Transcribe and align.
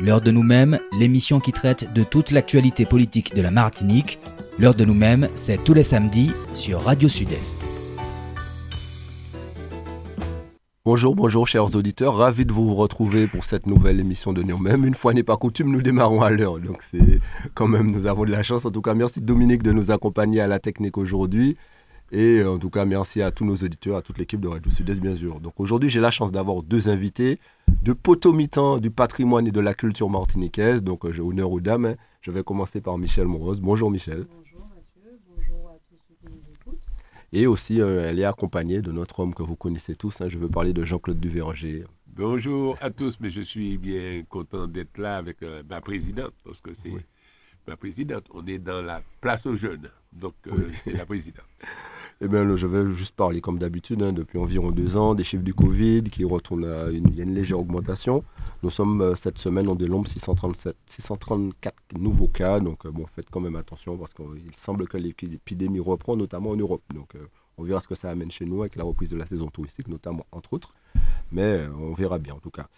L'heure 0.00 0.20
de 0.20 0.30
nous-mêmes, 0.30 0.78
l'émission 0.98 1.38
qui 1.38 1.52
traite 1.52 1.92
de 1.92 2.02
toute 2.02 2.30
l'actualité 2.30 2.86
politique 2.86 3.34
de 3.34 3.42
la 3.42 3.50
Martinique. 3.50 4.18
L'heure 4.58 4.74
de 4.74 4.84
nous-mêmes, 4.84 5.28
c'est 5.34 5.62
tous 5.62 5.74
les 5.74 5.82
samedis 5.82 6.32
sur 6.52 6.82
Radio 6.82 7.08
Sud-Est. 7.08 7.56
Bonjour, 10.84 11.14
bonjour 11.14 11.46
chers 11.46 11.76
auditeurs, 11.76 12.16
ravi 12.16 12.44
de 12.44 12.52
vous 12.52 12.74
retrouver 12.74 13.28
pour 13.28 13.44
cette 13.44 13.68
nouvelle 13.68 14.00
émission 14.00 14.32
de 14.32 14.42
Nous-mêmes. 14.42 14.84
Une 14.84 14.94
fois 14.94 15.14
n'est 15.14 15.22
pas 15.22 15.36
coutume, 15.36 15.70
nous 15.70 15.80
démarrons 15.80 16.22
à 16.22 16.30
l'heure, 16.30 16.58
donc 16.58 16.82
c'est 16.90 17.20
quand 17.54 17.68
même, 17.68 17.92
nous 17.92 18.06
avons 18.06 18.24
de 18.24 18.32
la 18.32 18.42
chance. 18.42 18.64
En 18.64 18.72
tout 18.72 18.82
cas, 18.82 18.92
merci 18.92 19.20
Dominique 19.20 19.62
de 19.62 19.70
nous 19.70 19.92
accompagner 19.92 20.40
à 20.40 20.48
la 20.48 20.58
technique 20.58 20.98
aujourd'hui. 20.98 21.56
Et 22.12 22.40
euh, 22.40 22.52
en 22.52 22.58
tout 22.58 22.70
cas, 22.70 22.84
merci 22.84 23.22
à 23.22 23.30
tous 23.30 23.44
nos 23.44 23.56
auditeurs, 23.56 23.96
à 23.96 24.02
toute 24.02 24.18
l'équipe 24.18 24.40
de 24.40 24.46
Radio 24.46 24.70
Sud-Est, 24.70 25.00
bien 25.00 25.16
sûr. 25.16 25.40
Donc 25.40 25.54
aujourd'hui, 25.58 25.88
j'ai 25.88 26.00
la 26.00 26.10
chance 26.10 26.30
d'avoir 26.30 26.62
deux 26.62 26.88
invités 26.88 27.40
de 27.82 27.92
potomitan 27.92 28.78
du 28.78 28.90
patrimoine 28.90 29.48
et 29.48 29.50
de 29.50 29.60
la 29.60 29.74
culture 29.74 30.08
martiniquaise. 30.10 30.84
Donc 30.84 31.04
euh, 31.04 31.12
j'ai 31.12 31.22
honneur 31.22 31.50
aux 31.50 31.60
dames. 31.60 31.86
Hein. 31.86 31.94
Je 32.20 32.30
vais 32.30 32.44
commencer 32.44 32.80
par 32.80 32.98
Michel 32.98 33.26
Morose. 33.26 33.60
Bonjour 33.60 33.90
Michel. 33.90 34.26
Et 37.32 37.46
aussi, 37.46 37.80
euh, 37.80 38.08
elle 38.08 38.20
est 38.20 38.24
accompagnée 38.24 38.82
de 38.82 38.92
notre 38.92 39.20
homme 39.20 39.34
que 39.34 39.42
vous 39.42 39.56
connaissez 39.56 39.96
tous. 39.96 40.20
Hein. 40.20 40.28
je 40.28 40.36
veux 40.36 40.48
parler 40.48 40.74
de 40.74 40.84
Jean-Claude 40.84 41.18
Duverger. 41.18 41.84
Bonjour 42.06 42.76
à 42.82 42.90
tous, 42.90 43.18
mais 43.20 43.30
je 43.30 43.40
suis 43.40 43.78
bien 43.78 44.22
content 44.28 44.66
d'être 44.66 44.98
là 44.98 45.16
avec 45.16 45.42
euh, 45.42 45.62
ma 45.68 45.80
présidente, 45.80 46.34
parce 46.44 46.60
que 46.60 46.74
c'est 46.74 46.92
ma 47.66 47.74
présidente. 47.78 48.26
On 48.34 48.46
est 48.46 48.58
dans 48.58 48.82
la 48.82 49.00
place 49.22 49.46
aux 49.46 49.56
jeunes, 49.56 49.88
donc 50.12 50.34
euh, 50.46 50.68
c'est 50.72 50.92
la 50.92 51.06
présidente. 51.06 51.46
Eh 52.24 52.28
bien, 52.28 52.54
je 52.54 52.68
vais 52.68 52.88
juste 52.94 53.16
parler 53.16 53.40
comme 53.40 53.58
d'habitude, 53.58 54.00
hein, 54.00 54.12
depuis 54.12 54.38
environ 54.38 54.70
deux 54.70 54.96
ans, 54.96 55.16
des 55.16 55.24
chiffres 55.24 55.42
du 55.42 55.54
Covid 55.54 56.04
qui 56.04 56.22
retournent 56.24 56.66
à 56.66 56.88
une, 56.88 57.34
légère 57.34 57.58
augmentation. 57.58 58.22
Nous 58.62 58.70
sommes 58.70 59.00
euh, 59.00 59.16
cette 59.16 59.38
semaine 59.38 59.68
en 59.68 59.74
dénombre 59.74 60.06
637, 60.06 60.76
634 60.86 61.74
nouveaux 61.98 62.28
cas, 62.28 62.60
donc 62.60 62.86
euh, 62.86 62.92
bon, 62.92 63.06
faites 63.12 63.28
quand 63.28 63.40
même 63.40 63.56
attention 63.56 63.98
parce 63.98 64.14
qu'il 64.14 64.54
semble 64.56 64.86
que 64.86 64.98
l'épidémie 64.98 65.80
reprend, 65.80 66.16
notamment 66.16 66.50
en 66.50 66.56
Europe. 66.56 66.84
Donc 66.94 67.16
euh, 67.16 67.26
on 67.58 67.64
verra 67.64 67.80
ce 67.80 67.88
que 67.88 67.96
ça 67.96 68.08
amène 68.08 68.30
chez 68.30 68.44
nous 68.44 68.60
avec 68.60 68.76
la 68.76 68.84
reprise 68.84 69.10
de 69.10 69.16
la 69.16 69.26
saison 69.26 69.48
touristique, 69.48 69.88
notamment 69.88 70.24
entre 70.30 70.52
autres. 70.52 70.74
Mais 71.32 71.66
on 71.76 71.92
verra 71.92 72.20
bien 72.20 72.34
en 72.34 72.38
tout 72.40 72.52
cas. 72.52 72.68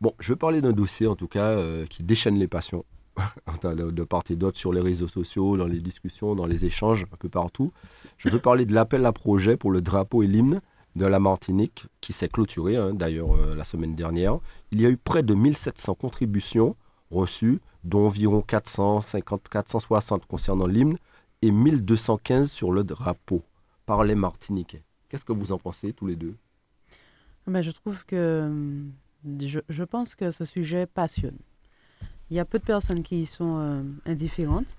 Bon, 0.00 0.14
je 0.18 0.32
vais 0.32 0.36
parler 0.36 0.60
d'un 0.62 0.72
dossier 0.72 1.06
en 1.06 1.14
tout 1.14 1.28
cas 1.28 1.56
qui 1.88 2.02
déchaîne 2.02 2.40
les 2.40 2.48
passions 2.48 2.84
de 3.62 4.04
part 4.04 4.22
et 4.30 4.36
d'autre 4.36 4.58
sur 4.58 4.72
les 4.72 4.80
réseaux 4.80 5.08
sociaux, 5.08 5.56
dans 5.56 5.66
les 5.66 5.80
discussions, 5.80 6.34
dans 6.34 6.46
les 6.46 6.64
échanges, 6.64 7.04
un 7.12 7.16
peu 7.16 7.28
partout. 7.28 7.72
Je 8.18 8.28
veux 8.28 8.38
parler 8.38 8.66
de 8.66 8.74
l'appel 8.74 9.04
à 9.06 9.12
projet 9.12 9.56
pour 9.56 9.70
le 9.70 9.80
drapeau 9.80 10.22
et 10.22 10.26
l'hymne 10.26 10.60
de 10.96 11.06
la 11.06 11.20
Martinique 11.20 11.86
qui 12.00 12.12
s'est 12.12 12.28
clôturé 12.28 12.76
hein, 12.76 12.92
d'ailleurs 12.94 13.36
euh, 13.36 13.54
la 13.54 13.64
semaine 13.64 13.94
dernière. 13.94 14.38
Il 14.72 14.80
y 14.80 14.86
a 14.86 14.90
eu 14.90 14.96
près 14.96 15.22
de 15.22 15.34
1700 15.34 15.94
contributions 15.94 16.76
reçues, 17.10 17.60
dont 17.84 18.06
environ 18.06 18.40
450, 18.42 19.48
460 19.48 20.26
concernant 20.26 20.66
l'hymne 20.66 20.96
et 21.42 21.50
1215 21.50 22.50
sur 22.50 22.72
le 22.72 22.84
drapeau 22.84 23.42
par 23.86 24.04
les 24.04 24.14
Martiniquais. 24.14 24.82
Qu'est-ce 25.08 25.24
que 25.24 25.32
vous 25.32 25.52
en 25.52 25.58
pensez 25.58 25.92
tous 25.92 26.06
les 26.06 26.16
deux? 26.16 26.34
Ben, 27.46 27.62
Je 27.62 27.70
trouve 27.70 28.04
que 28.04 28.42
hum, 28.46 28.92
je, 29.24 29.84
pense 29.84 30.14
que 30.14 30.30
ce 30.30 30.44
sujet 30.44 30.86
passionne. 30.86 31.36
Il 32.30 32.36
y 32.36 32.40
a 32.40 32.44
peu 32.44 32.60
de 32.60 32.64
personnes 32.64 33.02
qui 33.02 33.22
y 33.22 33.26
sont 33.26 33.58
euh, 33.58 33.82
indifférentes. 34.06 34.76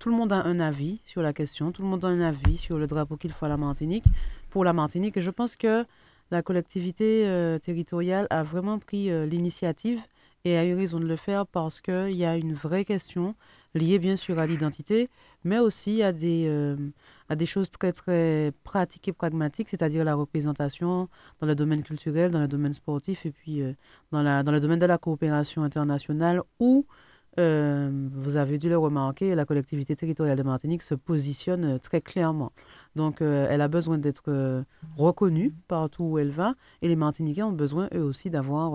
Tout 0.00 0.10
le 0.10 0.16
monde 0.16 0.32
a 0.32 0.42
un 0.42 0.58
avis 0.58 0.98
sur 1.06 1.22
la 1.22 1.32
question, 1.32 1.70
tout 1.70 1.82
le 1.82 1.88
monde 1.88 2.04
a 2.04 2.08
un 2.08 2.20
avis 2.20 2.56
sur 2.56 2.76
le 2.78 2.88
drapeau 2.88 3.16
qu'il 3.16 3.32
faut 3.32 3.46
à 3.46 3.48
la 3.48 3.56
Martinique 3.56 4.04
pour 4.50 4.64
la 4.64 4.72
Martinique. 4.72 5.16
Et 5.16 5.20
je 5.20 5.30
pense 5.30 5.56
que 5.56 5.84
la 6.32 6.42
collectivité 6.42 7.26
euh, 7.26 7.58
territoriale 7.58 8.26
a 8.30 8.42
vraiment 8.42 8.80
pris 8.80 9.10
euh, 9.10 9.26
l'initiative 9.26 10.00
et 10.44 10.56
a 10.56 10.64
eu 10.64 10.74
raison 10.74 10.98
de 10.98 11.06
le 11.06 11.16
faire 11.16 11.46
parce 11.46 11.80
qu'il 11.80 12.16
y 12.16 12.24
a 12.24 12.36
une 12.36 12.52
vraie 12.52 12.84
question 12.84 13.34
liée 13.74 13.98
bien 13.98 14.16
sûr 14.16 14.38
à 14.38 14.46
l'identité, 14.46 15.08
mais 15.44 15.58
aussi 15.58 16.02
à 16.02 16.12
des, 16.12 16.46
euh, 16.48 16.76
à 17.28 17.36
des 17.36 17.46
choses 17.46 17.70
très 17.70 17.92
très 17.92 18.52
pratiques 18.64 19.08
et 19.08 19.12
pragmatiques, 19.12 19.68
c'est-à-dire 19.68 20.04
la 20.04 20.14
représentation 20.14 21.08
dans 21.40 21.46
le 21.46 21.54
domaine 21.54 21.82
culturel, 21.82 22.30
dans 22.30 22.40
le 22.40 22.48
domaine 22.48 22.72
sportif 22.72 23.26
et 23.26 23.30
puis 23.30 23.62
dans, 24.12 24.22
la, 24.22 24.42
dans 24.42 24.52
le 24.52 24.60
domaine 24.60 24.78
de 24.78 24.86
la 24.86 24.98
coopération 24.98 25.62
internationale 25.62 26.42
où 26.58 26.86
euh, 27.38 28.08
vous 28.14 28.36
avez 28.36 28.58
dû 28.58 28.68
le 28.68 28.76
remarquer, 28.76 29.34
la 29.34 29.44
collectivité 29.44 29.94
territoriale 29.94 30.36
de 30.36 30.42
Martinique 30.42 30.82
se 30.82 30.94
positionne 30.94 31.64
euh, 31.64 31.78
très 31.78 32.00
clairement. 32.00 32.52
Donc, 32.96 33.22
euh, 33.22 33.46
elle 33.48 33.60
a 33.60 33.68
besoin 33.68 33.96
d'être 33.96 34.64
reconnue 34.96 35.54
partout 35.68 36.04
où 36.04 36.18
elle 36.18 36.30
va. 36.30 36.54
Et 36.82 36.88
les 36.88 36.96
Martiniquais 36.96 37.42
ont 37.42 37.52
besoin, 37.52 37.88
eux 37.94 38.02
aussi, 38.02 38.28
d'avoir 38.30 38.74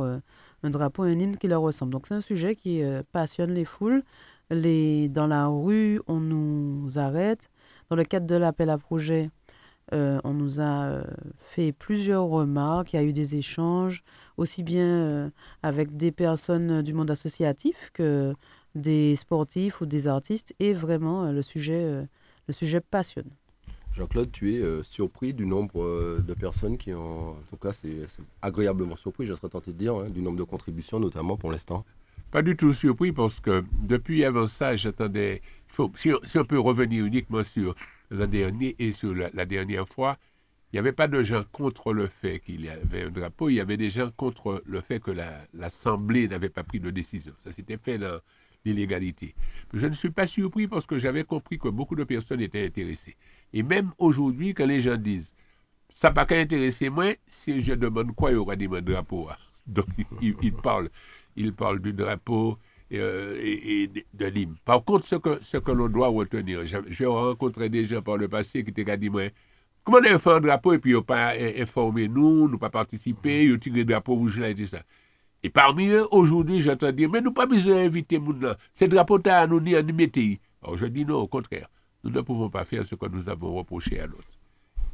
un 0.63 0.69
drapeau, 0.69 1.03
un 1.03 1.19
hymne 1.19 1.35
qui 1.37 1.49
leur 1.49 1.61
ressemble. 1.61 1.91
Donc, 1.91 2.07
c'est 2.07 2.13
un 2.13 2.21
sujet 2.21 2.55
qui 2.55 2.81
passionne 3.11 3.53
les 3.53 3.65
foules. 3.65 4.03
Les, 4.49 5.09
dans 5.09 5.27
la 5.27 5.47
rue, 5.47 6.01
on 6.07 6.19
nous 6.19 6.97
arrête. 6.97 7.49
Dans 7.89 7.95
le 7.95 8.03
cadre 8.03 8.27
de 8.27 8.35
l'appel 8.35 8.69
à 8.69 8.77
projet, 8.77 9.29
on 9.91 10.33
nous 10.33 10.59
a 10.59 11.03
fait 11.37 11.71
plusieurs 11.71 12.25
remarques. 12.25 12.93
Il 12.93 12.95
y 12.95 12.99
a 12.99 13.03
eu 13.03 13.13
des 13.13 13.35
échanges 13.35 14.03
aussi 14.37 14.63
bien 14.63 14.85
euh, 14.85 15.29
avec 15.61 15.95
des 15.97 16.11
personnes 16.11 16.81
du 16.81 16.93
monde 16.93 17.11
associatif 17.11 17.91
que 17.93 18.33
des 18.75 19.15
sportifs 19.15 19.81
ou 19.81 19.85
des 19.85 20.07
artistes. 20.07 20.53
Et 20.59 20.73
vraiment, 20.73 21.25
euh, 21.25 21.31
le 21.31 21.41
sujet, 21.41 21.83
euh, 21.83 22.03
le 22.47 22.53
sujet 22.53 22.81
passionne. 22.81 23.29
Jean-Claude, 23.93 24.31
tu 24.31 24.55
es 24.55 24.63
surpris 24.81 25.35
du 25.35 25.45
nombre 25.45 26.19
de 26.19 26.33
personnes 26.33 26.79
qui 26.79 26.95
ont, 26.95 27.33
en 27.33 27.43
tout 27.47 27.57
cas, 27.57 27.73
c'est 27.73 28.07
agréablement 28.41 28.95
surpris, 28.95 29.27
je 29.27 29.35
serais 29.35 29.49
tenté 29.49 29.71
de 29.71 29.77
dire, 29.77 29.93
hein, 29.93 30.09
du 30.09 30.19
nombre 30.19 30.39
de 30.39 30.43
contributions, 30.43 30.99
notamment 30.99 31.37
pour 31.37 31.51
l'instant. 31.51 31.85
Pas 32.33 32.41
du 32.41 32.55
tout 32.55 32.73
surpris 32.73 33.11
parce 33.11 33.39
que 33.39 33.63
depuis 33.83 34.25
avant 34.25 34.47
ça, 34.47 34.75
j'attendais. 34.75 35.43
Si, 35.95 36.11
on 36.11 36.45
peut 36.45 36.59
revenir 36.59 37.05
uniquement 37.05 37.43
sur 37.43 37.75
l'an 38.09 38.25
dernier 38.25 38.75
et 38.79 38.91
sur 38.91 39.13
la 39.13 39.45
dernière 39.45 39.87
fois, 39.87 40.17
il 40.71 40.77
n'y 40.77 40.79
avait 40.79 40.93
pas 40.93 41.07
de 41.07 41.21
gens 41.21 41.43
contre 41.51 41.93
le 41.93 42.07
fait 42.07 42.39
qu'il 42.39 42.61
y 42.61 42.69
avait 42.69 43.03
un 43.03 43.11
drapeau, 43.11 43.49
il 43.49 43.55
y 43.55 43.59
avait 43.59 43.77
des 43.77 43.91
gens 43.91 44.09
contre 44.17 44.63
le 44.65 44.81
fait 44.81 44.99
que 44.99 45.11
l'Assemblée 45.53 46.27
n'avait 46.27 46.49
pas 46.49 46.63
pris 46.63 46.79
de 46.79 46.89
décision. 46.89 47.33
Ça 47.43 47.51
s'était 47.51 47.77
fait 47.77 47.99
dans 47.99 48.19
l'illégalité. 48.65 49.35
Je 49.71 49.85
ne 49.85 49.93
suis 49.93 50.09
pas 50.09 50.25
surpris 50.25 50.67
parce 50.67 50.87
que 50.87 50.97
j'avais 50.97 51.25
compris 51.25 51.59
que 51.59 51.67
beaucoup 51.69 51.95
de 51.95 52.03
personnes 52.03 52.41
étaient 52.41 52.65
intéressées. 52.65 53.15
Et 53.53 53.61
même 53.61 53.91
aujourd'hui, 53.99 54.55
quand 54.55 54.65
les 54.65 54.81
gens 54.81 54.97
disent 54.97 55.35
ça 55.91 56.07
n'a 56.07 56.15
pas 56.15 56.25
qu'à 56.25 56.39
intéresser 56.39 56.89
moi, 56.89 57.13
si 57.27 57.61
je 57.61 57.73
demande 57.73 58.15
quoi, 58.15 58.31
il 58.31 58.33
y 58.33 58.37
aura 58.37 58.55
des 58.55 58.67
drapeaux. 58.67 59.29
Hein. 59.29 59.35
Donc, 59.67 59.85
ils 60.21 60.51
parlent, 60.51 60.89
il 61.35 61.53
parle 61.53 61.79
du 61.79 61.93
drapeau 61.93 62.57
euh, 62.91 63.39
et, 63.41 63.87
de 63.87 64.25
l'hymne. 64.25 64.55
Par 64.65 64.83
contre, 64.83 65.05
ce 65.05 65.15
que, 65.15 65.39
ce 65.41 65.57
que 65.57 65.71
l'on 65.71 65.89
doit 65.89 66.09
retenir, 66.09 66.61
j'ai 66.65 67.05
rencontré 67.05 67.69
des 67.69 67.85
gens 67.85 68.01
par 68.01 68.17
le 68.17 68.27
passé 68.27 68.63
qui 68.63 68.71
étaient 68.71 68.97
dit, 68.97 69.09
Comment 69.83 69.97
on 69.97 70.19
fait 70.19 70.31
un 70.31 70.39
drapeau 70.39 70.73
et 70.73 70.79
puis 70.79 70.91
ils 70.91 70.93
n'ont 70.93 71.01
pas 71.01 71.33
informé 71.57 72.07
nous, 72.07 72.47
nous 72.47 72.57
pas 72.57 72.69
participé, 72.69 73.43
ils 73.43 73.53
ont 73.53 73.57
tiré 73.57 73.79
le 73.79 73.85
drapeau 73.85 74.15
rouge 74.15 74.39
là 74.39 74.49
et 74.49 74.55
tout 74.55 74.65
ça. 74.65 74.81
Et 75.43 75.49
parmi 75.49 75.87
eux, 75.89 76.07
aujourd'hui, 76.11 76.61
j'entends 76.61 76.93
dire, 76.93 77.09
mais 77.09 77.19
nous 77.19 77.33
pas 77.33 77.45
besoin 77.45 77.75
d'inviter 77.75 78.17
les 78.17 78.41
gens. 78.41 78.55
Ce 78.73 78.85
drapeau 78.85 79.19
à 79.25 79.45
nous 79.45 79.59
ni 79.59 79.75
en 79.75 79.81
Alors 80.61 80.77
je 80.77 80.85
dis 80.85 81.03
non, 81.03 81.17
au 81.17 81.27
contraire. 81.27 81.67
Nous 82.03 82.11
ne 82.11 82.21
pouvons 82.21 82.49
pas 82.49 82.63
faire 82.63 82.85
ce 82.85 82.95
que 82.95 83.07
nous 83.07 83.27
avons 83.27 83.53
reproché 83.53 83.99
à 83.99 84.05
l'autre. 84.05 84.27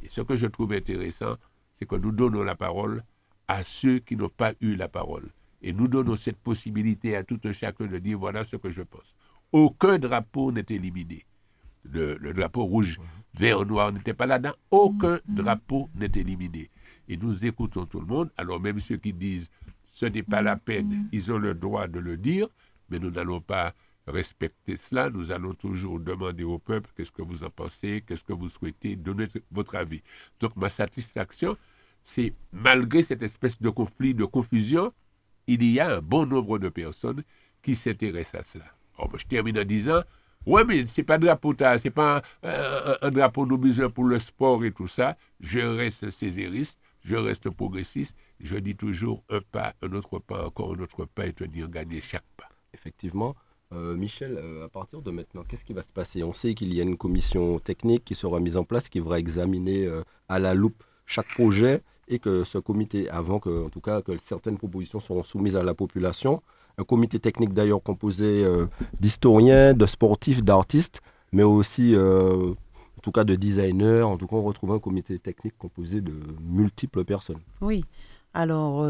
Et 0.02 0.08
ce 0.08 0.20
que 0.22 0.36
je 0.36 0.46
trouve 0.46 0.72
intéressant, 0.72 1.36
c'est 1.74 1.86
que 1.86 1.96
nous 1.96 2.12
donnons 2.12 2.42
la 2.42 2.56
parole 2.56 3.04
à 3.46 3.62
ceux 3.62 3.98
qui 4.00 4.16
n'ont 4.16 4.28
pas 4.28 4.54
eu 4.60 4.74
la 4.74 4.88
parole. 4.88 5.28
Et 5.62 5.72
nous 5.72 5.88
donnons 5.88 6.16
cette 6.16 6.38
possibilité 6.38 7.16
à 7.16 7.24
tout 7.24 7.40
un 7.44 7.52
chacun 7.52 7.86
de 7.86 7.98
dire 7.98 8.18
voilà 8.18 8.44
ce 8.44 8.56
que 8.56 8.70
je 8.70 8.82
pense. 8.82 9.16
Aucun 9.52 9.98
drapeau 9.98 10.52
n'est 10.52 10.66
éliminé. 10.68 11.26
Le, 11.82 12.16
le 12.18 12.32
drapeau 12.32 12.64
rouge 12.64 12.98
vert, 13.34 13.64
noir 13.64 13.92
n'était 13.92 14.14
pas 14.14 14.26
là-dedans. 14.26 14.54
Aucun 14.70 15.20
drapeau 15.26 15.90
n'est 15.94 16.12
éliminé. 16.14 16.70
Et 17.08 17.16
nous 17.16 17.44
écoutons 17.44 17.86
tout 17.86 18.00
le 18.00 18.06
monde. 18.06 18.30
Alors 18.36 18.60
même 18.60 18.80
ceux 18.80 18.96
qui 18.96 19.12
disent 19.12 19.50
ce 19.92 20.06
n'est 20.06 20.22
pas 20.22 20.40
la 20.40 20.56
peine, 20.56 21.08
ils 21.12 21.30
ont 21.30 21.38
le 21.38 21.54
droit 21.54 21.88
de 21.88 21.98
le 21.98 22.16
dire, 22.16 22.48
mais 22.88 22.98
nous 22.98 23.10
n'allons 23.10 23.40
pas 23.40 23.74
respecter 24.06 24.76
cela. 24.76 25.10
Nous 25.10 25.30
allons 25.30 25.54
toujours 25.54 26.00
demander 26.00 26.44
au 26.44 26.58
peuple 26.58 26.90
qu'est-ce 26.96 27.12
que 27.12 27.22
vous 27.22 27.44
en 27.44 27.50
pensez, 27.50 28.02
qu'est-ce 28.06 28.24
que 28.24 28.32
vous 28.32 28.48
souhaitez, 28.48 28.96
donner 28.96 29.26
votre 29.50 29.74
avis. 29.76 30.02
Donc 30.38 30.56
ma 30.56 30.68
satisfaction, 30.68 31.56
c'est 32.02 32.32
malgré 32.52 33.02
cette 33.02 33.22
espèce 33.22 33.60
de 33.60 33.68
conflit, 33.68 34.14
de 34.14 34.24
confusion, 34.24 34.92
il 35.46 35.64
y 35.64 35.80
a 35.80 35.96
un 35.96 36.00
bon 36.00 36.26
nombre 36.26 36.58
de 36.58 36.68
personnes 36.68 37.22
qui 37.62 37.74
s'intéressent 37.74 38.40
à 38.40 38.42
cela. 38.42 38.64
Oh, 38.98 39.08
ben, 39.10 39.18
je 39.18 39.26
termine 39.26 39.58
en 39.58 39.64
disant, 39.64 40.02
oui, 40.46 40.62
mais 40.66 40.86
c'est 40.86 41.02
pas 41.02 41.18
drapeau, 41.18 41.54
c'est 41.78 41.90
pas 41.90 42.22
un, 42.42 43.10
drapeau 43.10 43.44
besoin 43.58 43.90
pour 43.90 44.04
le 44.04 44.18
sport 44.18 44.64
et 44.64 44.72
tout 44.72 44.88
ça. 44.88 45.16
Je 45.40 45.60
reste 45.60 46.10
césériste, 46.10 46.80
je 47.02 47.16
reste 47.16 47.50
progressiste. 47.50 48.16
Je 48.40 48.56
dis 48.56 48.74
toujours 48.74 49.22
un 49.28 49.40
pas, 49.40 49.74
un 49.82 49.92
autre 49.92 50.18
pas, 50.18 50.46
encore 50.46 50.74
un 50.74 50.80
autre 50.80 51.04
pas 51.04 51.26
et 51.26 51.32
tenir 51.32 51.68
gagner 51.68 52.00
chaque 52.00 52.24
pas. 52.36 52.48
Effectivement. 52.72 53.34
Euh, 53.72 53.96
Michel, 53.96 54.36
euh, 54.36 54.64
à 54.64 54.68
partir 54.68 55.00
de 55.00 55.10
maintenant, 55.12 55.44
qu'est-ce 55.44 55.62
qui 55.62 55.72
va 55.74 55.82
se 55.82 55.92
passer? 55.92 56.24
On 56.24 56.32
sait 56.32 56.54
qu'il 56.54 56.74
y 56.74 56.80
a 56.80 56.82
une 56.82 56.96
commission 56.96 57.60
technique 57.60 58.04
qui 58.04 58.16
sera 58.16 58.40
mise 58.40 58.56
en 58.56 58.64
place, 58.64 58.88
qui 58.88 58.98
va 58.98 59.18
examiner 59.18 59.86
euh, 59.86 60.02
à 60.28 60.40
la 60.40 60.54
loupe 60.54 60.82
chaque 61.06 61.28
projet 61.28 61.82
et 62.10 62.18
que 62.18 62.44
ce 62.44 62.58
comité, 62.58 63.08
avant 63.08 63.38
que, 63.38 63.64
en 63.64 63.70
tout 63.70 63.80
cas, 63.80 64.02
que 64.02 64.12
certaines 64.18 64.58
propositions 64.58 65.00
seront 65.00 65.22
soumises 65.22 65.56
à 65.56 65.62
la 65.62 65.74
population, 65.74 66.42
Un 66.78 66.84
comité 66.84 67.18
technique 67.18 67.52
d'ailleurs 67.52 67.82
composé 67.82 68.44
euh, 68.44 68.66
d'historiens, 68.98 69.74
de 69.74 69.86
sportifs, 69.86 70.42
d'artistes, 70.42 71.00
mais 71.32 71.42
aussi 71.42 71.94
en 71.96 73.00
tout 73.02 73.12
cas 73.12 73.24
de 73.24 73.34
designers. 73.36 74.02
En 74.02 74.16
tout 74.16 74.26
cas, 74.26 74.36
on 74.36 74.42
retrouve 74.42 74.72
un 74.72 74.78
comité 74.78 75.18
technique 75.18 75.56
composé 75.58 76.00
de 76.00 76.14
multiples 76.40 77.04
personnes. 77.04 77.42
Oui. 77.60 77.84
Alors, 78.34 78.84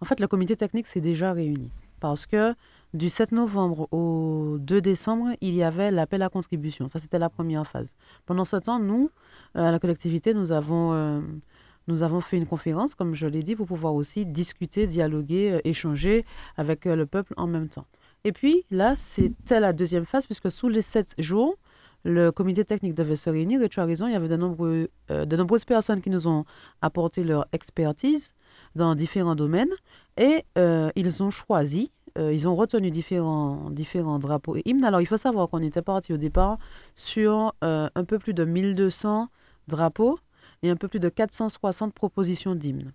en 0.00 0.04
fait, 0.04 0.20
le 0.20 0.28
comité 0.28 0.56
technique 0.56 0.86
s'est 0.86 1.00
déjà 1.00 1.32
réuni 1.32 1.70
parce 2.00 2.26
que 2.26 2.54
du 2.94 3.08
7 3.08 3.32
novembre 3.32 3.88
au 3.92 4.56
2 4.60 4.80
décembre, 4.80 5.30
il 5.40 5.54
y 5.54 5.62
avait 5.62 5.90
l'appel 5.90 6.22
à 6.22 6.28
contribution. 6.28 6.88
Ça, 6.88 6.98
c'était 6.98 7.18
la 7.18 7.28
première 7.28 7.66
phase. 7.66 7.94
Pendant 8.26 8.44
ce 8.44 8.56
temps, 8.56 8.78
nous, 8.78 9.10
à 9.54 9.70
la 9.72 9.78
collectivité, 9.78 10.34
nous 10.34 10.52
avons 10.52 11.22
nous 11.88 12.02
avons 12.02 12.20
fait 12.20 12.36
une 12.36 12.46
conférence, 12.46 12.94
comme 12.94 13.14
je 13.14 13.26
l'ai 13.26 13.42
dit, 13.42 13.54
pour 13.54 13.66
pouvoir 13.66 13.94
aussi 13.94 14.26
discuter, 14.26 14.86
dialoguer, 14.86 15.52
euh, 15.52 15.60
échanger 15.64 16.24
avec 16.56 16.86
euh, 16.86 16.96
le 16.96 17.06
peuple 17.06 17.34
en 17.36 17.46
même 17.46 17.68
temps. 17.68 17.86
Et 18.24 18.32
puis 18.32 18.64
là, 18.70 18.94
c'était 18.96 19.60
la 19.60 19.72
deuxième 19.72 20.04
phase, 20.04 20.26
puisque 20.26 20.50
sous 20.50 20.68
les 20.68 20.82
sept 20.82 21.14
jours, 21.18 21.56
le 22.04 22.30
comité 22.30 22.64
technique 22.64 22.94
devait 22.94 23.16
se 23.16 23.30
réunir. 23.30 23.62
Et 23.62 23.68
tu 23.68 23.78
as 23.80 23.84
raison, 23.84 24.06
il 24.06 24.12
y 24.12 24.16
avait 24.16 24.28
de, 24.28 24.36
nombreux, 24.36 24.90
euh, 25.10 25.24
de 25.24 25.36
nombreuses 25.36 25.64
personnes 25.64 26.00
qui 26.00 26.10
nous 26.10 26.26
ont 26.26 26.44
apporté 26.82 27.22
leur 27.22 27.46
expertise 27.52 28.34
dans 28.74 28.94
différents 28.94 29.36
domaines. 29.36 29.72
Et 30.16 30.44
ils 30.56 31.22
ont 31.22 31.30
choisi, 31.30 31.92
ils 32.18 32.48
ont 32.48 32.56
retenu 32.56 32.90
différents, 32.90 33.68
différents 33.70 34.18
drapeaux 34.18 34.56
et 34.56 34.62
hymnes. 34.64 34.84
Alors, 34.84 35.02
il 35.02 35.06
faut 35.06 35.18
savoir 35.18 35.48
qu'on 35.50 35.62
était 35.62 35.82
parti 35.82 36.14
au 36.14 36.16
départ 36.16 36.58
sur 36.94 37.54
un 37.60 38.04
peu 38.06 38.18
plus 38.18 38.32
de 38.32 38.44
1200 38.44 39.28
drapeaux 39.68 40.18
et 40.62 40.70
un 40.70 40.76
peu 40.76 40.88
plus 40.88 41.00
de 41.00 41.08
460 41.08 41.94
propositions 41.94 42.54
d'hymnes. 42.54 42.92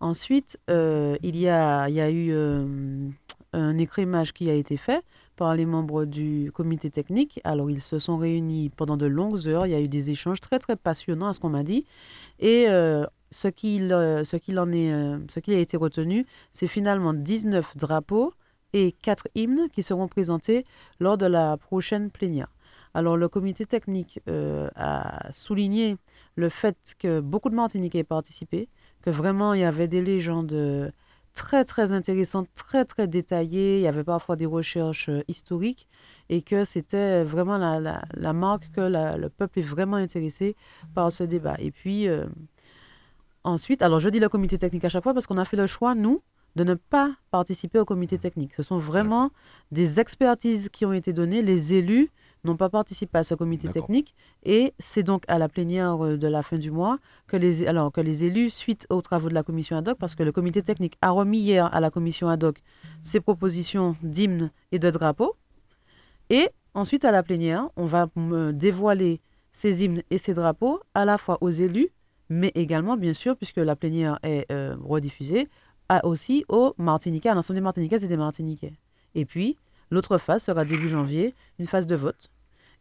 Ensuite, 0.00 0.58
euh, 0.70 1.16
il, 1.22 1.36
y 1.36 1.48
a, 1.48 1.88
eu 1.88 2.32
euh, 2.32 3.08
un 3.52 3.78
écrémage 3.78 4.32
qui 4.32 4.50
a 4.50 4.54
été 4.54 4.76
fait 4.76 5.02
par 5.36 5.54
les 5.54 5.66
membres 5.66 6.04
du 6.04 6.50
comité 6.52 6.90
technique. 6.90 7.40
Alors, 7.44 7.70
ils 7.70 7.80
se 7.80 7.98
sont 7.98 8.16
réunis 8.16 8.70
pendant 8.70 8.96
de 8.96 9.06
longues 9.06 9.48
heures. 9.48 9.66
Il 9.66 9.70
y 9.70 9.74
a 9.74 9.80
eu 9.80 9.88
des 9.88 10.10
échanges 10.10 10.40
très, 10.40 10.58
très 10.58 10.76
passionnants, 10.76 11.28
à 11.28 11.32
ce 11.32 11.40
qu'on 11.40 11.48
m'a 11.48 11.62
dit. 11.62 11.86
Et 12.38 12.66
euh, 12.68 13.06
ce 13.30 13.48
ce 13.48 14.36
qui 15.40 15.54
a 15.54 15.58
été 15.58 15.76
retenu, 15.76 16.26
c'est 16.52 16.66
finalement 16.68 17.14
19 17.14 17.76
drapeaux 17.76 18.32
et 18.74 18.92
4 18.92 19.28
hymnes 19.34 19.68
qui 19.72 19.82
seront 19.82 20.08
présentés 20.08 20.64
lors 21.00 21.16
de 21.16 21.26
la 21.26 21.56
prochaine 21.56 22.10
plénière. 22.10 22.53
Alors, 22.94 23.16
le 23.16 23.28
comité 23.28 23.66
technique 23.66 24.20
a 24.76 25.32
souligné 25.32 25.96
le 26.36 26.48
fait 26.48 26.94
que 26.98 27.20
beaucoup 27.20 27.50
de 27.50 27.54
Martiniquais 27.54 27.98
aient 27.98 28.04
participé, 28.04 28.68
que 29.04 29.10
vraiment 29.10 29.52
il 29.54 29.60
y 29.60 29.64
avait 29.64 29.88
des 29.88 30.02
légendes 30.02 30.52
euh, 30.52 30.90
très 31.34 31.64
très 31.64 31.92
intéressantes, 31.92 32.48
très 32.54 32.84
très 32.84 33.06
détaillées, 33.06 33.78
il 33.78 33.82
y 33.82 33.86
avait 33.86 34.04
parfois 34.04 34.36
des 34.36 34.46
recherches 34.46 35.10
euh, 35.10 35.22
historiques 35.28 35.86
et 36.30 36.40
que 36.40 36.64
c'était 36.64 37.22
vraiment 37.22 37.58
la, 37.58 38.02
la, 38.14 38.32
marque 38.32 38.70
que 38.72 38.80
le 38.80 39.28
peuple 39.28 39.58
est 39.58 39.62
vraiment 39.62 39.96
intéressé 39.96 40.56
par 40.94 41.12
ce 41.12 41.22
débat. 41.22 41.56
Et 41.58 41.70
puis 41.70 42.08
euh, 42.08 42.24
ensuite, 43.42 43.82
alors 43.82 44.00
je 44.00 44.08
dis 44.08 44.20
le 44.20 44.30
comité 44.30 44.56
technique 44.56 44.84
à 44.86 44.88
chaque 44.88 45.02
fois 45.02 45.12
parce 45.12 45.26
qu'on 45.26 45.38
a 45.38 45.44
fait 45.44 45.58
le 45.58 45.66
choix, 45.66 45.94
nous, 45.94 46.22
de 46.56 46.64
ne 46.64 46.74
pas 46.74 47.14
participer 47.30 47.78
au 47.78 47.84
comité 47.84 48.16
technique. 48.16 48.54
Ce 48.54 48.62
sont 48.62 48.78
vraiment 48.78 49.30
des 49.70 50.00
expertises 50.00 50.70
qui 50.70 50.86
ont 50.86 50.92
été 50.92 51.12
données, 51.12 51.42
les 51.42 51.74
élus 51.74 52.10
n'ont 52.44 52.56
pas 52.56 52.68
participé 52.68 53.18
à 53.18 53.24
ce 53.24 53.34
comité 53.34 53.68
technique. 53.68 54.14
Et 54.44 54.74
c'est 54.78 55.02
donc 55.02 55.24
à 55.28 55.38
la 55.38 55.48
plénière 55.48 56.04
euh, 56.04 56.16
de 56.16 56.28
la 56.28 56.42
fin 56.42 56.58
du 56.58 56.70
mois 56.70 56.98
que 57.26 57.36
les, 57.36 57.66
alors, 57.66 57.90
que 57.92 58.00
les 58.00 58.24
élus, 58.24 58.50
suite 58.50 58.86
aux 58.90 59.00
travaux 59.00 59.28
de 59.28 59.34
la 59.34 59.42
commission 59.42 59.76
ad 59.76 59.88
hoc, 59.88 59.98
parce 59.98 60.14
que 60.14 60.22
le 60.22 60.32
comité 60.32 60.62
technique 60.62 60.96
a 61.02 61.10
remis 61.10 61.38
hier 61.38 61.72
à 61.74 61.80
la 61.80 61.90
commission 61.90 62.28
ad 62.28 62.44
hoc 62.44 62.62
ses 63.02 63.20
propositions 63.20 63.96
d'hymnes 64.02 64.50
et 64.72 64.78
de 64.78 64.90
drapeaux. 64.90 65.36
Et 66.30 66.48
ensuite, 66.74 67.04
à 67.04 67.10
la 67.10 67.22
plénière, 67.22 67.68
on 67.76 67.86
va 67.86 68.08
dévoiler 68.52 69.20
ces 69.52 69.84
hymnes 69.84 70.02
et 70.10 70.18
ces 70.18 70.34
drapeaux 70.34 70.80
à 70.94 71.04
la 71.04 71.18
fois 71.18 71.38
aux 71.40 71.50
élus, 71.50 71.88
mais 72.28 72.50
également, 72.54 72.96
bien 72.96 73.12
sûr, 73.12 73.36
puisque 73.36 73.58
la 73.58 73.76
plénière 73.76 74.18
est 74.22 74.50
euh, 74.50 74.76
rediffusée, 74.82 75.48
à, 75.88 76.06
aussi 76.06 76.44
aux 76.48 76.74
Martiniquais, 76.78 77.28
à 77.28 77.34
l'ensemble 77.34 77.58
des 77.58 77.62
Martiniquais 77.62 78.04
et 78.04 78.08
des 78.08 78.16
Martiniquais. 78.16 78.72
Et 79.14 79.24
puis, 79.24 79.56
l'autre 79.90 80.18
phase 80.18 80.42
sera 80.42 80.64
début 80.64 80.88
janvier, 80.88 81.34
une 81.58 81.66
phase 81.66 81.86
de 81.86 81.94
vote 81.94 82.30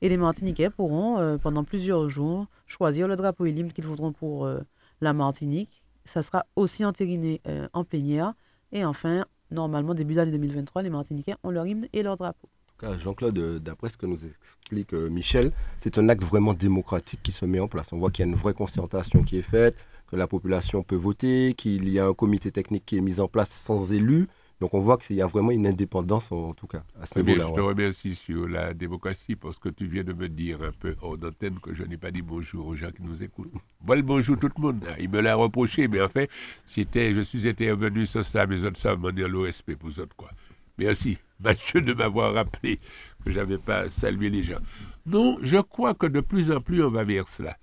et 0.04 0.10
les 0.10 0.18
Martiniquais 0.18 0.70
pourront, 0.70 1.18
euh, 1.18 1.38
pendant 1.38 1.64
plusieurs 1.64 2.10
jours, 2.10 2.48
choisir 2.68 3.08
le 3.08 3.16
drapeau 3.16 3.46
et 3.46 3.54
l'hymne 3.54 3.72
qu'ils 3.72 3.86
voudront 3.86 4.12
pour 4.12 4.46
euh, 4.46 4.60
la 5.00 5.14
Martinique. 5.14 5.82
Ça 6.04 6.22
sera 6.22 6.46
aussi 6.58 6.84
entériné 6.84 7.40
euh, 7.48 7.70
en 7.72 7.86
plénière. 7.86 8.34
Et 8.74 8.84
enfin, 8.84 9.26
normalement, 9.50 9.94
début 9.94 10.16
d'année 10.16 10.34
2023, 10.34 10.82
les 10.82 10.90
Martiniquais 10.90 11.36
ont 11.42 11.52
leur 11.52 11.66
hymne 11.66 11.88
et 11.94 12.04
leur 12.04 12.18
drapeau. 12.18 12.50
Jean-Claude, 12.98 13.64
d'après 13.64 13.88
ce 13.88 13.96
que 13.96 14.06
nous 14.06 14.26
explique 14.26 14.92
Michel, 14.92 15.54
c'est 15.78 15.98
un 15.98 16.10
acte 16.10 16.22
vraiment 16.22 16.54
démocratique 16.54 17.22
qui 17.24 17.32
se 17.32 17.46
met 17.46 17.62
en 17.62 17.70
place. 17.70 17.94
On 17.94 17.98
voit 17.98 18.12
qu'il 18.12 18.26
y 18.26 18.28
a 18.28 18.30
une 18.30 18.38
vraie 18.38 18.54
concertation 18.54 19.24
qui 19.24 19.38
est 19.38 19.42
faite, 19.42 19.78
que 20.08 20.18
la 20.18 20.28
population 20.28 20.84
peut 20.84 20.98
voter, 20.98 21.54
qu'il 21.54 21.88
y 21.88 21.98
a 21.98 22.06
un 22.08 22.14
comité 22.14 22.52
technique 22.52 22.86
qui 22.86 22.98
est 22.98 23.02
mis 23.02 23.22
en 23.22 23.30
place 23.30 23.52
sans 23.52 23.94
élus, 23.94 24.28
donc 24.64 24.74
on 24.76 24.80
voit 24.80 24.98
qu'il 24.98 25.18
y 25.18 25.22
a 25.22 25.28
vraiment 25.28 25.52
une 25.52 25.68
indépendance 25.68 26.32
en, 26.32 26.54
tout 26.54 26.68
cas 26.68 26.86
à 27.02 27.06
ce 27.06 27.20
niveau-là. 27.20 27.48
Je 27.50 27.54
te 27.54 27.60
remercie 27.60 28.16
sur 28.16 28.48
la 28.48 28.74
démocratie 28.74 29.36
parce 29.36 29.60
que 29.60 29.68
tu 29.68 29.88
viens 29.88 30.06
de 30.06 30.14
me 30.14 30.30
dire 30.30 30.64
un 30.64 30.72
peu 30.72 30.96
hors 31.02 31.18
d'antenne 31.18 31.60
que 31.60 31.74
je 31.76 31.84
n'ai 31.84 31.98
pas 31.98 32.12
dit 32.12 32.22
bonjour 32.22 32.68
aux 32.68 32.76
gens 32.78 32.90
qui 32.90 33.04
nous 33.04 33.22
écoutent. 33.22 33.52
Bon, 33.82 34.00
bonjour 34.00 34.40
tout 34.40 34.48
le 34.56 34.62
monde. 34.62 34.86
Il 35.02 35.10
me 35.10 35.20
l'a 35.20 35.36
reproché, 35.36 35.90
mais 35.90 36.02
en 36.02 36.08
fait, 36.08 36.30
je 36.66 37.22
suis 37.24 37.46
intervenu 37.46 38.06
sur 38.06 38.24
ça, 38.24 38.48
mais 38.48 38.64
autres 38.64 38.80
savent 38.80 39.00
m'en 39.00 39.12
dire 39.12 39.28
l'OSP 39.28 39.76
pour 39.76 39.90
autres 40.00 40.16
quoi. 40.16 40.30
Merci, 40.78 41.18
Mathieu, 41.42 41.82
de 41.82 41.94
m'avoir 41.94 42.34
rappelé 42.34 42.80
que 43.26 43.32
je 43.32 43.40
n'avais 43.40 43.58
pas 43.58 43.90
salué 43.90 44.30
les 44.30 44.44
gens. 44.44 44.62
Non, 45.06 45.40
je 45.42 45.58
crois 45.58 45.94
que 45.94 46.06
de 46.06 46.22
plus 46.22 46.54
en 46.54 46.62
plus 46.62 46.82
on 46.82 46.90
va 46.90 47.04
vers 47.04 47.28
cela. 47.28 47.58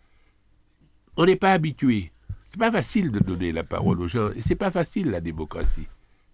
On 1.16 1.24
n'est 1.24 1.36
pas 1.36 1.52
habitué. 1.52 2.12
C'est 2.48 2.60
pas 2.60 2.70
facile 2.70 3.10
de 3.10 3.20
donner 3.20 3.52
la 3.52 3.64
parole 3.64 4.02
aux 4.02 4.08
gens 4.08 4.32
et 4.36 4.42
c'est 4.42 4.54
pas 4.54 4.70
facile 4.70 5.08
la 5.08 5.22
démocratie. 5.22 5.88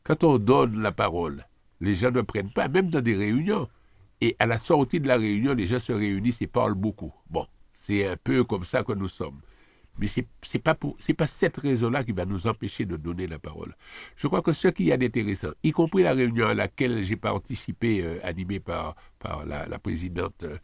Quand 0.07 0.23
on 0.23 0.39
donne 0.39 0.81
la 0.83 0.93
parole, 0.93 1.45
les 1.81 1.97
gens 1.97 2.13
ne 2.13 2.21
prennent 2.21 2.53
pas, 2.53 2.69
même 2.69 2.91
dans 2.91 3.01
des 3.01 3.17
réunions. 3.17 3.69
Et 4.21 4.37
à 4.39 4.47
la 4.47 4.57
sortie 4.57 5.01
de 5.01 5.09
la 5.09 5.17
réunion, 5.17 5.53
les 5.53 5.67
gens 5.67 5.81
se 5.81 5.93
réunissent 5.93 6.41
et 6.43 6.47
parlent 6.47 6.77
beaucoup. 6.77 7.13
Bon, 7.29 7.45
c'est 7.75 8.07
un 8.07 8.17
peu 8.17 8.45
comme 8.45 8.65
ça 8.65 8.85
que 8.85 8.93
nous 8.93 9.09
sommes. 9.09 9.41
Mais 9.99 10.07
ce 10.07 10.21
n'est 10.21 10.61
pas, 10.61 10.77
pas 10.77 11.27
cette 11.27 11.57
raison-là 11.57 12.05
qui 12.05 12.13
va 12.13 12.25
nous 12.25 12.47
empêcher 12.47 12.85
de 12.85 12.97
donner 12.97 13.27
la 13.27 13.41
parole. 13.41 13.75
Je 14.15 14.29
crois 14.29 14.43
que 14.43 14.53
ce 14.53 14.69
qui 14.69 14.85
y 14.85 14.93
a 14.93 14.97
d'intéressant, 14.97 15.49
y 15.65 15.73
compris 15.73 16.05
la 16.05 16.13
réunion 16.13 16.47
à 16.47 16.55
laquelle 16.55 17.03
j'ai 17.03 17.17
participé, 17.17 18.03
euh, 18.03 18.21
animée 18.23 18.61
par, 18.61 18.95
par 19.19 19.45
la, 19.45 19.79
présidente 19.81 20.45
euh, 20.45 20.59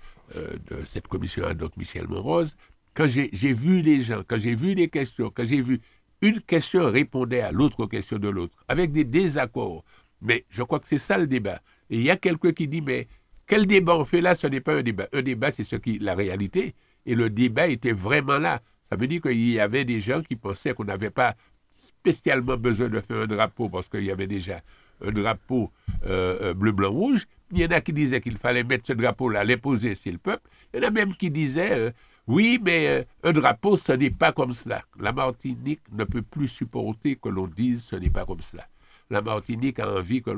de 0.70 0.84
cette 0.84 1.08
commission, 1.08 1.52
donc 1.54 1.76
Michel 1.76 2.06
Monrose, 2.06 2.56
quand 2.94 3.06
j'ai 3.08 3.52
vu 3.54 3.80
les 3.80 4.02
gens, 4.02 4.22
quand 4.26 4.38
j'ai 4.38 4.54
vu 4.54 4.75
les 4.75 4.88
questions, 4.88 5.32
quand 5.34 5.44
j'ai 5.44 5.62
vu 5.62 5.80
une 6.23 6.41
question 6.41 6.91
répondait 6.91 7.41
à 7.41 7.52
l'autre 7.52 7.87
question 7.87 8.19
de 8.19 8.29
l'autre, 8.29 8.57
avec 8.69 8.93
des 8.93 9.05
désaccords. 9.05 9.85
Mais 10.23 10.45
je 10.49 10.62
crois 10.62 10.79
que 10.79 10.87
c'est 10.87 10.99
ça 10.99 11.19
le 11.19 11.26
débat. 11.26 11.61
Et 11.91 11.97
il 11.97 12.02
y 12.02 12.11
a 12.11 12.17
quelqu'un 12.17 12.52
qui 12.52 12.69
dit, 12.69 12.81
mais 12.81 13.09
quel 13.47 13.67
débat 13.67 13.97
on 13.97 14.05
fait 14.05 14.21
là? 14.21 14.35
Ce 14.35 14.47
n'est 14.47 14.61
pas 14.61 14.76
un 14.76 14.83
débat. 14.83 15.09
Un 15.12 15.23
débat, 15.23 15.50
c'est 15.50 15.64
ce 15.64 15.76
qui, 15.76 15.99
la 15.99 16.14
réalité. 16.14 16.75
Et 17.05 17.14
le 17.17 17.29
débat 17.29 17.67
était 17.67 17.93
vraiment 17.93 18.38
là. 18.38 18.62
Ça 18.88 18.97
veut 18.97 19.09
dire 19.09 19.21
qu'il 19.21 19.50
y 19.50 19.59
avait 19.59 19.85
des 19.85 20.00
gens 20.00 20.23
qui 20.23 20.37
pensaient 20.37 20.75
qu'on 20.75 20.85
n'avait 20.85 21.11
pas 21.11 21.35
spécialement 21.73 22.57
besoin 22.57 22.88
de 22.88 23.00
faire 23.00 23.19
un 23.19 23.26
drapeau 23.26 23.69
parce 23.69 23.88
qu'il 23.88 24.05
y 24.05 24.11
avait 24.11 24.26
déjà 24.26 24.61
un 25.05 25.11
drapeau 25.11 25.73
euh, 26.07 26.38
euh, 26.41 26.55
bleu, 26.55 26.73
blanc, 26.73 26.91
rouge. 26.91 27.26
Il 27.50 27.59
y 27.59 27.64
en 27.64 27.69
a 27.69 27.81
qui 27.81 27.93
disaient 27.93 28.21
qu'il 28.21 28.37
fallait 28.37 28.64
mettre 28.64 28.87
ce 28.87 28.93
drapeau-là, 28.93 29.45
l'imposer 29.45 29.95
sur 29.97 30.12
le 30.12 30.19
peuple. 30.19 30.49
Il 30.73 30.81
y 30.81 30.85
en 30.85 30.88
a 30.88 30.91
même 30.91 31.14
qui 31.14 31.31
disaient 31.31 31.73
euh, 31.73 31.91
oui, 32.29 32.61
mais 32.62 32.87
euh, 32.88 33.05
un 33.25 33.33
drapeau, 33.33 33.76
ce 33.76 33.93
n'est 33.93 34.11
pas 34.11 34.33
comme 34.33 34.52
cela. 34.52 34.85
La 34.99 35.12
Martinique 35.12 35.83
ne 35.91 36.05
peut 36.05 36.23
plus 36.23 36.49
supporter 36.49 37.17
que 37.17 37.29
l'on 37.29 37.49
dise 37.49 37.83
ce 37.83 37.97
n'est 37.97 38.11
pas 38.11 38.25
comme 38.25 38.41
cela. 38.41 38.67
La 39.11 39.23
Martinique 39.23 39.81
a 39.81 39.93
envie 39.93 40.23
que, 40.23 40.31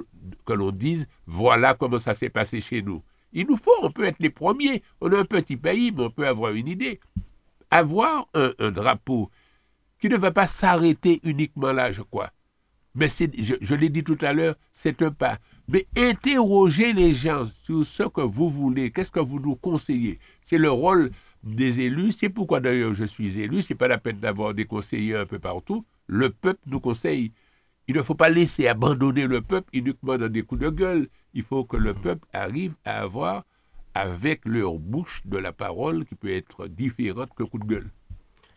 l'on 0.49 0.71
dise 0.71 1.07
voilà 1.27 1.75
comment 1.75 1.99
ça 1.99 2.15
s'est 2.15 2.31
passé 2.31 2.61
chez 2.61 2.83
nous. 2.83 3.03
Il 3.33 3.47
nous 3.47 3.57
faut, 3.57 3.71
on 3.83 3.91
peut 3.91 4.05
être 4.05 4.21
les 4.21 4.31
premiers. 4.31 4.83
On 5.01 5.11
est 5.13 5.19
un 5.19 5.25
petit 5.25 5.57
pays, 5.57 5.93
mais 5.93 6.05
on 6.05 6.11
peut 6.11 6.27
avoir 6.27 6.53
une 6.53 6.69
idée. 6.69 7.01
Avoir 7.71 8.29
un, 8.35 8.71
drapeau 8.71 9.31
qui 9.99 10.09
ne 10.09 10.17
va 10.17 10.31
pas 10.31 10.47
s'arrêter 10.47 11.21
uniquement 11.23 11.73
là, 11.73 11.93
je 11.93 12.03
crois. 12.03 12.31
Mais 12.95 13.09
je, 13.09 13.55
je 13.61 13.75
l'ai 13.75 13.89
dit 13.89 14.05
tout 14.05 14.19
à 14.21 14.33
l'heure, 14.33 14.55
c'est 14.73 15.03
un 15.03 15.11
pas. 15.11 15.39
Mais 15.67 15.87
interroger 15.97 16.93
les 16.93 17.13
gens 17.13 17.51
sur 17.65 17.85
ce 17.85 18.05
que 18.05 18.21
vous 18.21 18.49
voulez, 18.49 18.91
qu'est-ce 18.91 19.11
que 19.11 19.21
vous 19.21 19.41
nous 19.41 19.57
conseillez? 19.57 20.19
C'est 20.43 20.59
le 20.59 20.71
rôle 20.71 21.11
des 21.45 21.81
élus. 21.81 22.13
C'est 22.13 22.29
pourquoi 22.29 22.61
d'ailleurs 22.61 22.95
je 22.95 23.05
suis 23.05 23.41
élu. 23.41 23.63
C'est 23.63 23.75
pas 23.75 23.89
la 23.89 23.99
peine 23.99 24.19
d'avoir 24.19 24.55
des 24.55 24.65
conseillers 24.65 25.17
un 25.17 25.27
peu 25.27 25.39
partout. 25.39 25.85
Le 26.07 26.31
peuple 26.31 26.61
nous 26.67 26.81
conseille. 26.81 27.33
Il 27.87 27.97
ne 27.97 28.03
faut 28.03 28.15
pas 28.15 28.31
laisser 28.31 28.67
abandonner 28.67 29.27
le 29.27 29.43
peuple 29.43 29.69
uniquement 29.73 30.17
dans 30.17 30.29
des 30.29 30.43
coups 30.43 30.63
de 30.63 30.71
gueule. 30.71 31.09
Il 31.35 31.43
faut 31.43 31.65
que 31.65 31.77
le 31.77 31.93
peuple 31.93 32.27
arrive 32.33 32.75
à 32.85 33.03
avoir 33.03 33.45
avec 33.95 34.41
leur 34.45 34.79
bouche 34.79 35.23
de 35.25 35.37
la 35.37 35.53
parole 35.53 36.05
qui 36.05 36.15
peut 36.15 36.33
être 36.33 36.67
différente 36.67 37.31
que 37.37 37.45
coup 37.45 37.59
de 37.59 37.65
gueule. 37.65 37.91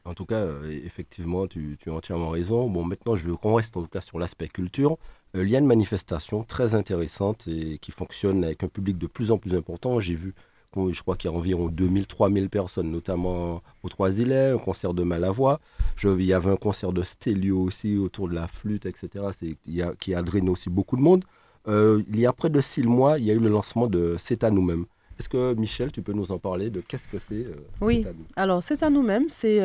En 0.06 0.14
tout 0.14 0.26
cas, 0.26 0.36
euh, 0.36 0.72
effectivement, 0.86 1.48
tu, 1.48 1.78
tu, 1.80 1.90
as 1.90 1.94
entièrement 1.94 2.30
raison. 2.30 2.70
Bon, 2.70 2.86
maintenant, 2.86 3.18
je 3.18 3.28
veux 3.28 3.36
qu'on 3.36 3.56
reste 3.56 3.76
en 3.76 3.82
tout 3.82 3.90
cas 3.90 4.00
sur 4.00 4.18
l'aspect 4.18 4.48
culture. 4.48 4.98
il 5.36 5.50
y 5.50 5.56
a 5.56 5.60
une 5.60 5.66
manifestation 5.66 6.44
très 6.44 6.76
intéressante 6.76 7.48
et 7.48 7.78
qui 7.80 7.92
fonctionne 7.92 8.46
avec 8.46 8.64
un 8.64 8.70
public 8.70 8.98
de 8.98 9.08
plus 9.08 9.32
en 9.32 9.38
plus 9.38 9.54
important. 9.54 10.00
J'ai 10.00 10.16
vu, 10.16 10.34
je 10.76 11.02
crois 11.02 11.16
qu'il 11.16 11.30
y 11.30 11.34
a 11.34 11.38
environ 11.38 11.70
2000-3000 11.70 12.50
personnes, 12.50 12.92
notamment 12.92 13.62
aux 13.84 13.90
Trois-Îlets, 13.90 14.52
un 14.52 14.58
concert 14.58 14.94
de 14.94 15.04
Malavoie. 15.04 15.60
Je, 15.96 16.10
il 16.10 16.26
y 16.26 16.34
avait 16.34 16.52
un 16.52 16.58
concert 16.58 16.92
de 16.94 17.02
Stelio 17.02 17.60
aussi 17.62 17.98
autour 17.98 18.30
de 18.30 18.36
la 18.36 18.48
flûte, 18.48 18.86
etc. 18.86 19.26
Il 19.66 19.82
a, 19.82 19.94
qui 19.96 20.14
a 20.14 20.22
drainé 20.22 20.50
aussi 20.50 20.70
beaucoup 20.70 20.98
de 20.98 21.02
monde. 21.02 21.24
il 21.68 22.20
y 22.20 22.26
a 22.26 22.34
près 22.34 22.50
de 22.50 22.62
six 22.62 22.84
mois, 22.84 23.18
il 23.18 23.26
y 23.26 23.32
a 23.32 23.34
eu 23.34 23.40
le 23.40 23.50
lancement 23.50 23.88
de 23.88 24.16
C'est 24.20 24.44
à 24.44 24.52
nous-mêmes. 24.52 24.86
Est-ce 25.20 25.30
que 25.30 25.56
Michel, 25.56 25.92
tu 25.92 26.04
peux 26.04 26.14
nous 26.14 26.32
en 26.32 26.38
parler 26.38 26.70
de 26.70 26.82
qu'est-ce 26.82 27.08
que 27.08 27.18
c'est 27.18 27.48
Oui, 27.82 28.06
alors 28.36 28.62
C'est 28.62 28.84
à 28.84 28.90
nous-mêmes, 28.90 29.30
c'est 29.30 29.60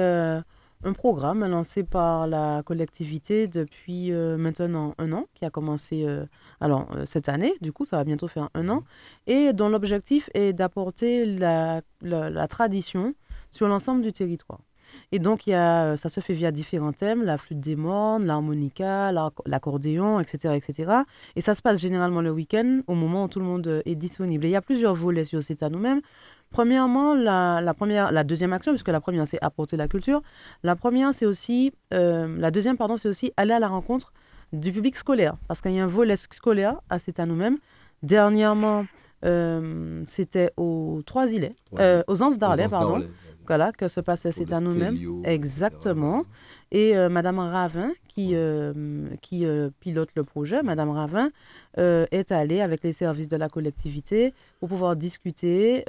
un 0.84 0.92
programme 0.92 1.44
lancé 1.46 1.84
par 1.84 2.26
la 2.26 2.62
collectivité 2.64 3.46
depuis 3.46 4.12
euh, 4.12 4.36
maintenant 4.36 4.94
un 4.98 5.12
an, 5.12 5.26
qui 5.34 5.44
a 5.44 5.50
commencé 5.50 6.04
euh, 6.04 6.24
alors, 6.60 6.88
euh, 6.96 7.04
cette 7.06 7.28
année, 7.28 7.54
du 7.60 7.72
coup, 7.72 7.84
ça 7.84 7.96
va 7.96 8.04
bientôt 8.04 8.28
faire 8.28 8.48
un 8.54 8.68
an, 8.68 8.84
et 9.26 9.52
dont 9.52 9.68
l'objectif 9.68 10.30
est 10.34 10.52
d'apporter 10.52 11.26
la, 11.26 11.82
la, 12.02 12.48
tradition 12.48 13.14
sur 13.50 13.68
l'ensemble 13.68 14.02
du 14.02 14.12
territoire. 14.12 14.60
Et 15.12 15.18
donc, 15.18 15.46
y 15.46 15.52
a, 15.52 15.96
ça 15.96 16.08
se 16.08 16.20
fait 16.20 16.32
via 16.32 16.50
différents 16.50 16.92
thèmes, 16.92 17.22
la 17.22 17.36
flûte 17.36 17.60
des 17.60 17.76
mornes, 17.76 18.24
l'harmonica, 18.24 19.12
l'accordéon, 19.46 20.20
etc., 20.20 20.54
etc. 20.56 20.92
Et 21.36 21.42
ça 21.42 21.54
se 21.54 21.60
passe 21.60 21.80
généralement 21.80 22.22
le 22.22 22.30
week-end, 22.30 22.80
au 22.86 22.94
moment 22.94 23.24
où 23.24 23.28
tout 23.28 23.38
le 23.38 23.44
monde 23.44 23.82
est 23.84 23.94
disponible. 23.94 24.46
Et 24.46 24.48
il 24.48 24.52
y 24.52 24.56
a 24.56 24.62
plusieurs 24.62 24.94
volets 24.94 25.24
sur 25.24 25.42
C'est 25.42 25.62
à 25.62 25.68
nous-mêmes. 25.68 26.00
Premièrement, 26.50 27.14
la, 27.14 27.74
première, 27.74 28.12
la 28.12 28.24
deuxième 28.24 28.52
action, 28.52 28.72
puisque 28.72 28.88
la 28.88 29.00
première, 29.00 29.26
c'est 29.26 29.38
apporter 29.42 29.76
la 29.76 29.88
culture. 29.88 30.22
La 30.62 30.76
première, 30.76 31.14
c'est 31.14 31.26
aussi, 31.26 31.72
euh, 31.92 32.36
la 32.38 32.50
deuxième, 32.50 32.76
pardon, 32.76 32.96
c'est 32.96 33.08
aussi 33.08 33.32
aller 33.36 33.54
à 33.54 33.58
la 33.58 33.68
rencontre 33.68 34.12
du 34.52 34.70
public 34.70 34.96
scolaire, 34.96 35.36
parce 35.48 35.62
qu'il 35.62 35.72
y 35.72 35.80
a 35.80 35.84
un 35.84 35.86
volet 35.86 36.16
scolaire 36.16 36.76
à 36.90 36.98
C'est 36.98 37.20
à 37.20 37.26
nous-mêmes. 37.26 37.58
Dernièrement, 38.02 38.84
euh, 39.24 40.02
c'était 40.06 40.52
aux 40.56 41.00
Trois-Îlets, 41.06 41.54
euh, 41.78 42.02
aux 42.06 42.22
Anses 42.22 42.38
d'Arlet, 42.38 42.68
pardon. 42.68 43.02
Voilà, 43.46 43.72
que 43.72 43.88
se 43.88 44.00
passait 44.00 44.32
C'est 44.32 44.52
à 44.52 44.60
nous-mêmes. 44.60 45.22
Exactement. 45.24 46.24
Et 46.70 46.96
euh, 46.96 47.10
Madame 47.10 47.38
Ravin, 47.38 47.92
qui, 48.08 48.30
euh, 48.32 49.06
qui 49.20 49.44
euh, 49.44 49.68
pilote 49.80 50.08
le 50.14 50.24
projet, 50.24 50.62
Madame 50.62 50.90
Ravin, 50.90 51.30
est 51.76 52.32
allée 52.32 52.60
avec 52.60 52.82
les 52.82 52.92
services 52.92 53.28
de 53.28 53.36
la 53.36 53.48
collectivité 53.48 54.34
pour 54.60 54.68
pouvoir 54.68 54.94
discuter, 54.94 55.84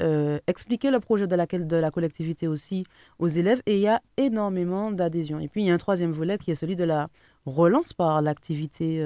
expliquer 0.48 0.92
le 0.92 1.00
projet 1.02 1.28
de 1.28 1.36
la, 1.36 1.46
de 1.46 1.76
la 1.76 1.92
collectivité 1.92 2.48
aussi 2.48 2.86
aux 3.20 3.28
élèves. 3.28 3.62
Et 3.66 3.76
il 3.76 3.82
y 3.82 3.88
a 3.88 4.02
énormément 4.16 4.92
d'adhésion. 4.92 5.40
Et 5.40 5.50
puis, 5.50 5.62
il 5.62 5.68
y 5.68 5.72
a 5.72 5.74
un 5.74 5.78
troisième 5.78 6.14
volet 6.14 6.38
qui 6.38 6.52
est 6.52 6.56
celui 6.56 6.78
de 6.78 6.86
la 6.86 7.10
relance 7.46 7.92
par 7.92 8.22
l'activité 8.22 9.06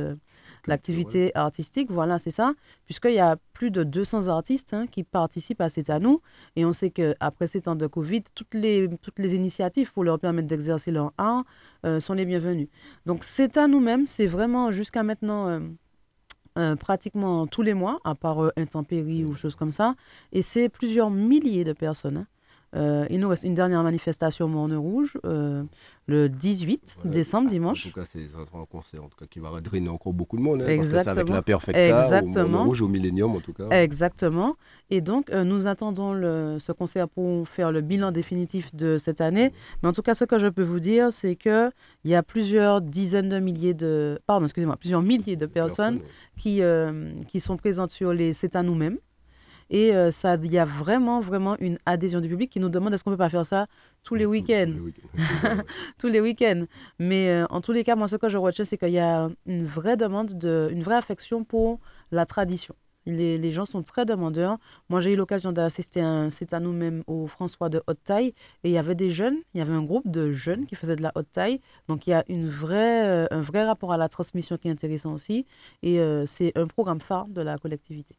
l'activité 0.68 1.36
artistique, 1.36 1.90
voilà, 1.90 2.20
c'est 2.20 2.32
ça, 2.32 2.54
puisqu'il 2.86 3.14
y 3.14 3.20
a 3.20 3.38
plus 3.54 3.72
de 3.72 3.84
200 3.84 4.28
artistes 4.28 4.74
hein, 4.74 4.86
qui 4.88 5.04
participent 5.04 5.62
à 5.62 5.68
à 5.88 6.00
nous. 6.00 6.22
Et 6.56 6.66
on 6.66 6.74
sait 6.74 6.90
qu'après 6.90 7.48
ces 7.48 7.62
temps 7.62 7.76
de 7.76 7.88
Covid, 7.88 8.24
toutes 8.36 8.54
les, 8.54 8.90
toutes 9.02 9.20
les 9.20 9.36
initiatives 9.36 9.92
pour 9.94 10.04
leur 10.04 10.20
permettre 10.20 10.48
d'exercer 10.48 10.92
leur 10.92 11.14
art 11.18 11.44
euh, 11.86 12.00
sont 12.00 12.14
les 12.14 12.26
bienvenues. 12.26 12.70
Donc 13.06 13.24
C'est 13.24 13.58
à 13.58 13.68
nous-mêmes, 13.68 14.08
c'est 14.08 14.28
vraiment 14.28 14.72
jusqu'à 14.72 15.04
maintenant... 15.04 15.48
Euh, 15.48 15.60
euh, 16.58 16.76
pratiquement 16.76 17.46
tous 17.46 17.62
les 17.62 17.76
mois, 17.76 18.00
à 18.04 18.16
part 18.16 18.52
intempéries 18.58 19.24
ou 19.24 19.36
choses 19.36 19.56
comme 19.56 19.72
ça. 19.72 19.94
Et 20.32 20.42
c'est 20.42 20.70
plusieurs 20.70 21.12
milliers 21.12 21.64
de 21.64 21.72
personnes. 21.72 22.18
Hein. 22.18 22.28
Euh, 22.76 23.06
il 23.10 23.20
nous 23.20 23.30
reste 23.30 23.44
une 23.44 23.54
dernière 23.54 23.82
manifestation 23.82 24.46
au 24.46 24.50
Morne 24.50 24.76
Rouge 24.76 25.18
euh, 25.26 25.64
le 26.06 26.28
18 26.28 26.98
décembre, 27.06 27.50
dimanche. 27.50 27.86
En 27.86 27.90
tout 27.90 27.96
cas, 27.96 28.06
c'est 28.06 28.26
un 28.36 28.66
concert 28.66 29.04
en 29.04 29.08
tout 29.08 29.18
cas, 29.18 29.26
qui 29.26 29.40
va 29.40 29.62
drainer 29.62 29.90
encore 29.90 30.14
beaucoup 30.14 30.36
de 30.36 30.42
monde. 30.42 30.62
Hein, 30.62 30.68
Exactement. 30.68 31.16
avec 31.16 31.30
la 31.30 31.42
Perfecta, 31.42 32.04
Exactement. 32.04 32.64
au 32.64 32.66
Rouge, 32.66 32.82
au 32.82 32.90
Millennium 32.90 33.36
en 33.36 33.40
tout 33.40 33.54
cas. 33.54 33.70
Exactement. 33.70 34.58
Et 34.90 35.00
donc, 35.00 35.30
euh, 35.30 35.44
nous 35.44 35.68
attendons 35.68 36.14
le, 36.14 36.58
ce 36.60 36.72
concert 36.74 37.08
pour 37.08 37.48
faire 37.48 37.72
le 37.72 37.82
bilan 37.82 38.12
définitif 38.12 38.74
de 38.76 38.98
cette 38.98 39.22
année. 39.22 39.54
Mais 39.82 39.90
en 39.90 39.94
tout 39.94 40.02
cas, 40.02 40.14
ce 40.14 40.26
que 40.26 40.38
je 40.38 40.48
peux 40.48 40.64
vous 40.64 40.80
dire, 40.82 41.12
c'est 41.12 41.36
qu'il 41.36 41.72
y 42.06 42.16
a 42.16 42.24
plusieurs 42.24 42.82
dizaines 42.82 43.30
de 43.30 43.40
milliers 43.40 43.74
de... 43.74 44.20
Pardon, 44.28 44.46
excusez-moi, 44.46 44.76
plusieurs 44.78 45.02
milliers 45.02 45.36
de 45.38 45.46
personnes, 45.46 46.00
qui, 46.38 46.62
qui 47.28 47.40
sont 47.40 47.58
présentes 47.58 47.92
sur 47.92 48.14
les 48.14 48.34
C'est 48.34 48.56
à 48.56 48.64
nous-mêmes. 48.64 48.98
Et 49.70 49.94
euh, 49.94 50.12
ça, 50.12 50.36
il 50.42 50.52
y 50.52 50.58
a 50.58 50.66
vraiment, 50.66 51.20
vraiment 51.20 51.58
une 51.60 51.78
adhésion 51.86 52.22
du 52.22 52.30
public 52.30 52.50
qui 52.50 52.60
nous 52.60 52.70
demande 52.70 52.94
est-ce 52.94 53.04
qu'on 53.04 53.12
ne 53.12 53.16
peut 53.16 53.24
pas 53.24 53.30
faire 53.30 53.46
ça 53.46 53.68
tous 54.04 54.16
les 54.16 54.26
week-ends 54.26 54.72
Tous 55.98 56.08
les 56.08 56.22
week-ends. 56.22 56.66
Mais 57.00 57.30
euh, 57.30 57.46
en 57.50 57.62
tous 57.62 57.74
les 57.74 57.84
cas, 57.84 57.96
moi, 57.96 58.08
ce 58.08 58.16
que 58.16 58.30
je 58.30 58.38
retiens, 58.38 58.66
c'est 58.66 58.78
qu'il 58.78 58.90
y 58.90 59.00
a 59.00 59.30
une 59.46 59.66
vraie 59.66 59.98
demande, 59.98 60.38
de, 60.38 60.70
une 60.72 60.84
vraie 60.84 60.96
affection 60.96 61.44
pour 61.44 61.80
la 62.12 62.26
tradition. 62.26 62.76
Les, 63.06 63.38
les, 63.38 63.52
gens 63.52 63.64
sont 63.64 63.84
très 63.84 64.06
demandeurs. 64.06 64.58
Moi, 64.90 65.00
j'ai 65.00 65.14
eu 65.14 65.16
l'occasion 65.16 65.54
d'assister 65.54 66.04
c'est 66.30 66.52
à 66.52 66.60
nous-mêmes 66.60 67.04
au 67.08 67.26
François 67.28 67.70
de 67.70 67.82
haute 67.88 68.04
taille. 68.04 68.34
Et 68.66 68.70
il 68.70 68.72
y 68.72 68.78
avait 68.78 68.96
des 68.96 69.12
jeunes, 69.12 69.38
il 69.54 69.60
y 69.60 69.62
avait 69.62 69.74
un 69.74 69.84
groupe 69.84 70.10
de 70.10 70.34
jeunes 70.34 70.66
qui 70.66 70.76
faisaient 70.76 70.98
de 70.98 71.04
la 71.04 71.14
haute 71.16 71.32
taille. 71.32 71.62
Donc, 71.88 72.06
il 72.06 72.10
y 72.10 72.14
a 72.14 72.26
une 72.28 72.48
vraie, 72.50 73.08
euh, 73.08 73.28
un 73.32 73.42
vrai 73.42 73.64
rapport 73.64 73.94
à 73.94 73.98
la 73.98 74.10
transmission 74.10 74.58
qui 74.58 74.68
est 74.68 74.72
intéressant 74.72 75.14
aussi. 75.14 75.46
Et 75.84 76.00
c'est 76.26 76.52
un 76.58 76.68
programme 76.68 77.00
phare 77.00 77.28
de 77.28 77.42
la 77.42 77.58
collectivité. 77.58 78.18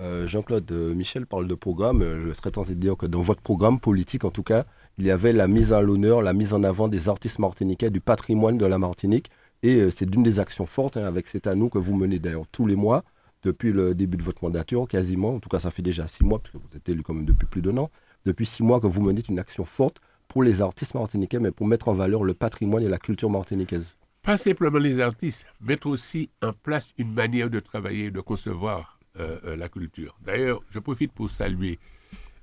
Euh, 0.00 0.26
Jean-Claude 0.26 0.70
euh, 0.72 0.94
Michel 0.94 1.26
parle 1.26 1.46
de 1.46 1.54
programme. 1.54 2.02
Euh, 2.02 2.28
je 2.28 2.32
serais 2.34 2.50
tenté 2.50 2.74
de 2.74 2.80
dire 2.80 2.96
que 2.96 3.06
dans 3.06 3.20
votre 3.20 3.42
programme 3.42 3.78
politique, 3.78 4.24
en 4.24 4.30
tout 4.30 4.42
cas, 4.42 4.64
il 4.98 5.06
y 5.06 5.10
avait 5.10 5.32
la 5.32 5.46
mise 5.46 5.72
à 5.72 5.80
l'honneur, 5.80 6.20
la 6.20 6.32
mise 6.32 6.52
en 6.52 6.64
avant 6.64 6.88
des 6.88 7.08
artistes 7.08 7.38
martiniquais, 7.38 7.90
du 7.90 8.00
patrimoine 8.00 8.58
de 8.58 8.66
la 8.66 8.78
Martinique. 8.78 9.30
Et 9.62 9.90
c'est 9.90 10.08
d'une 10.08 10.22
des 10.22 10.40
actions 10.40 10.66
fortes 10.66 10.96
hein, 10.96 11.04
avec 11.04 11.26
C'est 11.26 11.46
à 11.46 11.54
nous 11.54 11.68
que 11.68 11.78
vous 11.78 11.96
menez 11.96 12.18
d'ailleurs 12.18 12.46
tous 12.50 12.66
les 12.66 12.76
mois, 12.76 13.02
depuis 13.42 13.72
le 13.72 13.94
début 13.94 14.18
de 14.18 14.22
votre 14.22 14.44
mandature, 14.44 14.86
quasiment. 14.86 15.36
En 15.36 15.40
tout 15.40 15.48
cas, 15.48 15.58
ça 15.58 15.70
fait 15.70 15.82
déjà 15.82 16.06
six 16.06 16.24
mois, 16.24 16.38
parce 16.38 16.50
que 16.50 16.58
vous 16.58 16.76
êtes 16.76 16.88
élu 16.88 17.02
quand 17.02 17.14
même 17.14 17.24
depuis 17.24 17.46
plus 17.46 17.62
d'un 17.62 17.76
an. 17.78 17.90
Depuis 18.26 18.46
six 18.46 18.62
mois 18.62 18.80
que 18.80 18.86
vous 18.86 19.00
menez 19.00 19.22
une 19.28 19.38
action 19.38 19.64
forte 19.64 20.00
pour 20.28 20.42
les 20.42 20.60
artistes 20.60 20.94
martiniquais, 20.94 21.38
mais 21.38 21.50
pour 21.50 21.66
mettre 21.66 21.88
en 21.88 21.94
valeur 21.94 22.24
le 22.24 22.34
patrimoine 22.34 22.82
et 22.82 22.88
la 22.88 22.98
culture 22.98 23.30
martiniquaise. 23.30 23.96
Pas 24.22 24.36
simplement 24.36 24.78
les 24.78 25.00
artistes, 25.00 25.46
mettre 25.60 25.86
aussi 25.86 26.28
en 26.42 26.52
place 26.52 26.90
une 26.98 27.12
manière 27.12 27.48
de 27.48 27.60
travailler, 27.60 28.10
de 28.10 28.20
concevoir 28.20 28.98
euh, 29.18 29.38
euh, 29.44 29.56
la 29.56 29.68
culture. 29.68 30.16
D'ailleurs, 30.22 30.60
je 30.70 30.80
profite 30.80 31.12
pour 31.12 31.30
saluer 31.30 31.78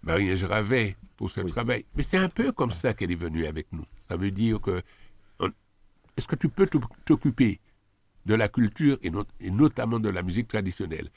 Marie-Ange 0.03 0.45
Ravet 0.45 0.95
pour 1.17 1.29
ce 1.29 1.41
travail. 1.41 1.85
Mais 1.95 2.03
c'est 2.03 2.17
un 2.17 2.29
peu 2.29 2.53
comme 2.53 2.71
ça 2.71 2.93
qu'elle 2.93 3.11
est 3.11 3.15
venue 3.15 3.45
avec 3.45 3.67
nous. 3.73 3.83
Ça 4.07 4.15
veut 4.15 4.31
dire 4.31 4.61
que 4.61 4.81
est-ce 6.17 6.27
que 6.27 6.35
tu 6.37 6.47
peux 6.47 6.69
t'occuper 7.03 7.59
de 8.25 8.35
la 8.35 8.47
culture 8.47 8.97
et, 9.01 9.11
notamment 9.51 9.99
de 9.99 10.07
la 10.07 10.21
musique 10.21 10.47
traditionnelle? 10.47 11.09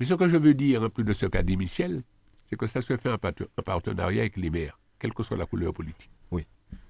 Mais 0.00 0.06
ce 0.06 0.14
que 0.14 0.26
je 0.26 0.36
veux 0.36 0.54
dire, 0.54 0.82
un 0.82 0.90
peu 0.90 1.04
de 1.04 1.12
ce 1.12 1.26
qu'a 1.26 1.44
dit 1.44 1.56
Michel, 1.56 2.02
c'est 2.44 2.56
que 2.56 2.66
ça 2.66 2.80
se 2.80 2.96
fait 2.96 3.10
en, 3.10 3.18
partenariat 3.62 4.22
avec 4.22 4.36
les 4.36 4.50
maires, 4.50 4.76
quelle 4.98 5.14
que 5.14 5.22
soit 5.22 5.36
la 5.36 5.46
couleur 5.46 5.72
politique. 5.72 6.10
Oui. 6.32 6.44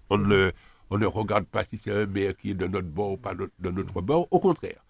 On 0.08 0.16
ne, 0.16 0.52
on 0.88 0.96
ne 0.96 1.06
regarde 1.06 1.44
pas 1.44 1.64
si 1.64 1.76
c'est 1.76 1.92
un 1.92 2.06
maire 2.06 2.35
qui 2.35 2.52
est 2.52 2.54
de 2.54 2.66
notre 2.66 2.88
bord 2.88 3.12
ou 3.12 3.16
pas 3.18 3.35
de 3.35 3.70
notre 3.70 4.00
bord. 4.00 4.26
Au 4.30 4.40
contraire, 4.40 4.82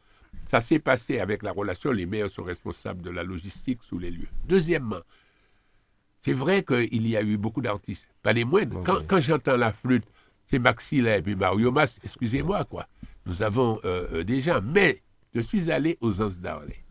ça 0.47 0.61
s'est 0.61 0.79
passé 0.79 1.19
avec 1.19 1.43
la 1.43 1.53
relation, 1.53 1.91
les 1.91 2.07
maires 2.07 2.31
sont 2.31 2.45
responsables 2.45 3.03
de 3.03 3.11
la 3.11 3.23
logistique 3.23 3.81
sous 3.83 3.99
les 3.99 4.11
lieux. 4.11 4.29
Deuxièmement, 4.47 5.01
c'est 6.19 6.33
vrai 6.33 6.63
qu'il 6.63 7.07
y 7.07 7.17
a 7.17 7.23
eu 7.23 7.37
beaucoup 7.37 7.61
d'artistes, 7.61 8.09
pas 8.23 8.33
les 8.33 8.45
moindres. 8.45 8.83
Quand, 8.85 9.21
j'entends 9.21 9.57
la 9.57 9.73
flûte, 9.73 10.05
c'est 10.45 10.59
Maxilla 10.59 11.17
et 11.17 11.23
puis 11.23 11.35
Mario 11.35 11.73
Mas, 11.73 11.99
excusez-moi, 12.03 12.65
quoi. 12.65 12.87
Nous 13.27 13.43
avons 13.43 13.81
euh, 13.85 14.07
euh, 14.13 14.25
déjà, 14.25 14.61
mais 14.61 15.03
je 15.35 15.41
suis 15.41 15.71
allé 15.71 15.99
aux 16.01 16.23
Anses 16.23 16.39
d'Arlay. 16.39 16.85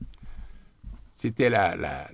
C'était 1.14 1.50
la, 1.50 1.76
la, 1.78 2.10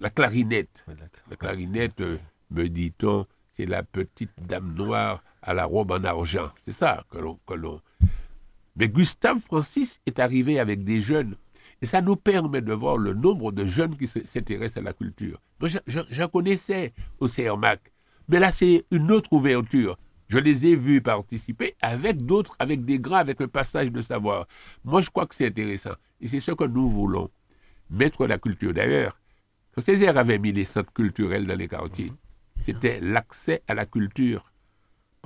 la, 0.00 0.10
clarinette. 0.10 0.84
La 1.30 1.36
clarinette, 1.36 2.02
euh, 2.02 2.18
me 2.50 2.68
dit-on, 2.68 3.26
c'est 3.46 3.66
la 3.66 3.82
petite 3.82 4.32
dame 4.38 4.74
noire 4.74 5.22
à 5.42 5.54
la 5.54 5.64
robe 5.64 5.92
en 5.92 6.04
argent. 6.04 6.50
C'est 6.62 6.72
ça 6.72 7.04
que 7.10 7.18
l'on 7.18 7.38
mais 8.78 8.88
Gustave 8.88 9.40
Francis 9.40 10.00
est 10.06 10.20
arrivé 10.20 10.60
avec 10.60 10.84
des 10.84 11.00
jeunes. 11.00 11.34
Et 11.82 11.86
ça 11.86 12.00
nous 12.00 12.16
permet 12.16 12.60
de 12.60 12.72
voir 12.72 12.96
le 12.96 13.12
nombre 13.12 13.52
de 13.52 13.66
jeunes 13.66 13.96
qui 13.96 14.06
s'intéressent 14.06 14.78
à 14.78 14.84
la 14.84 14.92
culture. 14.92 15.40
Moi, 15.60 15.68
j'en 15.86 16.28
connaissais 16.28 16.92
au 17.20 17.28
CERMAC. 17.28 17.80
Mais 18.28 18.38
là, 18.38 18.50
c'est 18.50 18.84
une 18.90 19.10
autre 19.10 19.32
ouverture. 19.32 19.96
Je 20.28 20.38
les 20.38 20.66
ai 20.66 20.76
vus 20.76 21.00
participer 21.00 21.74
avec 21.80 22.24
d'autres, 22.24 22.54
avec 22.58 22.84
des 22.84 22.98
grands, 22.98 23.16
avec 23.16 23.40
un 23.40 23.48
passage 23.48 23.90
de 23.90 24.00
savoir. 24.00 24.46
Moi, 24.84 25.00
je 25.00 25.10
crois 25.10 25.26
que 25.26 25.34
c'est 25.34 25.46
intéressant. 25.46 25.94
Et 26.20 26.26
c'est 26.26 26.40
ce 26.40 26.52
que 26.52 26.64
nous 26.64 26.88
voulons. 26.88 27.30
Mettre 27.90 28.26
la 28.26 28.38
culture. 28.38 28.74
D'ailleurs, 28.74 29.18
quand 29.74 29.80
Césaire 29.80 30.18
avait 30.18 30.38
mis 30.38 30.52
les 30.52 30.66
centres 30.66 30.92
culturels 30.92 31.46
dans 31.46 31.56
les 31.56 31.68
quartiers, 31.68 32.12
c'était 32.60 33.00
l'accès 33.00 33.62
à 33.66 33.74
la 33.74 33.86
culture. 33.86 34.47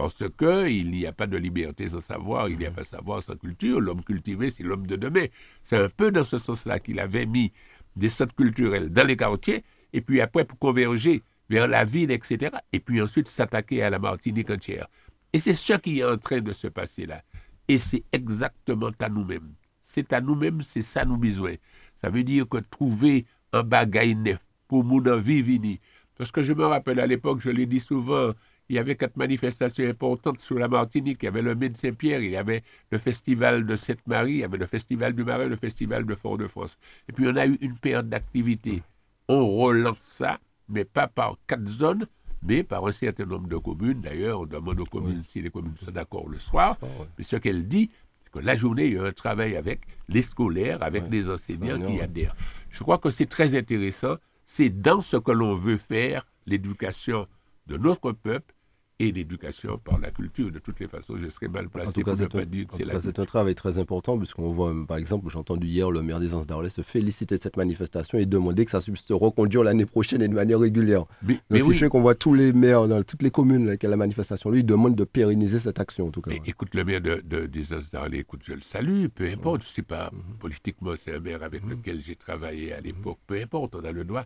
Parce 0.02 0.16
qu'il 0.36 0.90
n'y 0.90 1.06
a 1.06 1.12
pas 1.12 1.28
de 1.28 1.36
liberté 1.36 1.88
sans 1.88 2.00
savoir, 2.00 2.48
il 2.48 2.58
n'y 2.58 2.66
a 2.66 2.72
pas 2.72 2.80
de 2.80 2.86
savoir 2.86 3.22
sans 3.22 3.36
culture. 3.36 3.80
L'homme 3.80 4.02
cultivé, 4.02 4.50
c'est 4.50 4.64
l'homme 4.64 4.84
de 4.84 4.96
demain. 4.96 5.26
C'est 5.62 5.76
un 5.76 5.88
peu 5.88 6.10
dans 6.10 6.24
ce 6.24 6.38
sens-là 6.38 6.80
qu'il 6.80 6.98
avait 6.98 7.24
mis 7.24 7.52
des 7.94 8.10
centres 8.10 8.34
culturels 8.34 8.88
dans 8.88 9.06
les 9.06 9.16
quartiers, 9.16 9.62
et 9.92 10.00
puis 10.00 10.20
après 10.20 10.44
pour 10.44 10.58
converger 10.58 11.22
vers 11.48 11.68
la 11.68 11.84
ville, 11.84 12.10
etc. 12.10 12.56
Et 12.72 12.80
puis 12.80 13.00
ensuite 13.00 13.28
s'attaquer 13.28 13.84
à 13.84 13.90
la 13.90 14.00
Martinique 14.00 14.50
entière. 14.50 14.88
Et 15.32 15.38
c'est 15.38 15.54
ce 15.54 15.74
qui 15.74 16.00
est 16.00 16.04
en 16.04 16.18
train 16.18 16.40
de 16.40 16.52
se 16.52 16.66
passer 16.66 17.06
là. 17.06 17.22
Et 17.68 17.78
c'est 17.78 18.02
exactement 18.10 18.90
à 18.98 19.08
nous-mêmes. 19.08 19.54
c'est 19.84 20.12
à 20.12 20.20
nous-mêmes, 20.20 20.62
c'est 20.62 20.82
ça 20.82 21.04
nous 21.04 21.16
besoin. 21.16 21.54
Ça 21.96 22.10
veut 22.10 22.24
dire 22.24 22.48
que 22.48 22.58
trouver 22.58 23.24
un 23.52 23.62
bagage 23.62 24.16
neuf 24.16 24.44
pour 24.66 24.82
mon 24.82 25.00
vie 25.18 25.78
Parce 26.18 26.32
que 26.32 26.42
je 26.42 26.54
me 26.54 26.66
rappelle 26.66 26.98
à 26.98 27.06
l'époque, 27.06 27.40
je 27.40 27.50
l'ai 27.50 27.66
dit 27.66 27.78
souvent, 27.78 28.32
il 28.72 28.76
y 28.76 28.78
avait 28.78 28.96
quatre 28.96 29.18
manifestations 29.18 29.86
importantes 29.86 30.40
sur 30.40 30.58
la 30.58 30.66
Martinique. 30.66 31.18
Il 31.20 31.26
y 31.26 31.28
avait 31.28 31.42
le 31.42 31.54
Médecin 31.54 31.92
Pierre, 31.92 32.22
il 32.22 32.30
y 32.30 32.38
avait 32.38 32.62
le 32.90 32.96
festival 32.96 33.66
de 33.66 33.76
Sainte-Marie, 33.76 34.32
il 34.32 34.38
y 34.38 34.44
avait 34.44 34.56
le 34.56 34.64
festival 34.64 35.12
du 35.12 35.24
Marais, 35.24 35.46
le 35.46 35.58
festival 35.58 36.06
de 36.06 36.14
Fort-de-France. 36.14 36.78
Et 37.06 37.12
puis 37.12 37.28
on 37.28 37.36
a 37.36 37.46
eu 37.46 37.58
une 37.60 37.76
période 37.76 38.08
d'activité. 38.08 38.82
On 39.28 39.46
relance 39.46 39.98
ça, 40.00 40.40
mais 40.70 40.86
pas 40.86 41.06
par 41.06 41.36
quatre 41.46 41.68
zones, 41.68 42.06
mais 42.42 42.62
par 42.62 42.86
un 42.86 42.92
certain 42.92 43.26
nombre 43.26 43.46
de 43.46 43.58
communes. 43.58 44.00
D'ailleurs, 44.00 44.40
on 44.40 44.46
demande 44.46 44.80
aux 44.80 44.86
communes 44.86 45.22
si 45.22 45.42
les 45.42 45.50
communes 45.50 45.76
sont 45.76 45.90
d'accord 45.90 46.26
le 46.30 46.38
soir. 46.38 46.78
Mais 47.18 47.24
ce 47.24 47.36
qu'elle 47.36 47.68
dit, 47.68 47.90
c'est 48.24 48.32
que 48.32 48.38
la 48.38 48.56
journée, 48.56 48.86
il 48.86 48.94
y 48.94 48.98
a 48.98 49.04
un 49.04 49.12
travail 49.12 49.54
avec 49.54 49.80
les 50.08 50.22
scolaires, 50.22 50.82
avec 50.82 51.10
les 51.10 51.28
enseignants 51.28 51.78
qui 51.78 52.00
adhèrent. 52.00 52.34
Je 52.70 52.82
crois 52.82 52.96
que 52.96 53.10
c'est 53.10 53.26
très 53.26 53.54
intéressant. 53.54 54.16
C'est 54.46 54.70
dans 54.70 55.02
ce 55.02 55.18
que 55.18 55.30
l'on 55.30 55.56
veut 55.56 55.76
faire 55.76 56.24
l'éducation 56.46 57.26
de 57.66 57.76
notre 57.76 58.12
peuple 58.12 58.54
et 59.02 59.10
l'éducation 59.12 59.78
par 59.78 59.98
la 59.98 60.10
culture. 60.10 60.50
De 60.50 60.58
toutes 60.60 60.78
les 60.80 60.86
façons, 60.86 61.16
je 61.18 61.28
serais 61.28 61.48
mal 61.48 61.68
placé 61.68 62.02
pour 62.02 62.16
ne 62.16 62.26
pas 62.26 62.44
dire 62.44 62.66
que 62.68 63.00
c'est 63.00 63.18
un 63.18 63.24
travail 63.24 63.54
très 63.54 63.78
important, 63.78 64.16
puisqu'on 64.16 64.48
voit, 64.52 64.72
par 64.86 64.96
exemple, 64.96 65.28
j'ai 65.30 65.38
entendu 65.38 65.66
hier 65.66 65.90
le 65.90 66.02
maire 66.02 66.20
des 66.20 66.34
Anses 66.34 66.46
se 66.68 66.82
féliciter 66.82 67.36
de 67.36 67.42
cette 67.42 67.56
manifestation 67.56 68.18
et 68.18 68.26
demander 68.26 68.64
que 68.64 68.70
ça 68.70 68.80
puisse 68.80 69.04
se 69.04 69.12
reconduire 69.12 69.64
l'année 69.64 69.86
prochaine 69.86 70.22
et 70.22 70.28
de 70.28 70.34
manière 70.34 70.60
régulière. 70.60 71.04
Mais, 71.22 71.38
mais 71.50 71.62
oui. 71.62 71.74
fait 71.76 71.88
qu'on 71.88 72.00
voit 72.00 72.14
tous 72.14 72.34
les 72.34 72.52
maires 72.52 72.86
dans 72.86 73.02
toutes 73.02 73.22
les 73.22 73.30
communes 73.30 73.68
avec 73.68 73.82
la 73.82 73.96
manifestation, 73.96 74.50
lui, 74.50 74.60
il 74.60 74.66
demande 74.66 74.94
de 74.94 75.04
pérenniser 75.04 75.58
cette 75.58 75.80
action, 75.80 76.06
en 76.06 76.10
tout 76.10 76.22
cas. 76.22 76.30
Écoute, 76.46 76.74
le 76.74 76.84
maire 76.84 77.00
de, 77.00 77.46
des 77.46 77.72
Anses 77.72 77.90
d'Arles, 77.90 78.14
écoute, 78.14 78.42
je 78.44 78.52
le 78.52 78.62
salue, 78.62 79.06
peu 79.06 79.26
importe, 79.28 79.62
je 79.62 79.68
ne 79.68 79.72
sais 79.72 79.82
pas, 79.82 80.10
politiquement, 80.38 80.92
c'est 80.96 81.14
un 81.16 81.20
maire 81.20 81.42
avec 81.42 81.64
mhm. 81.64 81.70
lequel 81.70 82.00
j'ai 82.00 82.14
travaillé 82.16 82.72
à 82.72 82.80
l'époque, 82.80 83.18
peu 83.26 83.40
importe, 83.40 83.74
on 83.74 83.84
a 83.84 83.90
le 83.90 84.04
droit. 84.04 84.24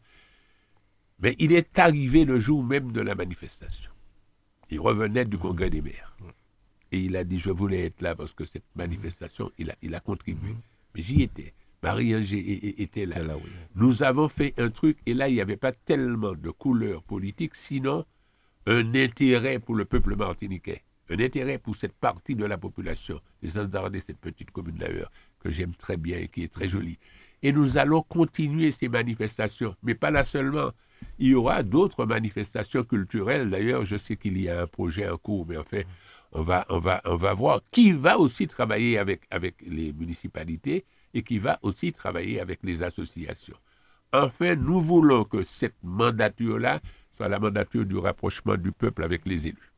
Mais 1.18 1.34
il 1.38 1.52
est 1.52 1.78
arrivé 1.78 2.26
le 2.26 2.38
jour 2.38 2.62
même 2.62 2.92
de 2.92 3.00
la 3.00 3.14
manifestation. 3.14 3.90
Il 4.70 4.80
revenait 4.80 5.24
du 5.24 5.38
congrès 5.38 5.70
des 5.70 5.82
maires. 5.82 6.16
Et 6.92 7.00
il 7.00 7.16
a 7.16 7.24
dit, 7.24 7.38
je 7.38 7.50
voulais 7.50 7.86
être 7.86 8.00
là 8.00 8.14
parce 8.14 8.32
que 8.32 8.44
cette 8.44 8.64
manifestation, 8.74 9.50
il 9.58 9.70
a, 9.70 9.76
il 9.82 9.94
a 9.94 10.00
contribué. 10.00 10.54
Mais 10.94 11.02
j'y 11.02 11.22
étais. 11.22 11.52
Marie-Angé 11.82 12.82
était 12.82 13.06
là. 13.06 13.16
Nous 13.74 14.02
avons 14.02 14.28
fait 14.28 14.54
un 14.58 14.70
truc, 14.70 14.98
et 15.06 15.14
là, 15.14 15.28
il 15.28 15.34
n'y 15.34 15.40
avait 15.40 15.56
pas 15.56 15.72
tellement 15.72 16.34
de 16.34 16.50
couleurs 16.50 17.02
politiques, 17.02 17.54
sinon 17.54 18.04
un 18.66 18.94
intérêt 18.94 19.60
pour 19.60 19.76
le 19.76 19.84
peuple 19.84 20.16
martiniquais, 20.16 20.82
un 21.10 21.20
intérêt 21.20 21.58
pour 21.58 21.76
cette 21.76 21.92
partie 21.92 22.34
de 22.34 22.44
la 22.44 22.58
population, 22.58 23.20
les 23.42 23.56
Anzardais, 23.58 24.00
cette 24.00 24.18
petite 24.18 24.50
commune 24.50 24.76
d'ailleurs, 24.76 25.12
que 25.38 25.52
j'aime 25.52 25.74
très 25.74 25.96
bien 25.96 26.18
et 26.18 26.28
qui 26.28 26.42
est 26.42 26.52
très 26.52 26.68
jolie. 26.68 26.98
Et 27.42 27.52
nous 27.52 27.78
allons 27.78 28.02
continuer 28.02 28.72
ces 28.72 28.88
manifestations, 28.88 29.76
mais 29.82 29.94
pas 29.94 30.10
là 30.10 30.24
seulement. 30.24 30.72
Il 31.18 31.28
y 31.28 31.34
aura 31.34 31.62
d'autres 31.62 32.04
manifestations 32.04 32.84
culturelles. 32.84 33.50
D'ailleurs, 33.50 33.84
je 33.84 33.96
sais 33.96 34.16
qu'il 34.16 34.38
y 34.40 34.48
a 34.48 34.62
un 34.62 34.66
projet 34.66 35.08
en 35.08 35.16
cours, 35.16 35.46
mais 35.46 35.56
en 35.56 35.64
fait, 35.64 35.86
on 36.32 36.42
va, 36.42 36.66
voir 37.34 37.60
qui 37.70 37.92
va 37.92 38.18
aussi 38.18 38.46
travailler 38.46 38.98
avec, 38.98 39.22
avec 39.30 39.56
les 39.66 39.92
municipalités 39.92 40.84
et 41.14 41.22
qui 41.22 41.38
va 41.38 41.58
aussi 41.62 41.92
travailler 41.92 42.40
avec 42.40 42.60
les 42.62 42.82
associations. 42.82 43.56
Enfin, 44.12 44.54
nous 44.54 44.80
voulons 44.80 45.24
que 45.24 45.42
cette 45.42 45.76
mandature-là 45.82 46.80
soit 47.16 47.28
la 47.28 47.38
mandature 47.38 47.86
du 47.86 47.96
rapprochement 47.96 48.56
du 48.56 48.72
peuple 48.72 49.02
avec 49.02 49.26
les 49.26 49.46
élus. 49.46 49.72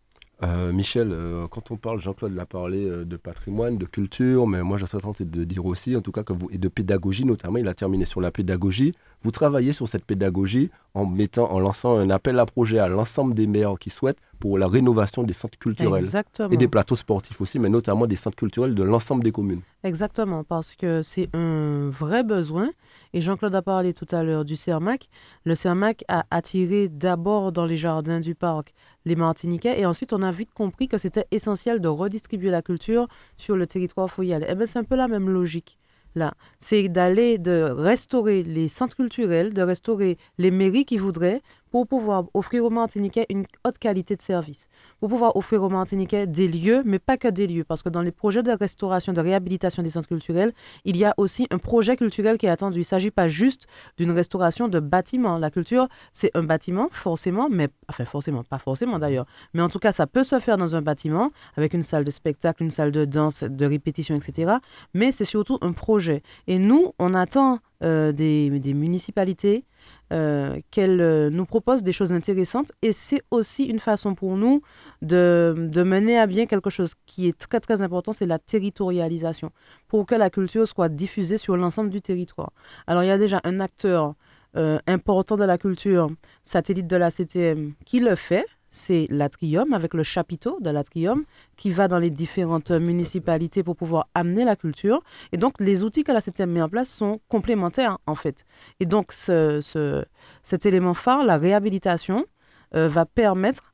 Euh, 0.44 0.72
Michel, 0.72 1.10
euh, 1.10 1.48
quand 1.48 1.72
on 1.72 1.76
parle, 1.76 2.00
Jean-Claude 2.00 2.32
l'a 2.32 2.46
parlé 2.46 2.84
euh, 2.84 3.04
de 3.04 3.16
patrimoine, 3.16 3.76
de 3.76 3.86
culture, 3.86 4.46
mais 4.46 4.62
moi 4.62 4.76
je 4.76 4.84
serais 4.84 5.02
tenté 5.02 5.24
de 5.24 5.42
dire 5.42 5.66
aussi, 5.66 5.96
en 5.96 6.00
tout 6.00 6.12
cas, 6.12 6.22
que 6.22 6.32
vous, 6.32 6.48
et 6.52 6.58
de 6.58 6.68
pédagogie 6.68 7.24
notamment, 7.24 7.58
il 7.58 7.66
a 7.66 7.74
terminé 7.74 8.04
sur 8.04 8.20
la 8.20 8.30
pédagogie. 8.30 8.94
Vous 9.24 9.32
travaillez 9.32 9.72
sur 9.72 9.88
cette 9.88 10.04
pédagogie 10.04 10.70
en 10.94 11.06
mettant, 11.06 11.50
en 11.50 11.58
lançant 11.58 11.98
un 11.98 12.08
appel 12.10 12.38
à 12.38 12.46
projet 12.46 12.78
à 12.78 12.86
l'ensemble 12.86 13.34
des 13.34 13.48
maires 13.48 13.74
qui 13.80 13.90
souhaitent 13.90 14.20
pour 14.38 14.58
la 14.58 14.68
rénovation 14.68 15.24
des 15.24 15.32
centres 15.32 15.58
culturels 15.58 16.04
et 16.50 16.56
des 16.56 16.68
plateaux 16.68 16.94
sportifs 16.94 17.40
aussi, 17.40 17.58
mais 17.58 17.68
notamment 17.68 18.06
des 18.06 18.14
centres 18.14 18.36
culturels 18.36 18.76
de 18.76 18.82
l'ensemble 18.84 19.24
des 19.24 19.32
communes. 19.32 19.62
Exactement, 19.82 20.44
parce 20.44 20.76
que 20.76 21.02
c'est 21.02 21.28
un 21.34 21.88
vrai 21.90 22.22
besoin. 22.22 22.70
Et 23.12 23.20
Jean-Claude 23.20 23.54
a 23.54 23.62
parlé 23.62 23.94
tout 23.94 24.06
à 24.12 24.22
l'heure 24.22 24.44
du 24.44 24.54
CERMAC. 24.54 25.08
Le 25.44 25.54
CERMAC 25.54 26.04
a 26.08 26.24
attiré 26.30 26.88
d'abord 26.88 27.50
dans 27.52 27.66
les 27.66 27.76
jardins 27.76 28.20
du 28.20 28.34
parc 28.34 28.74
les 29.08 29.16
Martiniquais 29.16 29.80
et 29.80 29.86
ensuite 29.86 30.12
on 30.12 30.22
a 30.22 30.30
vite 30.30 30.54
compris 30.54 30.86
que 30.86 30.98
c'était 30.98 31.26
essentiel 31.30 31.80
de 31.80 31.88
redistribuer 31.88 32.50
la 32.50 32.62
culture 32.62 33.08
sur 33.36 33.56
le 33.56 33.66
territoire 33.66 34.08
foyal. 34.08 34.46
Eh 34.48 34.54
bien, 34.54 34.66
c'est 34.66 34.78
un 34.78 34.84
peu 34.84 34.94
la 34.94 35.08
même 35.08 35.28
logique 35.28 35.78
là, 36.14 36.34
c'est 36.58 36.88
d'aller 36.88 37.38
de 37.38 37.62
restaurer 37.62 38.42
les 38.42 38.68
centres 38.68 38.96
culturels, 38.96 39.54
de 39.54 39.62
restaurer 39.62 40.18
les 40.36 40.50
mairies 40.50 40.84
qui 40.84 40.98
voudraient 40.98 41.42
pour 41.70 41.86
pouvoir 41.86 42.24
offrir 42.34 42.64
aux 42.64 42.70
Martiniquais 42.70 43.26
une 43.28 43.44
haute 43.64 43.78
qualité 43.78 44.16
de 44.16 44.22
service, 44.22 44.68
pour 45.00 45.08
pouvoir 45.08 45.36
offrir 45.36 45.62
aux 45.62 45.68
Martiniquais 45.68 46.26
des 46.26 46.48
lieux, 46.48 46.82
mais 46.84 46.98
pas 46.98 47.16
que 47.16 47.28
des 47.28 47.46
lieux, 47.46 47.64
parce 47.64 47.82
que 47.82 47.88
dans 47.88 48.02
les 48.02 48.12
projets 48.12 48.42
de 48.42 48.52
restauration, 48.52 49.12
de 49.12 49.20
réhabilitation 49.20 49.82
des 49.82 49.90
centres 49.90 50.08
culturels, 50.08 50.52
il 50.84 50.96
y 50.96 51.04
a 51.04 51.14
aussi 51.16 51.46
un 51.50 51.58
projet 51.58 51.96
culturel 51.96 52.38
qui 52.38 52.46
est 52.46 52.50
attendu. 52.50 52.78
Il 52.78 52.80
ne 52.80 52.84
s'agit 52.84 53.10
pas 53.10 53.28
juste 53.28 53.66
d'une 53.96 54.10
restauration 54.10 54.68
de 54.68 54.80
bâtiments. 54.80 55.38
La 55.38 55.50
culture, 55.50 55.88
c'est 56.12 56.30
un 56.34 56.42
bâtiment, 56.42 56.88
forcément, 56.90 57.48
mais 57.50 57.68
enfin 57.88 58.04
forcément, 58.04 58.44
pas 58.44 58.58
forcément 58.58 58.98
d'ailleurs, 58.98 59.26
mais 59.54 59.62
en 59.62 59.68
tout 59.68 59.78
cas, 59.78 59.92
ça 59.92 60.06
peut 60.06 60.24
se 60.24 60.38
faire 60.38 60.56
dans 60.56 60.76
un 60.76 60.82
bâtiment 60.82 61.30
avec 61.56 61.74
une 61.74 61.82
salle 61.82 62.04
de 62.04 62.10
spectacle, 62.10 62.62
une 62.62 62.70
salle 62.70 62.92
de 62.92 63.04
danse, 63.04 63.44
de 63.44 63.66
répétition, 63.66 64.16
etc. 64.16 64.56
Mais 64.94 65.12
c'est 65.12 65.24
surtout 65.24 65.58
un 65.60 65.72
projet. 65.72 66.22
Et 66.46 66.58
nous, 66.58 66.92
on 66.98 67.14
attend 67.14 67.60
euh, 67.84 68.10
des, 68.12 68.50
des 68.58 68.74
municipalités, 68.74 69.64
euh, 70.12 70.58
qu'elle 70.70 71.00
euh, 71.00 71.30
nous 71.30 71.44
propose 71.44 71.82
des 71.82 71.92
choses 71.92 72.12
intéressantes. 72.12 72.72
Et 72.82 72.92
c'est 72.92 73.22
aussi 73.30 73.64
une 73.64 73.78
façon 73.78 74.14
pour 74.14 74.36
nous 74.36 74.62
de, 75.02 75.54
de, 75.56 75.82
mener 75.82 76.18
à 76.18 76.26
bien 76.26 76.46
quelque 76.46 76.70
chose 76.70 76.94
qui 77.06 77.28
est 77.28 77.36
très 77.36 77.60
très 77.60 77.82
important, 77.82 78.12
c'est 78.12 78.26
la 78.26 78.38
territorialisation, 78.38 79.50
pour 79.86 80.06
que 80.06 80.14
la 80.14 80.30
culture 80.30 80.66
soit 80.66 80.88
diffusée 80.88 81.36
sur 81.36 81.56
l'ensemble 81.56 81.90
du 81.90 82.00
territoire. 82.00 82.52
Alors 82.86 83.02
il 83.02 83.06
y 83.08 83.10
a 83.10 83.18
déjà 83.18 83.40
un 83.44 83.60
acteur 83.60 84.14
euh, 84.56 84.78
important 84.86 85.36
de 85.36 85.44
la 85.44 85.58
culture, 85.58 86.10
satellite 86.42 86.86
de 86.86 86.96
la 86.96 87.10
CTM, 87.10 87.74
qui 87.84 88.00
le 88.00 88.14
fait, 88.14 88.46
c'est 88.70 89.06
l'Atrium, 89.10 89.72
avec 89.72 89.94
le 89.94 90.02
chapiteau 90.02 90.58
de 90.60 90.70
l'Atrium, 90.70 91.24
qui 91.56 91.70
va 91.70 91.88
dans 91.88 91.98
les 91.98 92.10
différentes 92.10 92.70
municipalités 92.70 93.62
pour 93.62 93.76
pouvoir 93.76 94.08
amener 94.14 94.44
la 94.44 94.56
culture. 94.56 95.02
Et 95.32 95.36
donc, 95.36 95.54
les 95.60 95.82
outils 95.82 96.04
que 96.04 96.12
la 96.12 96.20
CTM 96.20 96.50
met 96.50 96.62
en 96.62 96.68
place 96.68 96.88
sont 96.88 97.20
complémentaires, 97.28 97.98
en 98.06 98.14
fait. 98.14 98.44
Et 98.80 98.86
donc, 98.86 99.12
ce, 99.12 100.04
cet 100.42 100.66
élément 100.66 100.94
phare, 100.94 101.24
la 101.24 101.38
réhabilitation, 101.38 102.26
euh, 102.74 102.88
va 102.88 103.06
permettre 103.06 103.72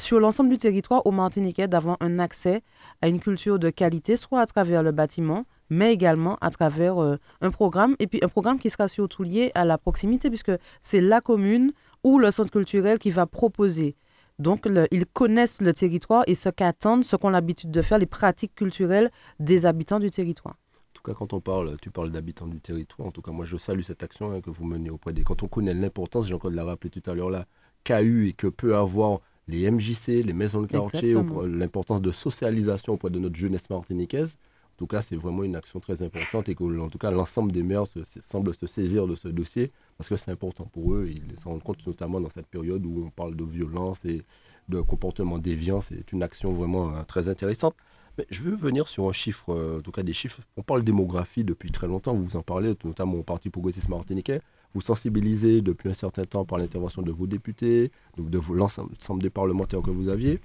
sur 0.00 0.18
l'ensemble 0.18 0.50
du 0.50 0.58
territoire 0.58 1.06
aux 1.06 1.10
Martiniquais 1.10 1.68
d'avoir 1.68 1.96
un 2.00 2.18
accès 2.18 2.62
à 3.02 3.08
une 3.08 3.20
culture 3.20 3.58
de 3.58 3.70
qualité, 3.70 4.16
soit 4.16 4.40
à 4.40 4.46
travers 4.46 4.82
le 4.82 4.92
bâtiment, 4.92 5.44
mais 5.68 5.92
également 5.92 6.36
à 6.40 6.50
travers 6.50 7.00
euh, 7.00 7.16
un 7.42 7.50
programme, 7.50 7.96
et 7.98 8.06
puis 8.06 8.18
un 8.22 8.28
programme 8.28 8.58
qui 8.58 8.70
sera 8.70 8.88
surtout 8.88 9.22
lié 9.22 9.52
à 9.54 9.64
la 9.64 9.78
proximité, 9.78 10.28
puisque 10.28 10.52
c'est 10.82 11.00
la 11.00 11.20
commune 11.20 11.72
ou 12.02 12.18
le 12.18 12.30
centre 12.30 12.50
culturel 12.50 12.98
qui 12.98 13.10
va 13.10 13.26
proposer 13.26 13.94
donc, 14.40 14.66
ils 14.90 15.06
connaissent 15.06 15.60
le 15.60 15.72
territoire 15.72 16.24
et 16.26 16.34
ce 16.34 16.48
qu'attendent, 16.48 17.04
ce 17.04 17.14
qu'ont 17.14 17.30
l'habitude 17.30 17.70
de 17.70 17.82
faire, 17.82 17.98
les 17.98 18.06
pratiques 18.06 18.54
culturelles 18.54 19.10
des 19.38 19.66
habitants 19.66 20.00
du 20.00 20.10
territoire. 20.10 20.54
En 20.54 20.92
tout 20.94 21.02
cas, 21.02 21.14
quand 21.14 21.32
on 21.32 21.40
parle, 21.40 21.76
tu 21.80 21.90
parles 21.90 22.10
d'habitants 22.10 22.46
du 22.46 22.60
territoire, 22.60 23.08
en 23.08 23.10
tout 23.10 23.22
cas, 23.22 23.32
moi, 23.32 23.44
je 23.44 23.56
salue 23.56 23.82
cette 23.82 24.02
action 24.02 24.32
hein, 24.32 24.40
que 24.40 24.50
vous 24.50 24.64
menez 24.64 24.90
auprès 24.90 25.12
des... 25.12 25.22
Quand 25.22 25.42
on 25.42 25.48
connaît 25.48 25.74
l'importance, 25.74 26.26
Jean-Claude 26.26 26.54
l'a 26.54 26.64
rappelé 26.64 26.90
tout 26.90 27.02
à 27.10 27.14
l'heure 27.14 27.30
là, 27.30 27.46
qu'a 27.84 28.02
eu 28.02 28.28
et 28.28 28.32
que 28.32 28.46
peut 28.46 28.76
avoir 28.76 29.20
les 29.46 29.70
MJC, 29.70 30.22
les 30.24 30.32
maisons 30.32 30.62
de 30.62 30.66
quartier, 30.66 31.14
l'importance 31.46 32.00
de 32.00 32.10
socialisation 32.10 32.94
auprès 32.94 33.10
de 33.10 33.18
notre 33.18 33.36
jeunesse 33.36 33.68
martiniquaise. 33.68 34.36
Tout 34.80 34.86
cas, 34.86 35.02
c'est 35.02 35.14
vraiment 35.14 35.44
une 35.44 35.56
action 35.56 35.78
très 35.78 36.02
importante 36.02 36.48
et 36.48 36.54
que, 36.54 36.64
en 36.80 36.88
tout 36.88 36.96
cas, 36.96 37.10
l'ensemble 37.10 37.52
des 37.52 37.62
maires 37.62 37.86
se, 37.86 37.98
semble 38.22 38.54
se 38.54 38.66
saisir 38.66 39.06
de 39.06 39.14
ce 39.14 39.28
dossier 39.28 39.72
parce 39.98 40.08
que 40.08 40.16
c'est 40.16 40.30
important 40.30 40.64
pour 40.64 40.94
eux. 40.94 41.06
Ils 41.06 41.38
se 41.38 41.44
rendent 41.44 41.62
compte 41.62 41.86
notamment 41.86 42.18
dans 42.18 42.30
cette 42.30 42.46
période 42.46 42.86
où 42.86 43.04
on 43.04 43.10
parle 43.10 43.36
de 43.36 43.44
violence 43.44 44.02
et 44.06 44.22
de 44.70 44.80
comportement 44.80 45.36
déviant. 45.38 45.82
C'est 45.82 46.10
une 46.12 46.22
action 46.22 46.54
vraiment 46.54 46.96
euh, 46.96 47.02
très 47.02 47.28
intéressante. 47.28 47.76
Mais 48.16 48.26
je 48.30 48.40
veux 48.40 48.54
venir 48.54 48.88
sur 48.88 49.06
un 49.06 49.12
chiffre, 49.12 49.52
euh, 49.52 49.80
en 49.80 49.82
tout 49.82 49.92
cas 49.92 50.02
des 50.02 50.14
chiffres. 50.14 50.40
On 50.56 50.62
parle 50.62 50.82
démographie 50.82 51.44
depuis 51.44 51.70
très 51.70 51.86
longtemps, 51.86 52.14
vous 52.14 52.36
en 52.36 52.42
parlez, 52.42 52.74
notamment 52.82 53.18
au 53.18 53.22
Parti 53.22 53.50
progressiste 53.50 53.90
martiniquais. 53.90 54.40
Vous 54.74 54.80
sensibilisez 54.80 55.62
depuis 55.62 55.88
un 55.88 55.94
certain 55.94 56.24
temps 56.24 56.44
par 56.44 56.58
l'intervention 56.58 57.02
de 57.02 57.10
vos 57.10 57.26
députés, 57.26 57.90
donc 58.16 58.30
de 58.30 58.38
l'ensemble 58.52 59.22
des 59.22 59.30
parlementaires 59.30 59.82
que 59.82 59.90
vous 59.90 60.08
aviez, 60.08 60.40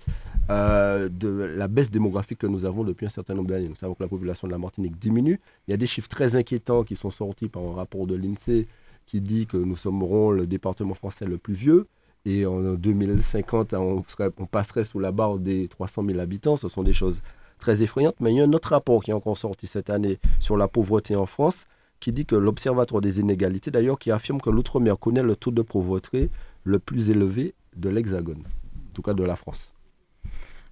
euh, 0.49 1.09
de 1.09 1.29
la 1.29 1.67
baisse 1.67 1.91
démographique 1.91 2.39
que 2.39 2.47
nous 2.47 2.65
avons 2.65 2.83
depuis 2.83 3.05
un 3.05 3.09
certain 3.09 3.35
nombre 3.35 3.49
d'années. 3.49 3.69
Nous 3.69 3.75
savons 3.75 3.93
que 3.93 4.03
la 4.03 4.09
population 4.09 4.47
de 4.47 4.51
la 4.51 4.57
Martinique 4.57 4.97
diminue. 4.97 5.39
Il 5.67 5.71
y 5.71 5.73
a 5.73 5.77
des 5.77 5.85
chiffres 5.85 6.09
très 6.09 6.35
inquiétants 6.35 6.83
qui 6.83 6.95
sont 6.95 7.11
sortis 7.11 7.49
par 7.49 7.63
un 7.63 7.73
rapport 7.73 8.07
de 8.07 8.15
l'INSEE 8.15 8.67
qui 9.05 9.21
dit 9.21 9.45
que 9.45 9.57
nous 9.57 9.75
serons 9.75 10.31
le 10.31 10.47
département 10.47 10.93
français 10.95 11.25
le 11.25 11.37
plus 11.37 11.53
vieux. 11.53 11.87
Et 12.25 12.45
en 12.45 12.73
2050, 12.73 13.73
on, 13.75 14.03
passerait 14.49 14.83
sous 14.83 14.99
la 14.99 15.11
barre 15.11 15.37
des 15.37 15.67
300 15.67 16.03
000 16.07 16.19
habitants. 16.19 16.57
Ce 16.57 16.67
sont 16.67 16.81
des 16.81 16.93
choses 16.93 17.21
très 17.59 17.83
effrayante. 17.83 18.15
Mais 18.19 18.31
il 18.33 18.37
y 18.37 18.41
a 18.41 18.43
un 18.43 18.53
autre 18.53 18.69
rapport 18.69 19.03
qui 19.03 19.11
est 19.11 19.13
encore 19.13 19.37
sorti 19.37 19.67
cette 19.67 19.91
année 19.91 20.17
sur 20.39 20.57
la 20.57 20.67
pauvreté 20.67 21.15
en 21.15 21.27
France, 21.27 21.65
qui 21.99 22.11
dit 22.11 22.25
que 22.25 22.35
l'Observatoire 22.35 23.01
des 23.01 23.19
inégalités, 23.19 23.71
d'ailleurs, 23.71 23.99
qui 23.99 24.11
affirme 24.11 24.39
que 24.41 24.49
l'outre-mer 24.49 24.97
connaît 24.99 25.23
le 25.23 25.35
taux 25.35 25.51
de 25.51 25.61
pauvreté 25.61 26.29
le 26.63 26.79
plus 26.79 27.09
élevé 27.09 27.55
de 27.75 27.89
l'Hexagone, 27.89 28.43
en 28.89 28.93
tout 28.93 29.01
cas 29.01 29.13
de 29.13 29.23
la 29.23 29.35
France. 29.35 29.75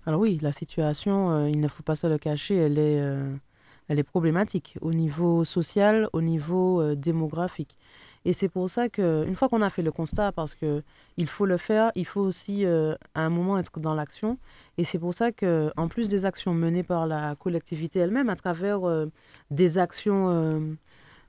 Alors 0.05 0.19
oui, 0.19 0.38
la 0.41 0.51
situation, 0.51 1.31
euh, 1.31 1.49
il 1.49 1.59
ne 1.59 1.67
faut 1.67 1.83
pas 1.83 1.95
se 1.95 2.07
le 2.07 2.17
cacher, 2.17 2.55
elle 2.55 2.77
est, 2.77 2.99
euh, 2.99 3.33
elle 3.88 3.99
est 3.99 4.03
problématique 4.03 4.77
au 4.81 4.91
niveau 4.91 5.45
social, 5.45 6.09
au 6.12 6.21
niveau 6.21 6.81
euh, 6.81 6.95
démographique. 6.95 7.77
Et 8.25 8.33
c'est 8.33 8.49
pour 8.49 8.69
ça 8.69 8.89
qu'une 8.89 9.36
fois 9.36 9.49
qu'on 9.49 9.62
a 9.62 9.69
fait 9.69 9.81
le 9.81 9.91
constat, 9.91 10.31
parce 10.31 10.55
qu'il 10.55 11.27
faut 11.27 11.45
le 11.45 11.57
faire, 11.57 11.91
il 11.95 12.05
faut 12.05 12.21
aussi 12.21 12.65
à 12.65 12.95
un 13.15 13.29
moment 13.29 13.57
être 13.57 13.81
dans 13.81 13.93
l'action. 13.93 14.38
Et 14.77 14.86
c'est 14.86 14.97
pour 14.97 15.13
ça 15.13 15.33
qu'en 15.33 15.89
plus 15.89 16.07
des 16.07 16.23
actions 16.23 16.53
menées 16.53 16.83
par 16.83 17.05
la 17.05 17.36
collectivité 17.36 17.99
elle-même, 17.99 18.29
à 18.29 18.38
travers 18.38 18.79
des 19.51 19.77
actions, 19.77 20.77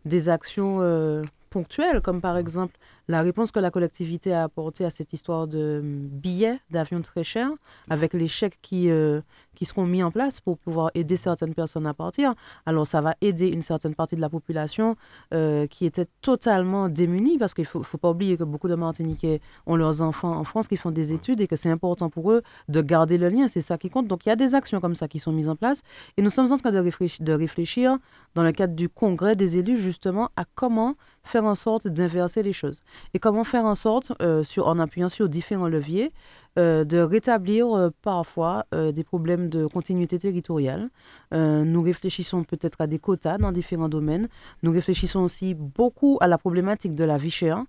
des 0.05 0.29
actions 0.29 1.23
ponctuelles, 1.51 2.01
comme 2.01 2.21
par 2.21 2.37
exemple 2.37 2.77
la 3.09 3.23
réponse 3.23 3.51
que 3.51 3.61
la 3.61 3.71
collectivité 3.71 4.33
a 4.33 4.45
apportée 4.45 4.85
à 4.85 4.91
cette 4.91 5.13
histoire 5.13 5.47
de 5.47 5.81
hum, 5.81 6.09
billets 6.09 6.59
d'avion 6.71 7.01
très 7.03 7.25
chers, 7.25 7.51
avec 7.91 8.15
les 8.15 8.29
chèques 8.29 8.59
qui, 8.63 8.91
euh, 8.91 9.21
qui 9.55 9.65
seront 9.65 9.87
mis 9.87 10.03
en 10.03 10.11
place 10.11 10.41
pour 10.41 10.59
pouvoir 10.59 10.91
aider 10.95 11.17
certaines 11.17 11.55
personnes 11.55 11.87
à 11.87 11.95
partir, 11.95 12.35
alors 12.67 12.87
ça 12.87 13.01
va 13.01 13.15
aider 13.21 13.49
une 13.49 13.63
certaine 13.63 13.95
partie 13.95 14.17
de 14.17 14.21
la 14.21 14.29
population 14.29 14.97
euh, 15.33 15.67
qui 15.67 15.87
était 15.87 16.07
totalement 16.23 16.89
démunie, 16.89 17.39
parce 17.39 17.55
qu'il 17.55 17.67
ne 17.75 17.83
faut, 17.83 17.99
pas 17.99 18.11
oublier 18.11 18.37
que 18.37 18.45
beaucoup 18.45 18.69
de 18.69 18.75
Martiniquais 18.75 19.41
ont 19.67 19.77
leurs 19.77 20.01
enfants 20.03 20.33
en 20.33 20.45
France 20.45 20.69
qui 20.69 20.77
font 20.77 20.91
des 20.91 21.13
études 21.13 21.41
et 21.41 21.47
que 21.47 21.57
c'est 21.57 21.71
important 21.71 22.09
pour 22.09 22.33
eux 22.33 22.43
de 22.69 22.81
garder 22.83 23.19
le 23.19 23.29
lien, 23.29 23.49
c'est 23.49 23.61
ça 23.61 23.79
qui 23.79 23.91
compte. 23.91 24.07
Donc 24.07 24.27
il 24.27 24.29
y 24.29 24.33
a 24.33 24.37
des 24.37 24.55
actions 24.55 24.81
comme 24.81 24.95
ça 24.95 25.09
qui 25.09 25.19
sont 25.19 25.33
mises 25.33 25.49
en 25.49 25.57
place 25.57 25.83
et 26.17 26.23
nous 26.23 26.31
sommes 26.31 26.51
en 26.53 26.57
train 26.57 26.71
de 26.71 26.79
réfléchir, 26.79 27.25
de 27.25 27.33
réfléchir 27.33 27.99
dans 28.35 28.43
le 28.43 28.53
cadre 28.53 28.75
du 28.75 28.89
congrès 28.89 29.37
des 29.37 29.59
élus 29.59 29.77
justement 29.77 30.31
à 30.37 30.45
comment 30.55 30.97
faire 31.25 31.45
en 31.45 31.55
sorte 31.55 31.89
d'inverser 31.89 32.43
les 32.43 32.53
choses. 32.53 32.83
Et 33.15 33.19
comment 33.19 33.45
faire 33.45 33.65
en 33.65 33.75
sorte, 33.75 34.13
euh, 34.23 34.45
sur, 34.45 34.69
en 34.69 34.79
appuyant 34.79 35.09
sur 35.09 35.29
différents 35.29 35.69
leviers, 35.69 36.13
euh, 36.59 36.85
de 36.85 36.99
rétablir 36.99 37.73
euh, 37.73 37.91
parfois 38.03 38.67
des 38.73 39.05
problèmes 39.05 39.49
de 39.49 39.67
continuité 39.67 40.19
territoriale. 40.19 40.91
nous 41.33 41.83
réfléchissons 41.83 42.45
peut-être 42.45 42.81
à 42.81 42.87
des 42.87 42.99
quotas 42.99 43.39
dans 43.39 43.53
différents 43.53 43.89
domaines. 43.89 44.29
Nous 44.63 44.73
réfléchissons 44.73 45.21
aussi 45.21 45.55
beaucoup 45.55 46.19
à 46.21 46.29
la 46.29 46.39
problématique 46.39 46.95
de 46.95 47.05
la 47.05 47.17
vie 47.17 47.31
chère. 47.31 47.65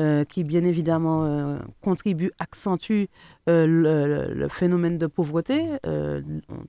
Euh, 0.00 0.24
qui 0.24 0.44
bien 0.44 0.64
évidemment 0.64 1.24
euh, 1.24 1.58
contribue, 1.82 2.30
accentue 2.38 3.04
euh, 3.50 4.32
le, 4.34 4.48
phénomène 4.48 4.96
de 4.96 5.06
pauvreté. 5.06 5.76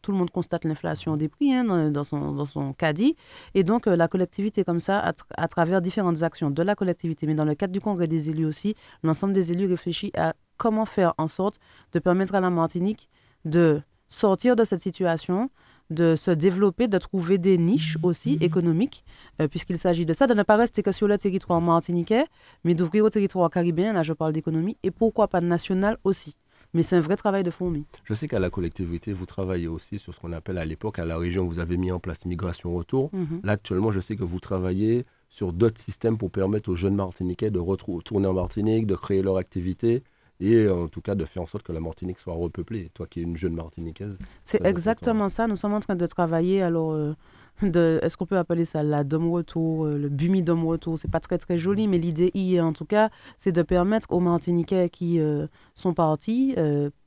tout 0.02 0.12
le 0.12 0.17
monde 0.17 0.32
constate 0.32 0.65
l'inflation 0.65 1.15
des 1.15 1.30
prix 1.30 1.54
hein, 1.54 1.91
dans, 1.91 2.04
son, 2.04 2.34
dans 2.34 2.44
son 2.44 2.74
caddie. 2.74 3.15
Et 3.54 3.63
donc 3.63 3.86
la 3.86 4.10
collectivité 4.10 4.65
comme 4.65 4.82
ça, 4.82 5.13
à, 5.38 5.48
travers 5.48 5.82
différentes 5.82 6.24
actions 6.24 6.52
de 6.52 6.62
la 6.62 6.76
collectivité, 6.76 7.26
mais 7.26 7.36
dans 7.36 7.46
le 7.46 7.56
cadre 7.56 7.72
du 7.72 7.80
congrès 7.80 8.08
des 8.08 8.30
élus 8.30 8.46
aussi, 8.46 8.76
l'ensemble 9.02 9.32
des 9.32 9.54
élus 9.54 9.67
réfléchit 9.67 10.12
à 10.17 10.34
comment 10.58 10.86
faire 10.86 11.13
en 11.17 11.30
sorte 11.30 11.58
de 11.94 12.00
permettre 12.00 12.36
à 12.36 12.41
la 12.41 12.50
Martinique 12.50 13.08
de 13.46 13.82
sortir 14.10 14.58
de 14.58 14.65
cette 14.65 14.82
situation, 14.82 15.50
de 15.91 16.15
se 16.15 16.32
développer, 16.32 16.88
de 16.88 16.97
trouver 16.97 17.38
des 17.38 17.58
niches 17.58 17.97
aussi 18.01 18.38
mhm. 18.38 18.43
économiques, 18.43 19.04
euh, 19.41 19.47
puisqu'il 19.47 19.77
s'agit 19.77 20.06
de 20.06 20.13
ça, 20.13 20.25
de 20.25 20.34
ne 20.34 20.43
pas 20.43 20.56
rester 20.56 20.82
que 20.82 20.91
sur 20.91 21.08
le 21.08 21.17
territoire 21.17 21.62
martiniquais, 21.62 22.25
mais 22.63 22.73
d'ouvrir 22.73 23.06
au 23.06 23.10
territoire 23.10 23.49
caribéen, 23.49 23.93
là 23.93 24.01
je 24.04 24.13
parle 24.13 24.34
d'économie, 24.34 24.77
et 24.84 24.91
pourquoi 24.91 25.27
pas 25.27 25.41
national 25.41 25.97
aussi. 26.04 26.36
Mais 26.73 26.84
c'est 26.84 26.95
un 26.95 27.01
vrai 27.01 27.17
travail 27.17 27.43
de 27.43 27.51
fourmi. 27.51 27.84
Je 28.06 28.13
sais 28.13 28.30
qu'à 28.30 28.39
la 28.39 28.49
collectivité, 28.49 29.12
vous 29.12 29.25
travaillez 29.25 29.67
aussi 29.67 29.99
sur 29.99 30.13
ce 30.13 30.19
qu'on 30.21 30.32
appelle 30.32 30.58
à 30.58 30.63
l'époque, 30.63 30.99
à 30.99 31.06
la 31.06 31.17
région, 31.17 31.45
vous 31.45 31.60
avez 31.60 31.75
mis 31.75 31.91
en 31.91 31.99
place 31.99 32.25
migration-retour. 32.25 33.10
Mhm. 33.12 33.41
Là, 33.43 33.54
actuellement, 33.54 33.91
je 33.91 33.99
sais 33.99 34.15
que 34.15 34.23
vous 34.23 34.39
travaillez 34.39 35.06
sur 35.30 35.51
d'autres 35.51 35.82
systèmes 35.82 36.17
pour 36.17 36.32
permettre 36.32 36.69
aux 36.69 36.75
jeunes 36.75 36.95
Martiniquais 36.95 37.51
de 37.51 37.60
retourner 37.60 38.27
en 38.27 38.34
Martinique, 38.34 38.88
de 38.88 38.95
créer 38.95 39.21
leur 39.21 39.38
activité 39.38 40.04
et 40.41 40.67
en 40.67 40.88
tout 40.88 41.01
cas 41.01 41.15
de 41.15 41.23
faire 41.23 41.43
en 41.43 41.45
sorte 41.45 41.63
que 41.63 41.71
la 41.71 41.80
Martinique 41.80 42.17
soit 42.17 42.34
repeuplée. 42.34 42.89
Toi 42.93 43.06
qui 43.08 43.19
es 43.19 43.23
une 43.23 43.38
jeune 43.38 43.54
Martiniquaise. 43.54 44.17
C'est 44.43 44.65
exactement 44.65 45.30
ça. 45.30 45.47
Nous 45.47 45.56
sommes 45.56 45.73
en 45.73 45.80
train 45.80 45.95
de 45.95 46.06
travailler. 46.08 46.62
Alors, 46.63 46.93
euh, 46.93 47.13
de, 47.62 47.99
est-ce 48.01 48.17
qu'on 48.17 48.25
peut 48.25 48.38
appeler 48.38 48.65
ça 48.65 48.82
la 48.82 49.04
dom 49.04 49.32
retour, 49.32 49.86
euh, 49.86 49.97
le 49.97 50.10
bumi 50.10 50.41
dom 50.41 50.65
retour? 50.65 50.97
C'est 50.97 51.12
pas 51.12 51.19
très 51.19 51.38
très 51.38 51.60
joli, 51.60 51.88
mais 51.88 51.99
l'idée 51.99 52.32
y 52.34 52.60
en 52.60 52.73
tout 52.73 52.86
cas, 52.86 53.12
c'est 53.38 53.51
de 53.51 53.62
permettre 53.62 54.12
aux 54.12 54.19
Martiniquais 54.19 54.89
qui 54.89 55.19
euh, 55.19 55.45
sont 55.75 55.93
partis, 55.93 56.56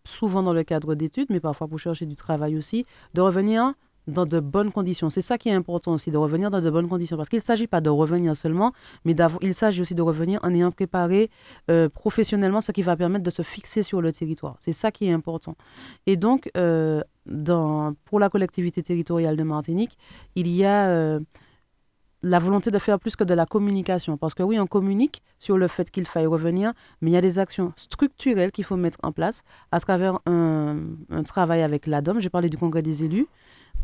souvent 0.04 0.42
dans 0.42 0.52
le 0.52 0.62
cadre 0.62 0.94
d'études, 0.94 1.28
mais 1.30 1.40
parfois 1.40 1.66
pour 1.66 1.78
chercher 1.78 2.06
du 2.06 2.14
travail 2.14 2.56
aussi, 2.56 2.86
de 3.14 3.20
revenir 3.20 3.74
dans 4.06 4.26
de 4.26 4.40
bonnes 4.40 4.70
conditions. 4.70 5.10
C'est 5.10 5.22
ça 5.22 5.38
qui 5.38 5.48
est 5.48 5.52
important 5.52 5.92
aussi, 5.92 6.10
de 6.10 6.18
revenir 6.18 6.50
dans 6.50 6.60
de 6.60 6.70
bonnes 6.70 6.88
conditions. 6.88 7.16
Parce 7.16 7.28
qu'il 7.28 7.38
ne 7.38 7.42
s'agit 7.42 7.66
pas 7.66 7.80
de 7.80 7.90
revenir 7.90 8.36
seulement, 8.36 8.72
mais 9.04 9.14
il 9.40 9.54
s'agit 9.54 9.80
aussi 9.80 9.94
de 9.94 10.02
revenir 10.02 10.40
en 10.42 10.52
ayant 10.52 10.70
préparé 10.70 11.30
euh, 11.70 11.88
professionnellement 11.88 12.60
ce 12.60 12.72
qui 12.72 12.82
va 12.82 12.96
permettre 12.96 13.24
de 13.24 13.30
se 13.30 13.42
fixer 13.42 13.82
sur 13.82 14.00
le 14.00 14.12
territoire. 14.12 14.56
C'est 14.58 14.72
ça 14.72 14.90
qui 14.90 15.06
est 15.06 15.12
important. 15.12 15.56
Et 16.06 16.16
donc, 16.16 16.50
euh, 16.56 17.02
pour 18.04 18.20
la 18.20 18.28
collectivité 18.28 18.82
territoriale 18.82 19.36
de 19.36 19.42
Martinique, 19.42 19.96
il 20.34 20.48
y 20.48 20.64
a 20.64 20.88
euh, 20.88 21.20
la 22.24 22.38
volonté 22.38 22.70
de 22.70 22.78
faire 22.78 22.98
plus 22.98 23.16
que 23.16 23.24
de 23.24 23.34
la 23.34 23.46
communication. 23.46 24.16
Parce 24.16 24.34
que 24.34 24.42
oui, 24.42 24.58
on 24.58 24.66
communique 24.66 25.22
sur 25.38 25.58
le 25.58 25.68
fait 25.68 25.90
qu'il 25.90 26.06
faille 26.06 26.26
revenir, 26.26 26.72
mais 27.00 27.10
il 27.10 27.14
y 27.14 27.16
a 27.16 27.20
des 27.20 27.38
actions 27.38 27.72
structurelles 27.76 28.52
qu'il 28.52 28.64
faut 28.64 28.76
mettre 28.76 28.98
en 29.02 29.12
place 29.12 29.42
à 29.70 29.80
travers 29.80 30.18
un, 30.26 30.78
un 31.10 31.22
travail 31.22 31.62
avec 31.62 31.86
l'ADOM. 31.86 32.20
J'ai 32.20 32.30
parlé 32.30 32.48
du 32.48 32.56
congrès 32.56 32.82
des 32.82 33.04
élus 33.04 33.28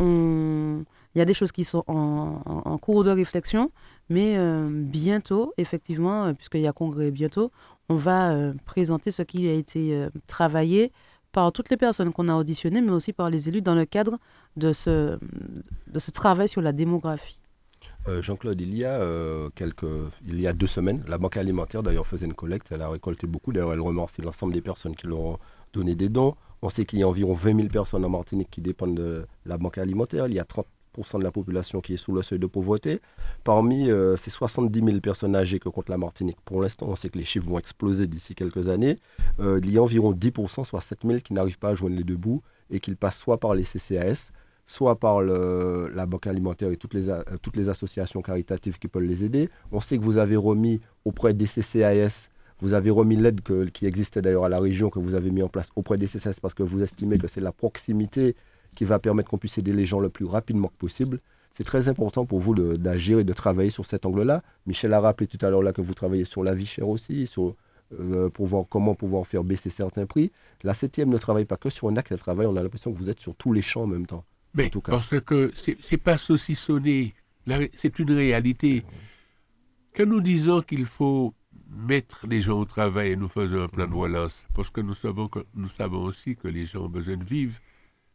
il 0.01 1.19
y 1.19 1.21
a 1.21 1.25
des 1.25 1.35
choses 1.35 1.53
qui 1.53 1.65
sont 1.65 1.85
en, 1.87 2.79
cours 2.79 3.05
de 3.05 3.11
réflexion, 3.11 3.71
mais 4.09 4.37
euh, 4.37 4.69
bientôt, 4.71 5.53
effectivement, 5.59 6.27
euh, 6.27 6.33
puisqu'il 6.33 6.61
y 6.61 6.69
a 6.69 6.73
congrès 6.73 7.11
bientôt, 7.11 7.51
on 7.89 7.97
va 7.97 8.31
euh, 8.31 8.55
présenter 8.65 9.11
ce 9.11 9.23
qui 9.23 9.49
a 9.49 9.53
été 9.53 10.09
travaillé 10.27 10.93
par 11.33 11.53
toutes 11.53 11.71
les 11.71 11.77
personnes 11.77 12.13
qu'on 12.13 12.29
a 12.29 12.35
auditionnées, 12.35 12.81
mais 12.81 12.93
aussi 12.93 13.13
par 13.13 13.31
les 13.31 13.49
élus 13.49 13.63
dans 13.63 13.75
le 13.75 13.85
cadre 13.85 14.19
de 14.57 14.73
ce, 14.73 15.19
de 15.89 15.99
ce 15.99 16.11
travail 16.11 16.49
sur 16.49 16.61
la 16.61 16.73
démographie. 16.73 17.40
Jean-Claude, 18.21 18.61
il 18.61 18.77
y 18.77 18.85
a 18.85 19.01
quelques, 19.55 19.85
il 20.27 20.41
y 20.41 20.47
a 20.47 20.53
deux 20.53 20.67
semaines, 20.67 21.05
la 21.07 21.19
Banque 21.19 21.37
alimentaire 21.37 21.83
d'ailleurs 21.83 22.07
faisait 22.07 22.27
une 22.27 22.35
collecte, 22.35 22.69
elle 22.71 22.83
a 22.83 22.89
récolté 22.89 23.27
beaucoup. 23.27 23.53
D'ailleurs, 23.53 23.73
elle 23.73 23.81
remercie 23.81 24.23
l'ensemble 24.23 24.53
des 24.53 24.63
personnes 24.63 24.97
qui 24.97 25.07
leur 25.07 25.21
ont 25.21 25.39
donné 25.73 25.95
des 25.95 26.09
dons. 26.09 26.35
On 26.63 26.69
sait 26.69 26.85
qu'il 26.85 26.99
y 26.99 27.03
a 27.03 27.09
environ 27.09 27.33
20 27.33 27.57
000 27.57 27.69
personnes 27.69 28.05
en 28.05 28.11
Martinique 28.11 28.51
qui 28.51 28.61
dépendent 28.61 28.95
de 28.97 29.27
la 29.47 29.57
banque 29.57 29.79
alimentaire. 29.79 30.27
Il 30.27 30.35
y 30.35 30.41
a 30.41 30.45
30% 30.45 31.19
de 31.19 31.25
la 31.25 31.31
population 31.31 31.81
qui 31.81 31.95
est 31.95 31.97
sous 31.97 32.13
le 32.13 32.23
seuil 32.23 32.39
de 32.39 32.47
pauvreté. 32.47 33.01
Parmi 33.45 33.91
euh, 33.91 34.17
ces 34.17 34.31
70 34.31 34.85
000 34.85 35.01
personnes 35.01 35.35
âgées 35.35 35.59
que 35.59 35.69
compte 35.69 35.89
la 35.89 35.97
Martinique, 35.97 36.39
pour 36.45 36.61
l'instant, 36.61 36.87
on 36.89 36.97
sait 36.97 37.09
que 37.09 37.19
les 37.19 37.25
chiffres 37.25 37.47
vont 37.47 37.59
exploser 37.59 38.07
d'ici 38.07 38.35
quelques 38.35 38.69
années. 38.69 38.99
Euh, 39.39 39.61
il 39.63 39.71
y 39.71 39.79
a 39.79 39.83
environ 39.83 40.13
10% 40.13 40.65
soit 40.65 40.81
7 40.81 40.99
000 41.05 41.21
qui 41.21 41.33
n'arrivent 41.33 41.59
pas 41.59 41.71
à 41.71 41.75
joindre 41.75 41.97
les 41.97 42.05
deux 42.05 42.17
bouts 42.17 42.43
et 42.71 42.81
qui 42.81 42.95
passent 42.95 43.19
soit 43.19 43.39
par 43.39 43.55
les 43.55 43.65
CCAS, 43.65 44.33
soit 44.71 45.01
par 45.01 45.21
la 45.21 46.07
Banque 46.07 46.29
alimentaire 46.29 46.71
et 46.71 46.77
toutes 46.77 46.95
les, 46.95 47.09
euh, 47.09 47.23
toutes 47.43 47.57
les 47.57 47.69
associations 47.69 48.23
caritatives 48.23 48.79
qui 48.79 48.87
peuvent 48.87 49.03
les 49.03 49.25
aider. 49.25 49.51
On 49.73 49.81
sait 49.81 49.99
que 49.99 50.05
vous 50.05 50.19
avez 50.19 50.37
remis 50.37 50.81
auprès 51.05 51.35
des 51.35 51.47
CCAS 51.47 52.31
vous 52.63 52.75
avez 52.75 52.91
remis 52.91 53.17
l'aide 53.17 53.41
qui 53.73 53.87
existait 53.87 54.21
d'ailleurs 54.21 54.45
à 54.45 54.51
la 54.51 54.61
région, 54.61 54.91
que 54.91 54.99
vous 54.99 55.15
avez 55.15 55.31
mis 55.31 55.43
en 55.43 55.49
place 55.49 55.71
auprès 55.77 55.97
des 55.97 56.07
CCS 56.07 56.41
parce 56.43 56.53
que 56.53 56.63
vous 56.63 56.83
estimez 56.83 57.17
que 57.17 57.27
c'est 57.27 57.41
la 57.41 57.53
proximité 57.53 58.37
qui 58.77 58.85
va 58.85 58.99
permettre 58.99 59.31
qu'on 59.31 59.39
puisse 59.39 59.57
aider 59.57 59.73
les 59.73 59.87
gens 59.87 59.99
le 59.99 60.11
plus 60.11 60.27
rapidement 60.27 60.71
possible. 60.77 61.21
C'est 61.51 61.65
très 61.65 61.89
important 61.89 62.27
pour 62.27 62.39
vous 62.39 62.55
d'agir 62.55 63.19
et 63.19 63.25
de 63.25 63.33
travailler 63.33 63.71
sur 63.71 63.87
cet 63.87 64.05
angle-là. 64.05 64.43
Michel 64.67 64.93
a 64.93 65.01
rappelé 65.01 65.27
tout 65.27 65.39
à 65.41 65.49
l'heure 65.49 65.63
là 65.63 65.73
que 65.73 65.81
vous 65.81 65.95
travaillez 65.95 66.27
sur 66.27 66.45
la 66.45 66.53
vie 66.53 66.67
chère 66.67 66.91
aussi, 66.91 67.33
euh, 67.99 68.29
pour 68.29 68.47
voir 68.47 68.67
comment 68.69 68.95
pouvoir 68.95 69.27
faire 69.27 69.43
baisser 69.43 69.71
certains 69.71 70.05
prix. 70.05 70.31
La 70.63 70.75
septième 70.75 71.09
ne 71.09 71.17
travaille 71.17 71.47
pas 71.47 71.57
que 71.57 71.71
sur 71.71 71.89
un 71.89 71.97
axe 71.97 72.13
de 72.13 72.19
travail, 72.19 72.47
on 72.47 72.57
a 72.57 72.63
l'impression 72.63 72.93
que 72.93 72.99
vous 72.99 73.09
êtes 73.09 73.21
sur 73.21 73.35
tous 73.37 73.55
les 73.55 73.63
champs 73.63 73.85
en 73.85 73.87
même 73.87 74.07
temps. 74.07 74.25
Mais 74.55 74.67
en 74.67 74.71
tout 74.71 74.81
cas. 74.81 74.93
parce 74.93 75.21
que 75.21 75.53
c'est 75.55 75.97
pas 75.97 76.19
saucissonné, 76.19 77.15
c'est 77.75 77.99
une 77.99 78.13
réalité. 78.13 78.85
Quand 79.95 80.07
nous 80.07 80.21
disons 80.21 80.63
qu'il 80.63 80.87
faut 80.87 81.35
mettre 81.69 82.27
les 82.27 82.41
gens 82.41 82.59
au 82.59 82.65
travail 82.65 83.13
et 83.13 83.17
nous 83.17 83.29
faisons 83.29 83.63
un 83.63 83.69
plan 83.69 83.87
de 83.87 83.95
relance, 83.95 84.47
parce 84.55 84.71
que 84.71 84.81
nous 84.81 84.95
savons, 84.95 85.29
que, 85.29 85.41
nous 85.55 85.69
savons 85.69 86.03
aussi 86.03 86.37
que 86.37 86.49
les 86.49 86.67
gens 86.67 86.85
ont 86.85 86.89
besoin 86.89 87.17
de 87.17 87.25
vivre. 87.25 87.59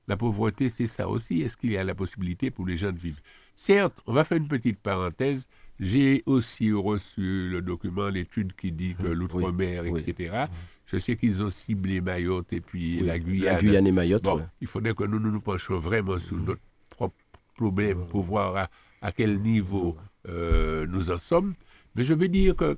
La 0.07 0.17
pauvreté, 0.17 0.69
c'est 0.69 0.87
ça 0.87 1.09
aussi. 1.09 1.41
Est-ce 1.41 1.57
qu'il 1.57 1.71
y 1.71 1.77
a 1.77 1.83
la 1.83 1.95
possibilité 1.95 2.51
pour 2.51 2.65
les 2.67 2.77
gens 2.77 2.91
de 2.91 2.99
vivre? 2.99 3.17
Certes, 3.55 3.99
on 4.05 4.13
va 4.13 4.23
faire 4.23 4.37
une 4.37 4.47
petite 4.47 4.79
parenthèse. 4.79 5.47
J'ai 5.79 6.21
aussi 6.25 6.71
reçu 6.71 7.49
le 7.49 7.61
document, 7.61 8.07
l'étude 8.07 8.53
qui 8.55 8.71
dit 8.71 8.95
que 8.95 9.07
l'outre-mer, 9.07 9.85
etc. 9.85 10.45
Je 10.85 10.97
sais 10.97 11.15
qu'ils 11.15 11.41
ont 11.41 11.49
ciblé 11.49 11.99
Mayotte 12.01 12.53
et 12.53 12.61
puis 12.61 13.01
la 13.01 13.17
Guyane. 13.17 13.55
La 13.55 13.61
Guyane 13.61 13.87
et 13.87 13.91
Mayotte. 13.91 14.27
Il 14.61 14.67
faudrait 14.67 14.93
que 14.93 15.03
nous, 15.03 15.19
nous 15.19 15.41
penchions 15.41 15.79
vraiment 15.79 16.19
sur 16.19 16.37
notre 16.37 16.61
propre 16.89 17.15
problème 17.55 18.05
pour 18.07 18.21
voir 18.21 18.69
à, 19.01 19.11
quel 19.11 19.39
niveau 19.41 19.97
euh, 20.27 20.85
nous 20.87 21.09
en 21.09 21.17
sommes. 21.17 21.53
Mais 21.95 22.03
je 22.03 22.13
veux 22.13 22.27
dire 22.27 22.55
que 22.55 22.77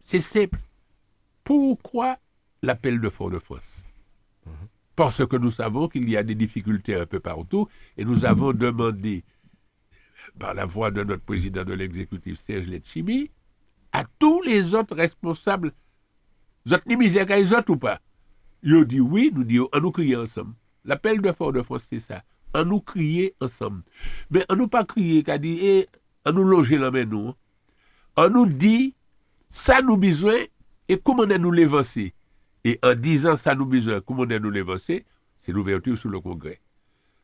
c'est 0.00 0.20
simple. 0.20 0.58
Pourquoi 1.44 2.16
l'appel 2.62 3.00
de 3.00 3.08
Fort-de-France? 3.08 3.84
Parce 4.96 5.24
que 5.26 5.36
nous 5.36 5.50
savons 5.50 5.88
qu'il 5.88 6.08
y 6.08 6.16
a 6.16 6.22
des 6.22 6.34
difficultés 6.34 6.94
un 6.94 7.06
peu 7.06 7.20
partout 7.20 7.68
et 7.96 8.04
nous 8.04 8.24
avons 8.24 8.52
demandé, 8.52 9.24
par 10.38 10.54
la 10.54 10.64
voix 10.64 10.90
de 10.90 11.04
notre 11.04 11.22
président 11.22 11.64
de 11.64 11.74
l'exécutif, 11.74 12.38
Serge 12.38 12.66
Letchimi, 12.66 13.30
à 13.92 14.04
tous 14.18 14.42
les 14.42 14.74
autres 14.74 14.96
responsables, 14.96 15.72
vous 16.66 16.74
êtes 16.74 16.84
ni 16.86 16.96
misère 16.96 17.26
les 17.28 17.54
ou 17.68 17.76
pas? 17.76 18.00
Ils 18.64 18.84
dit 18.86 18.98
oui, 18.98 19.30
nous 19.32 19.44
disons, 19.44 19.68
on 19.72 19.80
nous 19.80 19.92
crier 19.92 20.16
ensemble. 20.16 20.52
L'appel 20.84 21.22
de 21.22 21.30
Fort-de-France, 21.30 21.86
c'est 21.88 22.00
ça. 22.00 22.24
On 22.54 22.64
nous 22.64 22.80
crier 22.80 23.34
ensemble. 23.40 23.82
Mais 24.30 24.44
on 24.48 24.56
nous 24.56 24.66
pas 24.66 24.84
crier, 24.84 25.22
qu'à 25.22 25.38
dire, 25.38 25.58
eh, 25.62 25.86
on 26.24 26.32
nous 26.32 26.42
loger 26.42 26.76
la 26.76 26.90
main, 26.90 27.04
nous. 27.04 27.32
On 28.16 28.28
nous 28.30 28.46
dit, 28.46 28.96
ça 29.48 29.80
nous 29.80 29.96
besoin, 29.96 30.38
et 30.88 30.98
comment 30.98 31.24
nous 31.24 31.52
l'évancer 31.52 32.14
Et 32.64 32.80
en 32.82 32.94
disant 32.96 33.36
ça 33.36 33.54
nous 33.54 33.66
besoin, 33.66 34.00
comment 34.00 34.26
nous 34.26 34.50
l'évancer 34.50 35.04
C'est 35.38 35.52
l'ouverture 35.52 35.96
sur 35.96 36.08
le 36.08 36.18
Congrès. 36.18 36.60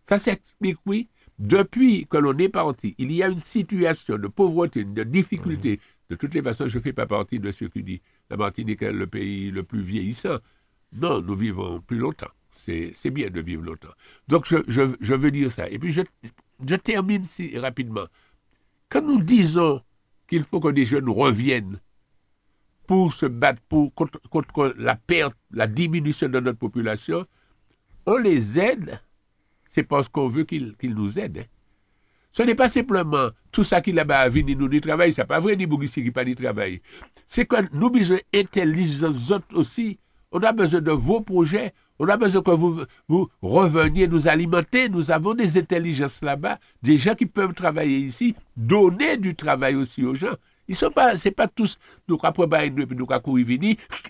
Ça 0.05 0.20
s'explique, 0.20 0.78
oui. 0.87 1.09
Depuis 1.40 2.07
que 2.07 2.16
l'on 2.16 2.38
est 2.38 2.48
parti, 2.48 2.94
il 2.98 3.11
y 3.11 3.24
a 3.24 3.28
une 3.28 3.40
situation 3.40 4.18
de 4.18 4.28
pauvreté, 4.28 4.85
de 4.85 5.02
difficulté. 5.02 5.81
De 6.12 6.16
toutes 6.16 6.35
les 6.35 6.42
façons, 6.42 6.68
je 6.68 6.77
ne 6.77 6.83
fais 6.83 6.92
pas 6.92 7.07
partie 7.07 7.40
de 7.40 7.51
ceux 7.51 7.68
qui 7.68 7.83
disent 7.83 8.01
la 8.29 8.37
Martinique 8.37 8.83
est 8.83 8.92
le 8.92 9.07
pays 9.07 9.51
le 9.51 9.62
plus 9.62 9.81
vieillissant. 9.81 10.40
Non, 10.92 11.22
nous 11.22 11.35
vivons 11.35 11.81
plus 11.81 11.96
longtemps. 11.96 12.29
C'est 12.55 13.11
bien 13.11 13.31
de 13.31 13.40
vivre 13.40 13.62
longtemps. 13.62 13.94
Donc, 14.29 14.44
je, 14.46 15.14
veux 15.14 15.31
dire 15.31 15.51
ça. 15.51 15.70
Et 15.70 15.79
puis, 15.79 15.90
je, 15.90 16.75
termine 16.75 17.25
si 17.25 17.57
rapidement. 17.57 18.05
Quand 18.90 19.01
nous 19.01 19.22
disons 19.22 19.81
qu'il 20.29 20.44
faut 20.44 20.61
que 20.61 20.68
des 20.68 20.85
jeunes 20.85 21.09
reviennent 21.09 21.81
pour 22.87 23.14
se 23.14 23.25
battre 23.25 23.62
contre, 24.29 24.75
la 24.77 24.96
perte, 24.96 25.35
la 25.51 25.66
diminution 25.66 26.29
de 26.29 26.40
notre 26.40 26.59
population, 26.59 27.25
on 28.05 28.18
les 28.18 28.59
aide, 28.59 29.01
c'est 29.64 29.85
parce 29.85 30.11
qu'on 30.11 30.29
veut 30.29 30.44
qu'ils 30.44 30.77
nous 30.83 31.18
aident. 31.18 31.38
Hein. 31.38 31.62
Ce 32.32 32.42
n'est 32.42 32.54
pas 32.54 32.70
simplement 32.70 33.28
tout 33.52 33.62
ça 33.62 33.82
qu'il 33.82 33.98
a 33.98 34.18
à 34.18 34.28
venir 34.28 34.56
nous 34.56 34.68
du 34.68 34.80
travail, 34.80 35.12
c'est 35.12 35.24
pas 35.24 35.38
vrai 35.38 35.54
ni 35.54 35.66
Bougissi 35.66 36.02
qui 36.02 36.10
pas 36.10 36.24
du 36.24 36.34
travail. 36.34 36.80
C'est 37.26 37.44
que 37.44 37.56
nous 37.74 37.90
besoin 37.90 38.18
d'intelligence 38.32 39.32
aussi. 39.52 39.98
On 40.32 40.40
a 40.40 40.52
besoin 40.52 40.80
de 40.80 40.90
vos 40.90 41.20
projets, 41.20 41.74
on 41.98 42.08
a 42.08 42.16
besoin 42.16 42.40
que 42.42 42.52
vous, 42.52 42.80
vous 43.06 43.28
reveniez 43.42 44.08
nous 44.08 44.28
alimenter. 44.28 44.88
Nous 44.88 45.10
avons 45.10 45.34
des 45.34 45.58
intelligences 45.58 46.22
là-bas, 46.22 46.58
des 46.82 46.96
gens 46.96 47.14
qui 47.14 47.26
peuvent 47.26 47.52
travailler 47.52 47.98
ici, 47.98 48.34
donner 48.56 49.18
du 49.18 49.34
travail 49.34 49.74
aussi 49.74 50.02
aux 50.02 50.14
gens. 50.14 50.34
Ils 50.68 50.76
sont 50.76 50.90
pas, 50.90 51.18
c'est 51.18 51.32
pas 51.32 51.48
tous, 51.48 51.78
nous 52.08 52.18
après 52.22 52.46
bah, 52.46 52.60
nous 52.66 53.06
courir 53.06 53.46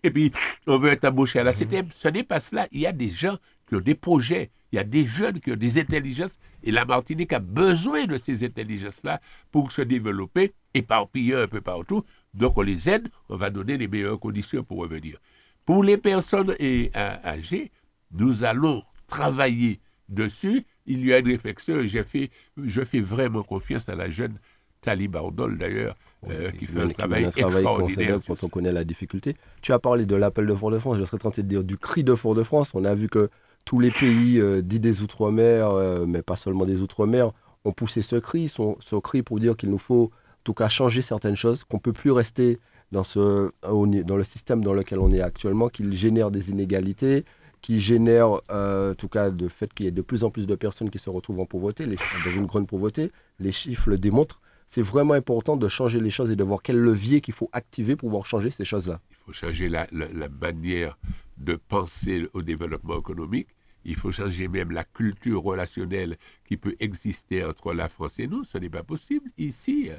et 0.04 0.10
puis 0.10 0.30
on 0.68 0.78
veut 0.78 0.90
être 0.90 1.06
embauché 1.06 1.42
là. 1.42 1.52
Ce 1.52 2.08
n'est 2.08 2.22
pas 2.22 2.38
cela. 2.38 2.68
Il 2.70 2.80
y 2.80 2.86
a 2.86 2.92
des 2.92 3.10
gens 3.10 3.36
qui 3.72 3.76
ont 3.76 3.80
des 3.80 3.94
projets, 3.94 4.50
il 4.70 4.76
y 4.76 4.78
a 4.78 4.84
des 4.84 5.06
jeunes 5.06 5.40
qui 5.40 5.50
ont 5.50 5.56
des 5.56 5.80
intelligences, 5.80 6.38
et 6.62 6.70
la 6.70 6.84
Martinique 6.84 7.32
a 7.32 7.38
besoin 7.38 8.04
de 8.04 8.18
ces 8.18 8.44
intelligences-là 8.44 9.20
pour 9.50 9.72
se 9.72 9.80
développer, 9.80 10.52
éparpiller 10.74 11.36
un 11.36 11.46
peu 11.46 11.62
partout. 11.62 12.04
Donc 12.34 12.58
on 12.58 12.62
les 12.62 12.88
aide, 12.88 13.08
on 13.30 13.36
va 13.36 13.48
donner 13.48 13.78
les 13.78 13.88
meilleures 13.88 14.20
conditions 14.20 14.62
pour 14.62 14.78
revenir. 14.78 15.16
Pour 15.64 15.84
les 15.84 15.96
personnes 15.96 16.54
âgées, 16.94 17.70
nous 18.12 18.44
allons 18.44 18.82
travailler 19.06 19.80
dessus. 20.08 20.66
Il 20.84 21.06
y 21.06 21.14
a 21.14 21.18
une 21.18 21.28
réflexion 21.28 21.80
et 21.80 21.88
fait, 21.88 22.30
je 22.62 22.82
fais 22.82 23.00
vraiment 23.00 23.42
confiance 23.42 23.88
à 23.88 23.94
la 23.94 24.10
jeune 24.10 24.38
Tali 24.82 25.06
Bardol 25.08 25.56
d'ailleurs, 25.56 25.96
euh, 26.28 26.50
qui 26.50 26.66
fait 26.66 26.80
un 26.80 26.88
travail, 26.88 27.24
extraordinaire. 27.24 28.18
Quand 28.26 28.42
on 28.42 28.48
connaît 28.48 28.72
la 28.72 28.84
difficulté. 28.84 29.36
Tu 29.62 29.72
as 29.72 29.78
parlé 29.78 30.06
de 30.06 30.16
l'appel 30.16 30.44
de 30.44 30.54
Fort-de-France, 30.54 30.98
je 30.98 31.04
serais 31.04 31.18
tenté 31.18 31.42
de 31.42 31.48
dire 31.48 31.64
du 31.64 31.78
cri 31.78 32.04
de 32.04 32.14
Fort-de-France. 32.14 32.72
On 32.74 32.84
a 32.84 32.94
vu 32.94 33.08
que 33.08 33.30
tous 33.64 33.78
les 33.78 33.90
pays 33.90 34.38
euh, 34.38 34.62
dits 34.62 34.80
des 34.80 35.02
Outre-mer, 35.02 35.70
euh, 35.70 36.04
mais 36.06 36.22
pas 36.22 36.36
seulement 36.36 36.64
des 36.64 36.80
Outre-mer, 36.80 37.32
ont 37.64 37.72
poussé 37.72 38.02
ce 38.02 38.16
cri, 38.16 38.48
ce 38.48 38.96
cri 39.00 39.22
pour 39.22 39.38
dire 39.38 39.56
qu'il 39.56 39.70
nous 39.70 39.78
faut 39.78 40.04
en 40.04 40.44
tout 40.44 40.54
cas 40.54 40.68
changer 40.68 41.02
certaines 41.02 41.36
choses, 41.36 41.62
qu'on 41.64 41.76
ne 41.76 41.82
peut 41.82 41.92
plus 41.92 42.10
rester 42.10 42.58
dans, 42.90 43.04
ce, 43.04 43.52
dans 43.62 44.16
le 44.16 44.24
système 44.24 44.62
dans 44.62 44.74
lequel 44.74 44.98
on 44.98 45.12
est 45.12 45.20
actuellement, 45.20 45.68
qu'il 45.68 45.92
génère 45.94 46.30
des 46.30 46.50
inégalités, 46.50 47.24
qui 47.62 47.80
génère, 47.80 48.40
euh, 48.50 48.92
en 48.92 48.94
tout 48.94 49.08
cas, 49.08 49.30
le 49.30 49.48
fait 49.48 49.72
qu'il 49.72 49.86
y 49.86 49.88
ait 49.88 49.92
de 49.92 50.02
plus 50.02 50.24
en 50.24 50.30
plus 50.30 50.46
de 50.46 50.54
personnes 50.56 50.90
qui 50.90 50.98
se 50.98 51.08
retrouvent 51.08 51.40
en 51.40 51.46
pauvreté, 51.46 51.86
dans 51.86 52.30
une 52.36 52.46
grande 52.46 52.66
pauvreté. 52.66 53.12
Les 53.38 53.52
chiffres 53.52 53.88
le 53.88 53.98
démontrent. 53.98 54.40
C'est 54.74 54.80
vraiment 54.80 55.12
important 55.12 55.58
de 55.58 55.68
changer 55.68 56.00
les 56.00 56.08
choses 56.08 56.30
et 56.30 56.34
de 56.34 56.42
voir 56.42 56.62
quel 56.62 56.78
levier 56.78 57.20
qu'il 57.20 57.34
faut 57.34 57.50
activer 57.52 57.94
pour 57.94 58.08
pouvoir 58.08 58.24
changer 58.24 58.48
ces 58.48 58.64
choses-là. 58.64 59.02
Il 59.10 59.16
faut 59.26 59.32
changer 59.34 59.68
la, 59.68 59.86
la 59.92 60.30
manière 60.30 60.96
de 61.36 61.56
penser 61.56 62.26
au 62.32 62.40
développement 62.40 62.98
économique. 62.98 63.48
Il 63.84 63.96
faut 63.96 64.12
changer 64.12 64.48
même 64.48 64.70
la 64.70 64.84
culture 64.84 65.42
relationnelle 65.42 66.16
qui 66.46 66.56
peut 66.56 66.74
exister 66.80 67.44
entre 67.44 67.74
la 67.74 67.90
France 67.90 68.18
et 68.18 68.26
nous. 68.26 68.44
Ce 68.44 68.56
n'est 68.56 68.70
pas 68.70 68.82
possible 68.82 69.30
ici. 69.36 69.90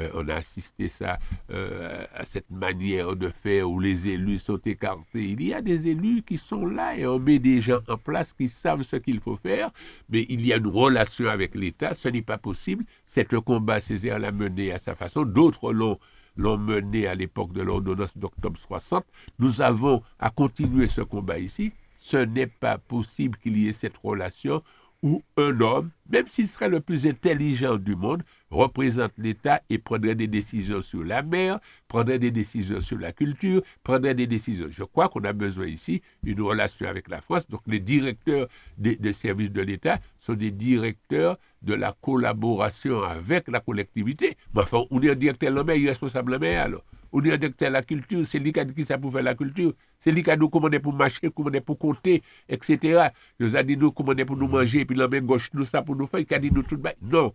Euh, 0.00 0.10
on 0.14 0.28
a 0.28 0.34
assisté 0.34 0.88
ça 0.88 1.18
euh, 1.50 2.04
à 2.14 2.24
cette 2.24 2.50
manière 2.50 3.14
de 3.16 3.28
faire 3.28 3.70
où 3.70 3.78
les 3.78 4.08
élus 4.08 4.38
sont 4.38 4.60
écartés. 4.64 5.24
Il 5.24 5.42
y 5.42 5.52
a 5.52 5.60
des 5.60 5.88
élus 5.88 6.22
qui 6.22 6.38
sont 6.38 6.66
là 6.66 6.96
et 6.96 7.06
on 7.06 7.18
met 7.18 7.38
des 7.38 7.60
gens 7.60 7.80
en 7.88 7.96
place 7.96 8.32
qui 8.32 8.48
savent 8.48 8.82
ce 8.82 8.96
qu'il 8.96 9.20
faut 9.20 9.36
faire, 9.36 9.70
mais 10.08 10.24
il 10.28 10.44
y 10.46 10.52
a 10.52 10.56
une 10.56 10.66
relation 10.66 11.28
avec 11.28 11.54
l'État. 11.54 11.94
Ce 11.94 12.08
n'est 12.08 12.22
pas 12.22 12.38
possible. 12.38 12.84
C'est 13.04 13.32
un 13.34 13.40
combat, 13.40 13.80
Césaire 13.80 14.18
l'a 14.18 14.32
mené 14.32 14.72
à 14.72 14.78
sa 14.78 14.94
façon. 14.94 15.24
D'autres 15.24 15.72
l'ont 15.72 15.98
l'ont 16.36 16.56
mené 16.56 17.06
à 17.06 17.14
l'époque 17.14 17.52
de 17.52 17.60
l'ordonnance 17.60 18.16
d'octobre 18.16 18.58
60. 18.58 19.04
Nous 19.38 19.60
avons 19.60 20.02
à 20.18 20.30
continuer 20.30 20.88
ce 20.88 21.02
combat 21.02 21.38
ici. 21.38 21.72
Ce 21.98 22.16
n'est 22.16 22.46
pas 22.46 22.78
possible 22.78 23.38
qu'il 23.38 23.58
y 23.58 23.68
ait 23.68 23.74
cette 23.74 23.98
relation 23.98 24.62
où 25.02 25.22
un 25.36 25.60
homme, 25.60 25.90
même 26.08 26.26
s'il 26.26 26.48
serait 26.48 26.68
le 26.68 26.80
plus 26.80 27.06
intelligent 27.06 27.76
du 27.76 27.96
monde, 27.96 28.22
représente 28.52 29.12
l'État 29.18 29.62
et 29.70 29.78
prendrait 29.78 30.14
des 30.14 30.28
décisions 30.28 30.82
sur 30.82 31.02
la 31.02 31.22
mer, 31.22 31.58
prendrait 31.88 32.18
des 32.18 32.30
décisions 32.30 32.80
sur 32.80 32.98
la 32.98 33.12
culture, 33.12 33.62
prendrait 33.82 34.14
des 34.14 34.26
décisions. 34.26 34.68
Je 34.70 34.84
crois 34.84 35.08
qu'on 35.08 35.24
a 35.24 35.32
besoin 35.32 35.66
ici 35.66 36.02
d'une 36.22 36.40
relation 36.42 36.86
avec 36.86 37.08
la 37.08 37.20
France. 37.20 37.48
Donc 37.48 37.62
les 37.66 37.80
directeurs 37.80 38.48
des, 38.78 39.12
services 39.12 39.50
de 39.50 39.62
l'État 39.62 39.98
sont 40.20 40.34
des 40.34 40.50
directeurs 40.50 41.38
de 41.62 41.74
la 41.74 41.92
collaboration 42.00 43.02
avec 43.02 43.48
la 43.48 43.60
collectivité. 43.60 44.36
Mais 44.54 44.62
enfin, 44.62 44.84
on 44.90 45.00
est 45.02 45.10
un 45.10 45.14
directeur 45.14 45.50
de 45.50 45.56
la 45.56 45.64
mer, 45.64 45.76
responsable 45.88 46.28
de 46.28 46.32
la 46.32 46.38
mer 46.38 46.62
alors. 46.64 46.84
On 47.14 47.20
dit 47.20 47.28
que 47.28 47.64
la 47.66 47.82
culture, 47.82 48.24
c'est 48.24 48.38
lui 48.38 48.52
qui 48.52 48.84
ça 48.84 48.96
pour 48.96 49.12
faire 49.12 49.22
la 49.22 49.34
culture. 49.34 49.74
C'est 50.00 50.10
lui 50.10 50.22
qui 50.22 50.34
nous 50.38 50.48
commandé 50.48 50.80
pour 50.80 50.94
marcher, 50.94 51.30
commandé 51.30 51.60
pour 51.60 51.78
compter, 51.78 52.22
etc. 52.48 53.08
Il 53.38 53.54
a 53.54 53.62
dit 53.62 53.76
nous 53.76 53.92
commander 53.92 54.24
pour 54.24 54.36
nous 54.36 54.48
manger, 54.48 54.86
puis 54.86 54.96
la 54.96 55.08
main 55.08 55.20
gauche, 55.20 55.50
nous 55.52 55.66
ça 55.66 55.82
pour 55.82 55.94
nous 55.94 56.06
faire, 56.06 56.20
il 56.20 56.34
a 56.34 56.38
dit 56.38 56.50
nous 56.50 56.62
tout. 56.62 56.80
Non, 57.02 57.34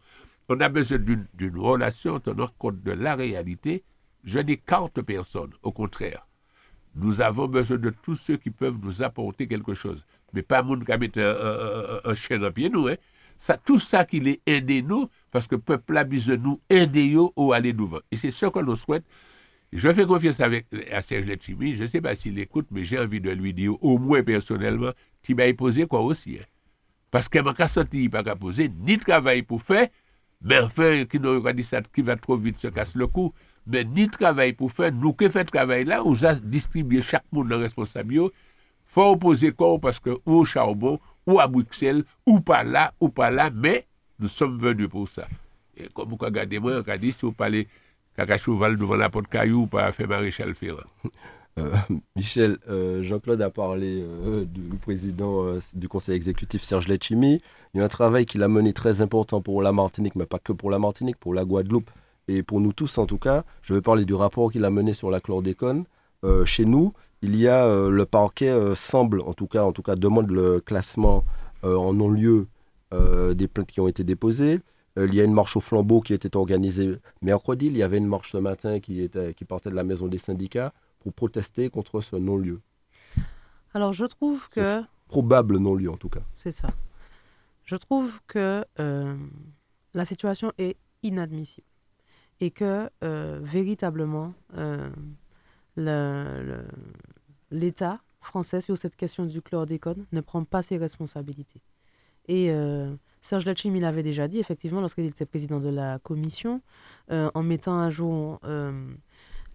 on 0.49 0.59
a 0.59 0.69
besoin 0.69 0.99
d'une 0.99 1.57
relation 1.57 2.19
tenant 2.19 2.49
compte 2.57 2.81
de 2.81 2.91
la 2.91 3.15
réalité. 3.15 3.83
Je 4.23 4.39
n'écarte 4.39 5.01
personne, 5.01 5.51
au 5.63 5.71
contraire. 5.71 6.27
Nous 6.95 7.21
avons 7.21 7.47
besoin 7.47 7.77
de 7.77 7.89
tous 7.89 8.15
ceux 8.15 8.37
qui 8.37 8.49
peuvent 8.49 8.79
nous 8.81 9.03
apporter 9.03 9.47
quelque 9.47 9.73
chose. 9.73 10.05
Mais 10.33 10.41
pas 10.41 10.63
monde 10.63 10.83
qui 10.83 11.19
un, 11.19 12.01
un, 12.03 12.13
chien 12.13 12.39
dans 12.39 12.51
pied 12.51 12.69
nous. 12.69 12.87
Hein. 12.87 12.95
Tout 13.65 13.79
ça 13.79 14.03
qui 14.03 14.19
les 14.19 14.41
aide 14.45 14.69
nous, 14.85 15.07
parce 15.31 15.47
que 15.47 15.55
le 15.55 15.61
peuple 15.61 15.95
a 15.95 16.03
besoin 16.03 16.37
de 16.37 16.41
nous 16.41 16.59
aider 16.69 17.15
ou 17.35 17.53
aller 17.53 17.73
devant. 17.73 17.99
Et 18.11 18.15
c'est 18.15 18.31
ce 18.31 18.47
que 18.47 18.59
nous 18.59 18.75
souhaitons. 18.75 19.05
Je 19.73 19.91
fais 19.91 20.05
confiance 20.05 20.39
avec, 20.39 20.65
à 20.91 21.01
Serge 21.01 21.25
Letchimi. 21.25 21.75
Je 21.75 21.83
ne 21.83 21.87
sais 21.87 22.01
pas 22.01 22.15
s'il 22.15 22.39
écoute, 22.39 22.67
mais 22.71 22.85
j'ai 22.85 22.99
envie 22.99 23.19
de 23.19 23.29
lui 23.31 23.53
dire, 23.53 23.73
au 23.83 23.97
moins 23.97 24.23
personnellement, 24.23 24.91
tu 25.21 25.35
m'as 25.35 25.51
posé 25.53 25.85
quoi 25.85 26.01
aussi. 26.01 26.37
Hein? 26.41 26.45
Parce 27.11 27.27
qu'elle 27.27 27.43
m'a 27.43 27.67
senti, 27.67 28.03
il 28.03 28.09
pas 28.09 28.23
poser 28.35 28.69
ni 28.69 28.97
travail 28.97 29.41
pour 29.41 29.61
faire, 29.61 29.87
mais 30.41 30.59
enfin, 30.59 31.05
qui 31.05 31.19
nous 31.19 31.41
dit 31.53 31.69
qui 31.93 32.01
va 32.01 32.15
trop 32.15 32.37
vite 32.37 32.59
se 32.59 32.67
casse 32.67 32.95
le 32.95 33.07
cou, 33.07 33.33
mais 33.65 33.83
ni 33.83 34.07
travail 34.07 34.53
pour 34.53 34.71
faire. 34.71 34.91
Nous 34.91 35.13
qui 35.13 35.29
fait 35.29 35.45
travail 35.45 35.85
là, 35.85 36.03
on 36.05 36.13
a 36.23 36.35
distribué 36.35 37.01
chaque 37.01 37.25
monde 37.31 37.49
dans 37.49 37.59
responsable. 37.59 38.29
Faut 38.83 39.11
opposer 39.11 39.51
quoi 39.51 39.77
parce 39.79 39.99
que 39.99 40.17
au 40.25 40.45
charbon, 40.45 40.99
ou 41.25 41.39
à 41.39 41.47
Bruxelles, 41.47 42.03
ou 42.25 42.39
pas 42.39 42.63
là, 42.63 42.93
ou 43.01 43.09
pas 43.09 43.29
là, 43.29 43.49
mais 43.53 43.85
nous 44.19 44.29
sommes 44.29 44.57
venus 44.57 44.87
pour 44.87 45.09
ça. 45.09 45.27
Et 45.75 45.89
comme 45.93 46.09
vous 46.09 46.17
regardez 46.17 46.59
moi, 46.59 46.81
on 46.85 46.89
a 46.89 46.97
dit, 46.97 47.11
si 47.11 47.25
vous 47.25 47.33
parlez 47.33 47.67
caca 48.15 48.37
cheval 48.37 48.77
devant 48.77 48.95
la 48.95 49.09
porte 49.09 49.27
caillou 49.27 49.67
pas 49.67 49.91
fait 49.91 50.07
maréchal 50.07 50.55
Ferrand. 50.55 50.79
Euh, 51.57 51.71
Michel, 52.15 52.57
euh, 52.69 53.03
Jean-Claude 53.03 53.41
a 53.41 53.49
parlé 53.49 54.03
euh, 54.03 54.45
du 54.45 54.77
président 54.77 55.45
du 55.73 55.87
conseil 55.87 56.15
exécutif 56.15 56.63
Serge 56.63 56.87
Letchimi. 56.87 57.41
Il 57.73 57.77
y 57.77 57.81
a 57.81 57.85
un 57.85 57.89
travail 57.89 58.25
qu'il 58.25 58.43
a 58.43 58.47
mené 58.47 58.73
très 58.73 59.01
important 59.01 59.41
pour 59.41 59.61
la 59.61 59.71
Martinique, 59.71 60.15
mais 60.15 60.25
pas 60.25 60.39
que 60.39 60.53
pour 60.53 60.69
la 60.69 60.79
Martinique, 60.79 61.17
pour 61.17 61.33
la 61.33 61.45
Guadeloupe 61.45 61.89
et 62.27 62.43
pour 62.43 62.59
nous 62.59 62.73
tous 62.73 62.97
en 62.97 63.05
tout 63.05 63.17
cas. 63.17 63.43
Je 63.61 63.73
vais 63.73 63.81
parler 63.81 64.05
du 64.05 64.13
rapport 64.13 64.51
qu'il 64.51 64.65
a 64.65 64.69
mené 64.69 64.93
sur 64.93 65.09
la 65.09 65.19
chlordécone. 65.19 65.85
chez 66.45 66.65
nous, 66.65 66.93
il 67.21 67.35
y 67.35 67.47
a 67.47 67.89
le 67.89 68.05
parquet 68.05 68.53
semble, 68.75 69.21
en 69.21 69.33
tout 69.33 69.47
cas, 69.47 69.63
en 69.63 69.71
tout 69.71 69.81
cas, 69.81 69.95
demande 69.95 70.29
le 70.29 70.59
classement 70.59 71.23
en 71.63 71.93
non-lieu 71.93 72.47
des 72.91 73.47
plaintes 73.47 73.71
qui 73.71 73.79
ont 73.79 73.87
été 73.87 74.03
déposées. 74.03 74.59
Il 74.97 75.13
y 75.13 75.21
a 75.21 75.23
une 75.23 75.33
marche 75.33 75.55
au 75.55 75.61
flambeau 75.61 76.01
qui 76.01 76.13
était 76.13 76.35
organisée 76.35 76.97
mercredi. 77.21 77.67
Il 77.67 77.77
y 77.77 77.83
avait 77.83 77.97
une 77.97 78.07
marche 78.07 78.31
ce 78.31 78.37
matin 78.37 78.79
qui, 78.79 79.01
était, 79.01 79.33
qui 79.33 79.45
partait 79.45 79.69
de 79.69 79.75
la 79.75 79.83
maison 79.83 80.07
des 80.07 80.17
syndicats 80.17 80.73
pour 81.07 81.13
protester 81.13 81.69
contre 81.69 82.01
ce 82.01 82.17
non-lieu. 82.17 82.59
Alors 83.73 83.93
je 83.93 84.03
trouve 84.03 84.49
que 84.49 84.81
probable 85.07 85.57
non-lieu 85.57 85.89
en 85.89 85.95
tout 85.95 86.09
cas. 86.09 86.23
C'est 86.33 86.51
ça. 86.51 86.67
Je 87.63 87.77
trouve 87.77 88.19
que 88.27 88.65
euh, 88.79 89.15
la 89.93 90.03
situation 90.03 90.51
est 90.57 90.75
inadmissible 91.03 91.67
et 92.41 92.51
que 92.51 92.89
euh, 93.03 93.39
véritablement 93.41 94.33
euh, 94.57 94.89
l'État 97.51 98.01
français 98.19 98.59
sur 98.59 98.77
cette 98.77 98.97
question 98.97 99.25
du 99.25 99.41
chlordécone 99.41 100.05
ne 100.11 100.19
prend 100.19 100.43
pas 100.43 100.61
ses 100.61 100.77
responsabilités. 100.77 101.61
Et 102.27 102.51
Serge 103.21 103.45
Lachim, 103.45 103.73
il 103.73 103.85
avait 103.85 104.03
déjà 104.03 104.27
dit, 104.27 104.39
effectivement, 104.39 104.81
lorsqu'il 104.81 105.05
était 105.05 105.25
président 105.25 105.61
de 105.61 105.69
la 105.69 105.97
commission, 105.99 106.61
en 107.09 107.41
mettant 107.41 107.79
à 107.79 107.89
jour 107.89 108.41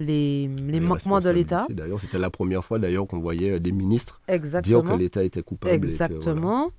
les, 0.00 0.48
les 0.48 0.81
manquements 0.81 1.20
de 1.20 1.31
l'État. 1.31 1.66
D'ailleurs, 1.70 2.00
c'était 2.00 2.18
la 2.18 2.31
première 2.31 2.64
fois 2.64 2.78
d'ailleurs 2.78 3.07
qu'on 3.07 3.20
voyait 3.20 3.61
des 3.61 3.72
ministres 3.72 4.20
Exactement. 4.28 4.83
dire 4.83 4.92
que 4.92 4.98
l'État 4.98 5.24
était 5.24 5.42
coupable. 5.42 5.74
Exactement. 5.74 6.70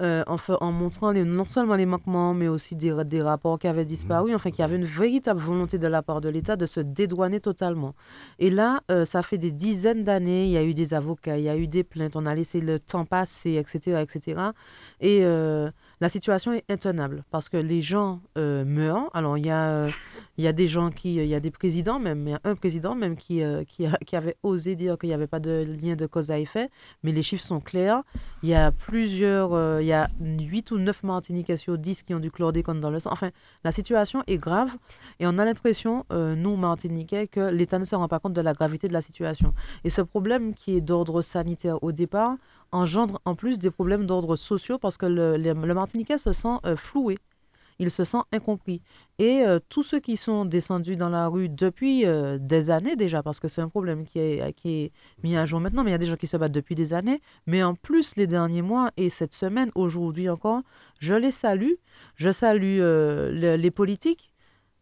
Euh, 0.00 0.24
en, 0.26 0.36
en, 0.60 0.72
montrant 0.72 1.12
les, 1.12 1.22
non 1.22 1.44
seulement 1.44 1.76
les 1.76 1.86
manquements, 1.86 2.34
mais 2.34 2.48
aussi 2.48 2.74
des, 2.74 3.04
des 3.04 3.22
rapports 3.22 3.58
qui 3.58 3.68
avaient 3.68 3.84
disparu. 3.84 4.32
Mmh. 4.32 4.34
Enfin, 4.34 4.50
qu'il 4.50 4.60
y 4.60 4.62
avait 4.62 4.76
une 4.76 4.84
véritable 4.84 5.38
volonté 5.38 5.78
de 5.78 5.86
la 5.86 6.02
part 6.02 6.20
de 6.20 6.28
l'État 6.28 6.56
de 6.56 6.66
se 6.66 6.80
dédouaner 6.80 7.40
totalement. 7.40 7.94
Et 8.40 8.50
là, 8.50 8.80
euh, 8.90 9.04
ça 9.04 9.22
fait 9.22 9.38
des 9.38 9.52
dizaines 9.52 10.02
d'années, 10.02 10.46
il 10.46 10.50
y 10.50 10.56
a 10.56 10.64
eu 10.64 10.74
des 10.74 10.94
avocats, 10.94 11.38
il 11.38 11.44
y 11.44 11.48
a 11.48 11.56
eu 11.56 11.68
des 11.68 11.84
plaintes, 11.84 12.16
on 12.16 12.26
a 12.26 12.34
laissé 12.34 12.60
le 12.60 12.80
temps 12.80 13.04
passer, 13.04 13.52
etc. 13.56 14.02
etc. 14.02 14.40
Et 15.00 15.20
euh, 15.22 15.70
la 16.02 16.08
situation 16.08 16.52
est 16.52 16.68
intenable 16.68 17.22
parce 17.30 17.48
que 17.48 17.56
les 17.56 17.80
gens 17.80 18.22
euh, 18.36 18.64
meurent. 18.64 19.08
Alors, 19.14 19.38
il 19.38 19.46
y, 19.46 19.50
a, 19.50 19.68
euh, 19.68 19.90
y 20.36 20.48
a 20.48 20.52
des 20.52 20.66
gens 20.66 20.90
qui. 20.90 21.14
Il 21.14 21.26
y 21.26 21.34
a 21.36 21.38
des 21.38 21.52
présidents, 21.52 22.00
même, 22.00 22.26
il 22.26 22.30
y 22.32 22.34
a 22.34 22.40
un 22.42 22.56
président 22.56 22.96
même 22.96 23.14
qui, 23.14 23.40
euh, 23.40 23.62
qui, 23.62 23.86
qui, 24.04 24.16
avait 24.16 24.36
osé 24.42 24.74
dire 24.74 24.98
qu'il 24.98 25.10
n'y 25.10 25.14
avait 25.14 25.28
pas 25.28 25.38
de 25.38 25.64
lien 25.80 25.94
de 25.94 26.06
cause 26.06 26.32
à 26.32 26.40
effet, 26.40 26.70
mais 27.04 27.12
les 27.12 27.22
chiffres 27.22 27.44
sont 27.44 27.60
clairs. 27.60 28.02
Il 28.42 28.48
y 28.48 28.54
a 28.54 28.72
plusieurs. 28.72 29.80
il 29.80 29.86
y 29.86 29.92
a 29.92 30.08
8 30.20 30.72
ou 30.72 30.78
9 30.78 31.04
Martiniquais 31.04 31.56
sur 31.56 31.78
10 31.78 32.02
qui 32.02 32.14
ont 32.14 32.18
du 32.18 32.32
chlordécone 32.32 32.80
dans 32.80 32.90
le 32.90 32.98
sang. 32.98 33.10
Enfin, 33.12 33.30
la 33.62 33.70
situation 33.70 34.24
est 34.26 34.38
grave 34.38 34.76
et 35.20 35.28
on 35.28 35.38
a 35.38 35.44
l'impression, 35.44 36.04
nous, 36.10 36.56
Martiniquais, 36.56 37.28
que 37.28 37.48
l'État 37.48 37.78
ne 37.78 37.84
se 37.84 37.94
rend 37.94 38.08
pas 38.08 38.18
compte 38.18 38.32
de 38.32 38.40
la 38.40 38.54
gravité 38.54 38.88
de 38.88 38.92
la 38.92 39.02
situation. 39.02 39.54
Et 39.84 39.90
ce 39.90 40.02
problème 40.02 40.52
qui 40.54 40.76
est 40.76 40.80
d'ordre 40.80 41.22
sanitaire 41.22 41.80
au 41.84 41.92
départ, 41.92 42.38
engendre 42.72 43.20
en 43.24 43.34
plus 43.34 43.58
des 43.58 43.70
problèmes 43.70 44.06
d'ordre 44.06 44.36
sociaux 44.36 44.78
parce 44.78 44.96
que 44.96 45.06
le, 45.06 45.74
Martiniquais 45.74 46.18
se 46.18 46.32
sent 46.32 46.56
euh, 46.64 46.76
floué, 46.76 47.18
il 47.78 47.90
se 47.90 48.04
sent 48.04 48.18
incompris. 48.32 48.82
Et 49.18 49.42
euh, 49.42 49.58
tous 49.68 49.82
ceux 49.82 50.00
qui 50.00 50.16
sont 50.16 50.44
descendus 50.44 50.96
dans 50.96 51.08
la 51.08 51.28
rue 51.28 51.48
depuis 51.48 52.06
euh, 52.06 52.38
des 52.38 52.70
années 52.70 52.96
déjà, 52.96 53.22
parce 53.22 53.40
que 53.40 53.48
c'est 53.48 53.60
un 53.60 53.68
problème 53.68 54.04
qui 54.04 54.18
est, 54.18 54.52
qui 54.54 54.70
est 54.70 54.92
mis 55.22 55.36
à 55.36 55.44
jour 55.44 55.60
maintenant, 55.60 55.84
mais 55.84 55.90
il 55.90 55.92
y 55.92 55.96
a 55.96 55.98
des 55.98 56.06
gens 56.06 56.16
qui 56.16 56.26
se 56.26 56.36
battent 56.36 56.52
depuis 56.52 56.74
des 56.74 56.92
années, 56.92 57.20
mais 57.46 57.62
en 57.62 57.74
plus 57.74 58.16
les 58.16 58.26
derniers 58.26 58.62
mois 58.62 58.90
et 58.96 59.10
cette 59.10 59.34
semaine, 59.34 59.70
aujourd'hui 59.74 60.28
encore, 60.28 60.62
je 61.00 61.14
les 61.14 61.32
salue. 61.32 61.74
Je 62.16 62.30
salue 62.30 62.80
les 62.80 63.70
politiques 63.70 64.31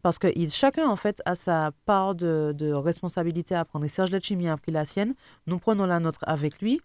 parce 0.01 0.19
que 0.19 0.27
chacun, 0.49 0.87
en 0.87 0.95
fait, 0.95 1.21
a 1.25 1.35
sa 1.35 1.71
part 1.85 2.15
de, 2.15 2.73
responsabilité 2.73 3.55
à 3.55 3.65
prendre. 3.65 3.85
Et 3.85 3.89
Serge 3.89 4.11
Letchimi 4.11 4.47
a 4.47 4.57
pris 4.57 4.71
la 4.71 4.85
sienne. 4.85 5.13
Nous 5.47 5.59
prenons 5.59 5.85
la 5.85 5.99
nôtre 5.99 6.23
avec 6.23 6.61
lui. 6.61 6.81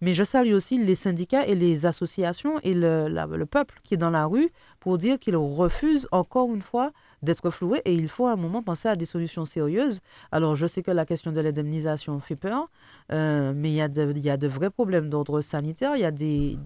Mais 0.00 0.12
je 0.12 0.24
salue 0.24 0.52
aussi 0.52 0.78
les 0.78 0.94
syndicats 0.94 1.46
et 1.46 1.54
les 1.54 1.86
associations 1.86 2.58
et 2.62 2.74
le, 2.74 3.08
le 3.08 3.46
peuple 3.46 3.80
qui 3.84 3.94
est 3.94 3.98
dans 3.98 4.10
la 4.10 4.26
rue 4.26 4.50
pour 4.80 4.98
dire 4.98 5.18
qu'il 5.18 5.36
refuse 5.36 6.06
encore 6.12 6.54
une 6.54 6.62
fois 6.62 6.92
d'être 7.22 7.50
floué 7.50 7.82
et 7.84 7.94
il 7.94 8.08
faut 8.08 8.26
à 8.26 8.32
un 8.32 8.36
moment 8.36 8.62
penser 8.62 8.88
à 8.88 8.96
des 8.96 9.04
solutions 9.04 9.44
sérieuses. 9.44 10.00
Alors, 10.30 10.54
je 10.54 10.66
sais 10.66 10.82
que 10.82 10.90
la 10.90 11.06
question 11.06 11.32
de 11.32 11.40
l'indemnisation 11.40 12.20
fait 12.20 12.36
peur, 12.36 12.70
euh, 13.12 13.52
mais 13.54 13.70
il 13.70 13.74
y, 13.74 13.80
a 13.80 13.88
de, 13.88 14.46
vrais 14.46 14.70
problèmes 14.70 15.08
d'ordre 15.08 15.40
sanitaire. 15.40 15.96
Il 15.96 16.00
y 16.00 16.04
a 16.04 16.10
des 16.10 16.58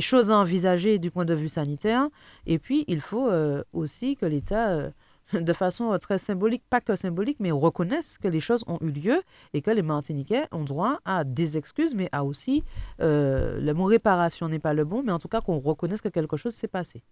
choses 0.00 0.30
à 0.30 0.36
envisager 0.36 0.98
du 0.98 1.10
point 1.10 1.24
de 1.24 1.34
vue 1.34 1.48
sanitaire. 1.48 2.08
Et 2.46 2.58
puis, 2.58 2.84
il 2.88 3.00
faut 3.00 3.28
euh, 3.28 3.62
aussi 3.72 4.16
que 4.16 4.26
l'État, 4.26 4.68
euh, 4.68 4.90
de 5.32 5.52
façon 5.52 5.96
très 5.98 6.18
symbolique, 6.18 6.62
pas 6.68 6.80
que 6.80 6.96
symbolique, 6.96 7.38
mais 7.40 7.50
reconnaisse 7.50 8.18
que 8.18 8.28
les 8.28 8.40
choses 8.40 8.64
ont 8.66 8.78
eu 8.80 8.90
lieu 8.90 9.22
et 9.54 9.62
que 9.62 9.70
les 9.70 9.82
Martiniquais 9.82 10.46
ont 10.52 10.64
droit 10.64 10.98
à 11.04 11.24
des 11.24 11.56
excuses, 11.56 11.94
mais 11.94 12.08
à 12.12 12.24
aussi, 12.24 12.62
euh, 13.00 13.60
le 13.60 13.74
mot 13.74 13.84
réparation 13.84 14.48
n'est 14.48 14.58
pas 14.58 14.74
le 14.74 14.84
bon, 14.84 15.02
mais 15.02 15.12
en 15.12 15.18
tout 15.18 15.28
cas 15.28 15.40
qu'on 15.40 15.58
reconnaisse 15.58 16.00
que 16.00 16.08
quelque 16.08 16.36
chose 16.36 16.54
s'est 16.54 16.68
passé. 16.68 17.02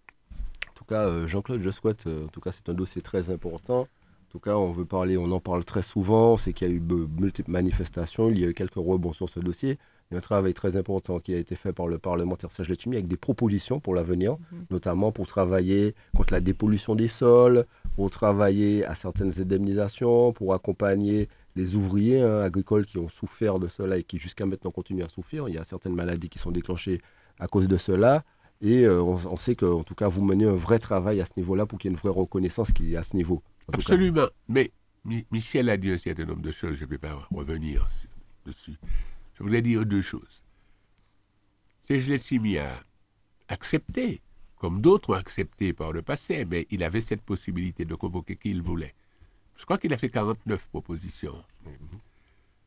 En 0.69 0.73
tout 0.75 0.85
cas, 0.85 1.25
Jean-Claude, 1.25 1.61
je 1.61 1.69
souhaite, 1.69 2.05
en 2.07 2.27
tout 2.27 2.41
cas, 2.41 2.51
c'est 2.51 2.69
un 2.69 2.73
dossier 2.73 3.01
très 3.01 3.29
important. 3.29 3.81
En 3.81 4.31
tout 4.31 4.39
cas, 4.39 4.55
on 4.55 4.71
veut 4.73 4.85
parler, 4.85 5.17
on 5.17 5.31
en 5.31 5.39
parle 5.39 5.63
très 5.63 5.81
souvent. 5.81 6.35
C'est 6.35 6.51
qu'il 6.51 6.67
y 6.67 6.71
a 6.71 6.73
eu 6.73 6.81
multiples 6.81 7.51
manifestations, 7.51 8.29
il 8.29 8.39
y 8.39 8.43
a 8.43 8.49
eu 8.49 8.53
quelques 8.53 8.75
rebonds 8.75 9.13
sur 9.13 9.29
ce 9.29 9.39
dossier. 9.39 9.77
Il 10.09 10.13
y 10.13 10.15
a 10.15 10.19
un 10.19 10.21
travail 10.21 10.53
très 10.53 10.77
important 10.77 11.19
qui 11.19 11.33
a 11.33 11.37
été 11.37 11.55
fait 11.55 11.73
par 11.73 11.87
le 11.87 11.97
parlementaire 11.97 12.51
Serge 12.51 12.69
Letchimi 12.69 12.95
avec 12.95 13.07
des 13.07 13.17
propositions 13.17 13.79
pour 13.79 13.95
l'avenir, 13.95 14.33
mhm. 14.51 14.65
notamment 14.69 15.11
pour 15.11 15.25
travailler 15.25 15.95
contre 16.15 16.33
la 16.33 16.39
dépollution 16.41 16.93
des 16.93 17.07
sols, 17.07 17.65
pour 17.95 18.11
travailler 18.11 18.85
à 18.85 18.93
certaines 18.93 19.39
indemnisations, 19.39 20.31
pour 20.31 20.53
accompagner 20.53 21.27
les 21.55 21.75
ouvriers 21.75 22.21
hein, 22.21 22.41
agricoles 22.41 22.85
qui 22.85 22.99
ont 22.99 23.09
souffert 23.09 23.57
de 23.57 23.67
cela 23.67 23.97
et 23.97 24.03
qui 24.03 24.19
jusqu'à 24.19 24.45
maintenant 24.45 24.71
continuent 24.71 25.05
à 25.05 25.09
souffrir. 25.09 25.49
Il 25.49 25.55
y 25.55 25.57
a 25.57 25.63
certaines 25.63 25.95
maladies 25.95 26.29
qui 26.29 26.37
sont 26.37 26.51
déclenchées 26.51 27.01
à 27.39 27.47
cause 27.47 27.67
de 27.67 27.77
cela. 27.77 28.23
Et 28.61 28.85
euh, 28.85 29.01
on, 29.01 29.37
sait 29.37 29.55
qu'en 29.55 29.83
tout 29.83 29.95
cas, 29.95 30.07
vous 30.07 30.23
menez 30.23 30.45
un 30.45 30.53
vrai 30.53 30.79
travail 30.79 31.19
à 31.19 31.25
ce 31.25 31.33
niveau-là 31.37 31.65
pour 31.65 31.79
qu'il 31.79 31.89
y 31.89 31.93
ait 31.93 31.95
une 31.95 31.99
vraie 31.99 32.17
reconnaissance 32.17 32.71
qui 32.71 32.93
est 32.93 32.97
à 32.97 33.03
ce 33.03 33.15
niveau. 33.15 33.41
Absolument. 33.73 34.27
Mais 34.47 34.71
Michel 35.31 35.69
a 35.69 35.77
dit 35.77 35.91
un 35.91 35.97
certain 35.97 36.25
nombre 36.25 36.41
de 36.41 36.51
choses, 36.51 36.75
je 36.75 36.85
ne 36.85 36.89
vais 36.89 36.97
pas 36.97 37.17
revenir 37.31 37.87
dessus 38.45 38.77
je 39.35 39.43
voulais 39.43 39.61
dire 39.61 39.85
deux 39.85 40.01
choses. 40.01 40.43
Serge 41.83 42.09
a 42.57 42.83
accepté, 43.47 44.21
comme 44.55 44.81
d'autres 44.81 45.11
ont 45.11 45.13
accepté 45.13 45.73
par 45.73 45.91
le 45.91 46.01
passé, 46.01 46.45
mais 46.45 46.65
il 46.71 46.83
avait 46.83 47.01
cette 47.01 47.21
possibilité 47.21 47.85
de 47.85 47.95
convoquer 47.95 48.37
qui 48.37 48.49
il 48.49 48.61
voulait. 48.61 48.95
Je 49.57 49.65
crois 49.65 49.77
qu'il 49.77 49.93
a 49.93 49.97
fait 49.97 50.09
49 50.09 50.67
propositions 50.69 51.43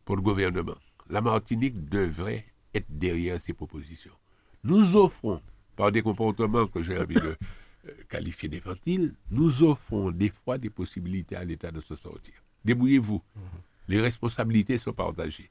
pour 0.04 0.16
le 0.16 0.22
gouvernement. 0.22 0.76
La 1.10 1.20
Martinique 1.20 1.88
devrait 1.88 2.44
être 2.74 2.86
derrière 2.88 3.40
ces 3.40 3.54
propositions. 3.54 4.14
Nous 4.62 4.96
offrons, 4.96 5.42
par 5.74 5.90
des 5.90 6.02
comportements 6.02 6.66
que 6.66 6.82
j'ai 6.82 6.98
envie 6.98 7.14
de 7.14 7.36
euh, 7.86 7.92
qualifier 8.08 8.48
d'infantiles, 8.48 9.14
nous 9.30 9.62
offrons 9.62 10.10
des 10.10 10.30
fois 10.30 10.58
des 10.58 10.70
possibilités 10.70 11.36
à 11.36 11.44
l'État 11.44 11.70
de 11.70 11.80
se 11.80 11.94
sortir. 11.94 12.34
Débrouillez-vous. 12.64 13.22
Les 13.88 14.00
responsabilités 14.00 14.76
sont 14.76 14.92
partagées 14.92 15.50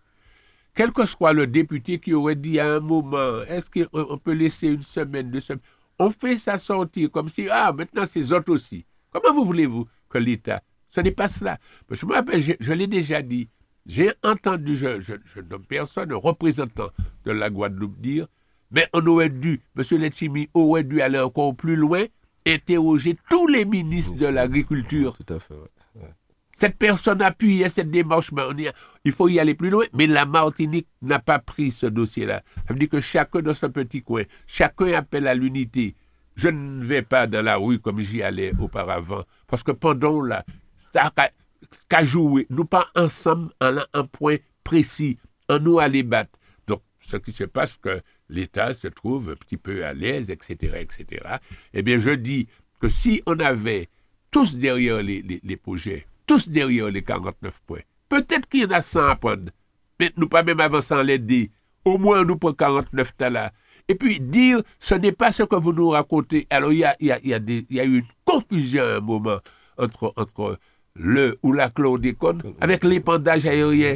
quel 0.77 0.91
que 0.91 1.07
soit 1.07 1.33
le 1.33 1.47
député 1.47 1.97
qui 1.97 2.13
aurait 2.13 2.35
dit 2.35 2.59
à 2.59 2.75
un 2.75 2.79
moment, 2.79 3.41
est-ce 3.47 3.67
qu'on 3.67 4.17
peut 4.19 4.33
laisser 4.33 4.67
une 4.67 4.83
semaine, 4.83 5.31
deux 5.31 5.39
semaines? 5.39 5.63
On 5.97 6.11
fait 6.11 6.37
ça 6.37 6.59
sortir 6.59 7.09
comme 7.09 7.29
si, 7.29 7.49
ah, 7.49 7.73
maintenant 7.73 8.05
c'est 8.05 8.31
autres 8.31 8.53
aussi. 8.53 8.85
Comment 9.11 9.33
vous 9.33 9.43
voulez-vous 9.43 9.87
que 10.07 10.19
l'État? 10.19 10.61
Ce 10.89 11.01
n'est 11.01 11.11
pas 11.11 11.29
cela. 11.29 11.57
Je 11.89 12.05
me 12.05 12.13
rappelle, 12.13 12.41
je, 12.41 12.73
l'ai 12.73 12.85
déjà 12.85 13.23
dit, 13.23 13.49
j'ai 13.87 14.11
entendu, 14.23 14.75
je, 14.75 15.01
je, 15.01 15.41
nomme 15.41 15.65
personne, 15.65 16.13
un 16.13 16.17
représentant 16.17 16.91
de 17.25 17.31
la 17.31 17.49
Guadeloupe 17.49 17.99
dire, 17.99 18.27
mais 18.69 18.87
on 18.93 19.03
aurait 19.07 19.29
dû, 19.29 19.61
M. 19.75 19.83
Letchimi 19.99 20.47
aurait 20.53 20.83
dû 20.83 21.01
aller 21.01 21.19
encore 21.19 21.55
plus 21.55 21.75
loin, 21.75 22.05
interroger 22.45 23.17
tous 23.31 23.47
les 23.47 23.65
ministres 23.65 24.19
de 24.19 24.27
l'Agriculture. 24.27 25.17
Tout 25.17 25.33
à 25.33 25.39
fait, 25.39 25.55
cette 26.57 26.77
personne 26.77 27.21
appuyait 27.21 27.69
cette 27.69 27.91
démarche, 27.91 28.31
il 29.05 29.11
faut 29.11 29.27
y 29.29 29.39
aller 29.39 29.53
plus 29.53 29.69
loin. 29.69 29.85
Mais 29.93 30.07
la 30.07 30.25
Martinique 30.25 30.87
n'a 31.03 31.19
pas 31.19 31.37
pris 31.37 31.69
ce 31.69 31.85
dossier-là. 31.85 32.41
Ça 32.67 32.73
veut 32.73 32.79
dire 32.79 32.89
que 32.89 32.99
chacun 32.99 33.41
dans 33.41 33.53
son 33.53 33.69
petit 33.69 34.01
coin, 34.01 34.23
chacun 34.47 34.93
appelle 34.93 35.27
à 35.27 35.35
l'unité. 35.35 35.95
Je 36.35 36.49
ne 36.49 36.83
vais 36.83 37.03
pas 37.03 37.27
dans 37.27 37.43
la 37.43 37.57
rue 37.57 37.77
comme 37.77 37.99
j'y 37.99 38.23
allais 38.23 38.53
auparavant. 38.59 39.23
Parce 39.45 39.61
que 39.61 39.71
pendant 39.71 40.19
là, 40.19 40.43
ça 40.77 41.11
qu'à 41.87 42.03
jouer, 42.03 42.47
nous 42.49 42.65
pas 42.65 42.87
ensemble 42.95 43.51
en 43.61 43.77
un 43.93 44.05
point 44.05 44.37
précis, 44.63 45.19
en 45.49 45.59
nous 45.59 45.77
aller 45.77 46.01
battre. 46.01 46.39
Donc, 46.65 46.81
ce 47.01 47.17
qui 47.17 47.33
se 47.33 47.43
passe, 47.43 47.77
que 47.77 48.01
l'État 48.29 48.73
se 48.73 48.87
trouve 48.87 49.29
un 49.29 49.35
petit 49.35 49.57
peu 49.57 49.85
à 49.85 49.93
l'aise, 49.93 50.31
etc., 50.31 50.77
etc. 50.79 51.23
Eh 51.73 51.83
bien, 51.83 51.99
je 51.99 52.09
dis 52.09 52.47
que 52.79 52.89
si 52.89 53.21
on 53.27 53.39
avait 53.39 53.89
tous 54.31 54.55
derrière 54.55 55.03
les 55.03 55.57
projets, 55.57 56.07
tous 56.27 56.49
derrière 56.49 56.89
les 56.89 57.01
49 57.01 57.61
points. 57.65 57.79
Peut-être 58.09 58.47
qu'il 58.47 58.61
y 58.61 58.65
en 58.65 58.71
a 58.71 58.81
100 58.81 59.07
à 59.07 59.15
prendre, 59.15 59.51
mais 59.99 60.11
nous 60.17 60.27
pas 60.27 60.43
même 60.43 60.59
avançant 60.59 61.01
les 61.01 61.17
dés. 61.17 61.51
Au 61.85 61.97
moins, 61.97 62.23
nous 62.23 62.37
prenons 62.37 62.53
49 62.53 63.13
là. 63.19 63.51
Et 63.87 63.95
puis 63.95 64.19
dire, 64.19 64.61
ce 64.79 64.95
n'est 64.95 65.13
pas 65.13 65.31
ce 65.31 65.43
que 65.43 65.55
vous 65.55 65.73
nous 65.73 65.89
racontez. 65.89 66.45
Alors, 66.49 66.73
il 66.73 66.79
y 66.79 66.83
a, 66.83 66.95
y, 66.99 67.11
a, 67.11 67.19
y, 67.23 67.33
a 67.33 67.39
y 67.69 67.79
a, 67.79 67.85
eu 67.85 67.99
une 67.99 68.05
confusion 68.25 68.83
à 68.83 68.97
un 68.97 68.99
moment 68.99 69.39
entre, 69.77 70.13
entre 70.17 70.59
le 70.95 71.37
ou 71.43 71.53
la 71.53 71.69
chlordécone 71.69 72.41
avec 72.59 72.83
l'épandage 72.83 73.45
aérien. 73.45 73.95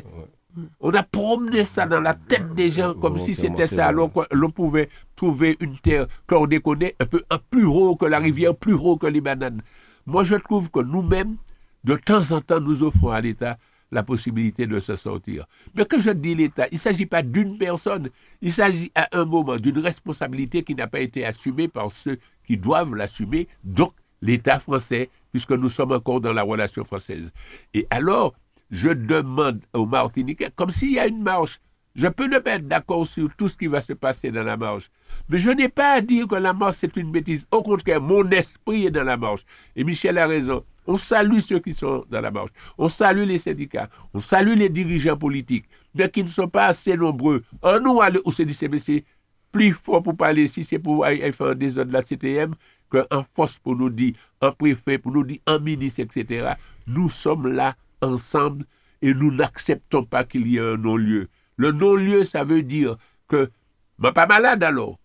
On 0.79 0.93
a 0.93 1.03
promené 1.03 1.65
ça 1.65 1.85
dans 1.85 2.01
la 2.01 2.13
tête 2.13 2.53
des 2.53 2.71
gens 2.71 2.93
comme 2.93 3.17
si 3.17 3.33
c'était 3.33 3.67
ça. 3.67 3.87
Alors 3.87 4.11
l'on 4.31 4.49
pouvait 4.49 4.89
trouver 5.15 5.57
une 5.59 5.77
terre 5.79 6.07
chlordéconée 6.27 6.95
un 6.99 7.05
peu 7.05 7.23
un 7.29 7.37
plus 7.37 7.65
haut 7.65 7.95
que 7.95 8.05
la 8.05 8.19
rivière, 8.19 8.55
plus 8.55 8.73
haut 8.73 8.97
que 8.97 9.07
les 9.07 9.21
bananes. 9.21 9.61
Moi, 10.05 10.23
je 10.23 10.35
trouve 10.35 10.71
que 10.71 10.79
nous-mêmes, 10.79 11.35
de 11.83 11.95
temps 11.95 12.31
en 12.31 12.41
temps, 12.41 12.59
nous 12.59 12.83
offrons 12.83 13.09
à 13.09 13.21
l'État 13.21 13.57
la 13.91 14.03
possibilité 14.03 14.67
de 14.67 14.79
se 14.79 14.95
sortir. 14.95 15.45
Mais 15.75 15.85
que 15.85 15.99
je 15.99 16.11
dis 16.11 16.33
l'État, 16.33 16.67
il 16.71 16.75
ne 16.75 16.79
s'agit 16.79 17.05
pas 17.05 17.21
d'une 17.21 17.57
personne, 17.57 18.09
il 18.41 18.53
s'agit 18.53 18.91
à 18.95 19.09
un 19.11 19.25
moment 19.25 19.57
d'une 19.57 19.79
responsabilité 19.79 20.63
qui 20.63 20.75
n'a 20.75 20.87
pas 20.87 21.01
été 21.01 21.25
assumée 21.25 21.67
par 21.67 21.91
ceux 21.91 22.17
qui 22.45 22.57
doivent 22.57 22.95
l'assumer, 22.95 23.47
donc 23.63 23.93
l'État 24.21 24.59
français, 24.59 25.09
puisque 25.31 25.51
nous 25.51 25.69
sommes 25.69 25.91
encore 25.91 26.21
dans 26.21 26.33
la 26.33 26.43
relation 26.43 26.83
française. 26.83 27.31
Et 27.73 27.87
alors, 27.89 28.33
je 28.69 28.89
demande 28.89 29.61
aux 29.73 29.85
Martiniquais, 29.85 30.49
comme 30.55 30.71
s'il 30.71 30.93
y 30.93 30.99
a 30.99 31.07
une 31.07 31.21
marche, 31.21 31.59
je 31.93 32.07
peux 32.07 32.27
me 32.27 32.41
mettre 32.41 32.65
d'accord 32.65 33.05
sur 33.05 33.29
tout 33.35 33.49
ce 33.49 33.57
qui 33.57 33.67
va 33.67 33.81
se 33.81 33.91
passer 33.91 34.31
dans 34.31 34.43
la 34.43 34.55
marche. 34.55 34.89
Mais 35.27 35.37
je 35.37 35.49
n'ai 35.49 35.67
pas 35.67 35.91
à 35.93 36.01
dire 36.01 36.25
que 36.25 36.35
la 36.35 36.53
marche, 36.53 36.77
c'est 36.79 36.95
une 36.95 37.11
bêtise. 37.11 37.45
Au 37.51 37.61
contraire, 37.61 38.01
mon 38.01 38.29
esprit 38.29 38.85
est 38.85 38.91
dans 38.91 39.03
la 39.03 39.17
marche. 39.17 39.41
Et 39.75 39.83
Michel 39.83 40.17
a 40.17 40.25
raison. 40.25 40.63
On 40.87 40.97
salue 40.97 41.39
ceux 41.39 41.59
qui 41.59 41.73
sont 41.73 42.05
dans 42.09 42.21
la 42.21 42.31
marche. 42.31 42.51
On 42.77 42.89
salue 42.89 43.27
les 43.27 43.37
syndicats. 43.37 43.89
On 44.13 44.19
salue 44.19 44.57
les 44.57 44.69
dirigeants 44.69 45.17
politiques, 45.17 45.65
mais 45.93 46.09
qui 46.09 46.23
ne 46.23 46.27
sont 46.27 46.47
pas 46.47 46.67
assez 46.67 46.97
nombreux. 46.97 47.43
En 47.61 47.79
nous, 47.79 47.99
au 48.25 48.31
CDCBC, 48.31 49.05
plus 49.51 49.73
fort 49.73 50.01
pour 50.01 50.15
parler, 50.15 50.47
si 50.47 50.63
c'est 50.63 50.79
pour 50.79 51.05
faire 51.05 51.55
des 51.55 51.71
de 51.73 51.91
la 51.91 52.01
CTM, 52.01 52.55
qu'un 52.91 53.23
force 53.33 53.57
pour 53.57 53.75
nous 53.75 53.89
dire, 53.89 54.13
un 54.41 54.51
préfet 54.51 54.97
pour 54.97 55.11
nous 55.11 55.23
dire, 55.23 55.39
un 55.45 55.59
ministre, 55.59 56.01
etc. 56.01 56.53
Nous 56.87 57.09
sommes 57.09 57.47
là 57.47 57.75
ensemble 58.01 58.65
et 59.01 59.13
nous 59.13 59.31
n'acceptons 59.31 60.03
pas 60.03 60.23
qu'il 60.23 60.47
y 60.47 60.57
ait 60.57 60.61
un 60.61 60.77
non-lieu. 60.77 61.29
Le 61.57 61.71
non-lieu, 61.71 62.23
ça 62.23 62.43
veut 62.43 62.63
dire 62.63 62.97
que, 63.27 63.51
ben, 63.99 64.11
pas 64.11 64.25
malade 64.25 64.63
alors. 64.63 64.99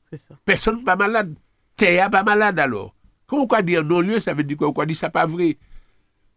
Personne 0.44 0.82
pas 0.84 0.96
malade. 0.96 1.34
T'es 1.76 2.00
pas 2.10 2.22
malade 2.22 2.58
alors. 2.58 2.94
Quand 3.26 3.46
on 3.50 3.62
dit 3.62 3.74
non-lieu, 3.74 4.20
ça 4.20 4.34
veut 4.34 4.44
dire 4.44 4.56
quoi? 4.56 4.72
On 4.74 4.84
dit 4.84 4.94
ça 4.94 5.10
pas 5.10 5.26
vrai. 5.26 5.56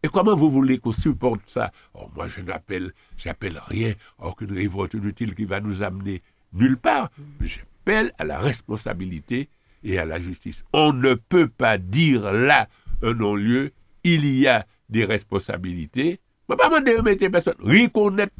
Et 0.01 0.07
comment 0.07 0.35
vous 0.35 0.49
voulez 0.49 0.77
qu'on 0.79 0.93
supporte 0.93 1.41
ça? 1.45 1.71
Oh, 1.93 2.09
Moi, 2.15 2.27
je 2.29 2.41
n'appelle, 2.41 2.93
j'appelle 3.17 3.59
rien, 3.67 3.93
aucune 4.17 4.53
révolte 4.53 4.93
inutile 4.93 5.35
qui 5.35 5.45
va 5.45 5.59
nous 5.59 5.83
amener 5.83 6.21
nulle 6.53 6.77
part. 6.77 7.09
J'appelle 7.41 8.11
à 8.17 8.23
la 8.23 8.39
responsabilité 8.39 9.49
et 9.83 9.99
à 9.99 10.05
la 10.05 10.19
justice. 10.19 10.63
On 10.73 10.93
ne 10.93 11.13
peut 11.15 11.47
pas 11.49 11.77
dire 11.77 12.31
là 12.31 12.69
un 13.01 13.13
non-lieu. 13.13 13.71
Il 14.03 14.25
y 14.25 14.47
a 14.47 14.65
des 14.87 15.05
responsabilités. 15.05 16.19
Je 16.47 16.53
ne 16.53 16.57
pas 16.57 16.69
demander 16.81 17.29
personne. 17.29 17.55
Reconnaître 17.59 18.33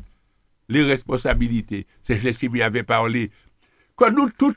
les 0.69 0.83
responsabilités. 0.83 1.85
C'est 2.01 2.19
ce 2.19 2.37
qui 2.37 2.49
m'y 2.49 2.61
avait 2.61 2.83
parlé. 2.83 3.31
Quand 3.95 4.11
nous 4.11 4.29
tous, 4.29 4.55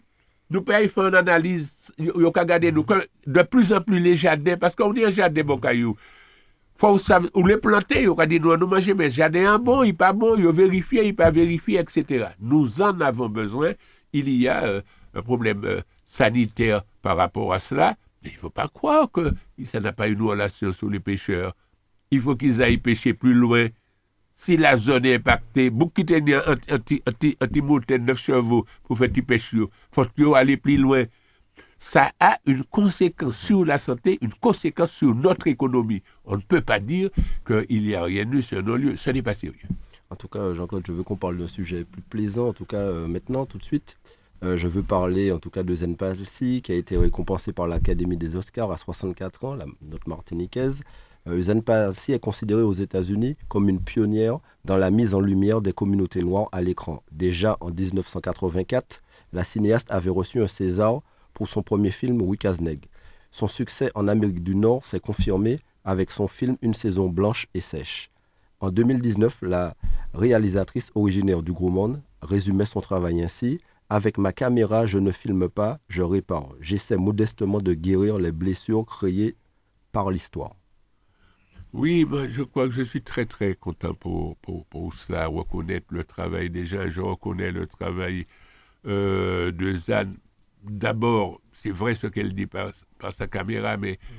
nous 0.52 0.62
pouvons 0.62 0.88
faire 0.88 1.08
une 1.08 1.14
analyse, 1.14 1.92
nous 1.98 2.30
regarder 2.30 2.70
de 2.70 3.42
plus 3.42 3.72
en 3.72 3.80
plus 3.80 3.98
les 4.00 4.14
jardins, 4.14 4.56
parce 4.56 4.74
qu'on 4.74 4.92
dit 4.92 5.04
un 5.04 5.10
jardin 5.10 5.42
bon 5.42 5.56
caillou. 5.56 5.96
Faut 6.76 6.98
ou 7.34 7.46
les 7.46 7.56
planter, 7.56 8.08
on 8.08 8.14
dit 8.26 8.40
nous, 8.40 8.56
nous 8.56 8.66
manger, 8.66 8.94
mais 8.94 9.10
jardin 9.10 9.58
bon, 9.58 9.82
il 9.82 9.96
pas 9.96 10.12
bon, 10.12 10.36
il 10.36 10.46
vérifier, 10.48 11.06
il 11.06 11.16
pas 11.16 11.30
vérifier, 11.30 11.78
etc. 11.78 12.26
Nous 12.40 12.82
en 12.82 13.00
avons 13.00 13.28
besoin. 13.28 13.72
Il 14.12 14.28
y 14.28 14.48
a 14.48 14.64
euh, 14.64 14.82
un 15.14 15.22
problème 15.22 15.64
euh, 15.64 15.80
sanitaire 16.04 16.82
par 17.00 17.16
rapport 17.16 17.52
à 17.52 17.60
cela, 17.60 17.96
mais 18.22 18.30
il 18.30 18.34
ne 18.34 18.38
faut 18.38 18.50
pas 18.50 18.68
croire 18.68 19.10
que 19.10 19.32
ça 19.64 19.80
n'a 19.80 19.92
pas 19.92 20.08
une 20.08 20.20
relation 20.20 20.72
sur 20.72 20.90
les 20.90 21.00
pêcheurs. 21.00 21.54
Il 22.10 22.20
faut 22.20 22.36
qu'ils 22.36 22.62
aillent 22.62 22.78
pêcher 22.78 23.14
plus 23.14 23.32
loin 23.32 23.68
si 24.34 24.56
la 24.56 24.76
zone 24.76 25.06
est 25.06 25.16
impactée, 25.16 25.70
beaucoup 25.70 26.02
de 26.02 26.18
petit 26.18 27.60
moteur 27.62 27.98
9 27.98 28.18
chevaux 28.18 28.66
pour 28.84 28.98
faire 28.98 29.08
du 29.08 29.22
pêche, 29.22 29.52
il 29.52 29.66
faut 29.90 30.34
aller 30.34 30.56
plus 30.56 30.76
loin. 30.76 31.04
Ça 31.78 32.12
a 32.20 32.38
une 32.46 32.62
conséquence 32.64 33.36
sur 33.36 33.64
la 33.64 33.76
santé, 33.76 34.18
une 34.20 34.32
conséquence 34.34 34.92
sur 34.92 35.14
notre 35.14 35.48
économie. 35.48 36.02
On 36.24 36.36
ne 36.36 36.42
peut 36.42 36.60
pas 36.60 36.78
dire 36.78 37.10
qu'il 37.44 37.82
n'y 37.82 37.94
a 37.94 38.04
rien 38.04 38.30
eu 38.30 38.40
sur 38.40 38.62
nos 38.62 38.76
lieux. 38.76 38.96
Ce 38.96 39.10
n'est 39.10 39.22
pas 39.22 39.34
sérieux. 39.34 39.68
En 40.08 40.14
tout 40.14 40.28
cas, 40.28 40.54
Jean-Claude, 40.54 40.84
je 40.86 40.92
veux 40.92 41.02
qu'on 41.02 41.16
parle 41.16 41.38
d'un 41.38 41.48
sujet 41.48 41.84
plus 41.84 42.02
plaisant, 42.02 42.48
en 42.48 42.52
tout 42.52 42.66
cas 42.66 42.76
euh, 42.76 43.08
maintenant, 43.08 43.46
tout 43.46 43.58
de 43.58 43.64
suite. 43.64 43.96
Euh, 44.44 44.56
je 44.56 44.68
veux 44.68 44.82
parler 44.82 45.32
en 45.32 45.38
tout 45.38 45.50
cas 45.50 45.62
de 45.62 45.74
Zen 45.74 45.96
Palsy, 45.96 46.62
qui 46.62 46.72
a 46.72 46.74
été 46.74 46.96
récompensé 46.96 47.52
par 47.52 47.66
l'Académie 47.66 48.16
des 48.16 48.36
Oscars 48.36 48.70
à 48.70 48.76
64 48.76 49.44
ans, 49.44 49.56
notre 49.88 50.08
martiniquaise. 50.08 50.82
Usain 51.26 51.58
euh, 51.58 51.62
Palsy 51.62 52.12
est 52.12 52.18
considérée 52.18 52.62
aux 52.62 52.72
États-Unis 52.72 53.36
comme 53.48 53.68
une 53.68 53.80
pionnière 53.80 54.40
dans 54.64 54.76
la 54.76 54.90
mise 54.90 55.14
en 55.14 55.20
lumière 55.20 55.60
des 55.60 55.72
communautés 55.72 56.22
noires 56.22 56.48
à 56.52 56.60
l'écran. 56.60 57.02
Déjà 57.12 57.56
en 57.60 57.70
1984, 57.70 59.02
la 59.32 59.44
cinéaste 59.44 59.90
avait 59.90 60.10
reçu 60.10 60.42
un 60.42 60.48
César 60.48 61.00
pour 61.32 61.48
son 61.48 61.62
premier 61.62 61.90
film 61.90 62.20
Wikasneg. 62.20 62.86
Son 63.30 63.48
succès 63.48 63.90
en 63.94 64.08
Amérique 64.08 64.42
du 64.42 64.56
Nord 64.56 64.84
s'est 64.84 65.00
confirmé 65.00 65.60
avec 65.84 66.10
son 66.10 66.28
film 66.28 66.56
Une 66.60 66.74
saison 66.74 67.08
blanche 67.08 67.46
et 67.54 67.60
sèche. 67.60 68.10
En 68.60 68.70
2019, 68.70 69.42
la 69.42 69.74
réalisatrice 70.14 70.90
originaire 70.94 71.42
du 71.42 71.52
Gros 71.52 71.70
Monde 71.70 72.00
résumait 72.20 72.66
son 72.66 72.80
travail 72.80 73.22
ainsi 73.22 73.60
Avec 73.88 74.18
ma 74.18 74.32
caméra, 74.32 74.86
je 74.86 74.98
ne 74.98 75.10
filme 75.12 75.48
pas, 75.48 75.78
je 75.88 76.02
répare. 76.02 76.50
J'essaie 76.60 76.96
modestement 76.96 77.60
de 77.60 77.74
guérir 77.74 78.18
les 78.18 78.32
blessures 78.32 78.84
créées 78.86 79.36
par 79.92 80.10
l'histoire. 80.10 80.54
Oui, 81.72 82.06
je 82.28 82.42
crois 82.42 82.66
que 82.66 82.74
je 82.74 82.82
suis 82.82 83.00
très 83.00 83.24
très 83.24 83.54
content 83.54 83.94
pour, 83.94 84.36
pour, 84.36 84.66
pour 84.66 84.92
cela, 84.92 85.26
reconnaître 85.26 85.86
le 85.90 86.04
travail 86.04 86.50
des 86.50 86.66
gens. 86.66 86.88
Je 86.90 87.00
reconnais 87.00 87.50
le 87.50 87.66
travail 87.66 88.26
euh, 88.86 89.50
de 89.52 89.74
Zan. 89.74 90.12
D'abord, 90.62 91.40
c'est 91.52 91.70
vrai 91.70 91.94
ce 91.94 92.06
qu'elle 92.06 92.34
dit 92.34 92.46
par, 92.46 92.70
par, 92.98 93.12
sa 93.12 93.26
caméra, 93.26 93.78
mais 93.78 93.92
mhm. 93.92 94.16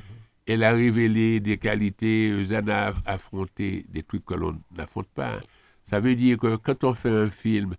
elle 0.47 0.63
a 0.63 0.71
révélé 0.71 1.39
des 1.39 1.57
qualités. 1.57 2.43
Zan 2.43 2.67
a 2.69 2.93
affronté 3.05 3.85
des 3.87 4.01
trucs 4.01 4.25
que 4.25 4.33
l'on 4.33 4.59
n'affronte 4.75 5.09
pas. 5.09 5.39
Ça 5.85 5.99
veut 5.99 6.15
dire 6.15 6.37
que 6.37 6.55
quand 6.55 6.83
on 6.83 6.95
fait 6.95 7.09
un 7.09 7.29
film, 7.29 7.75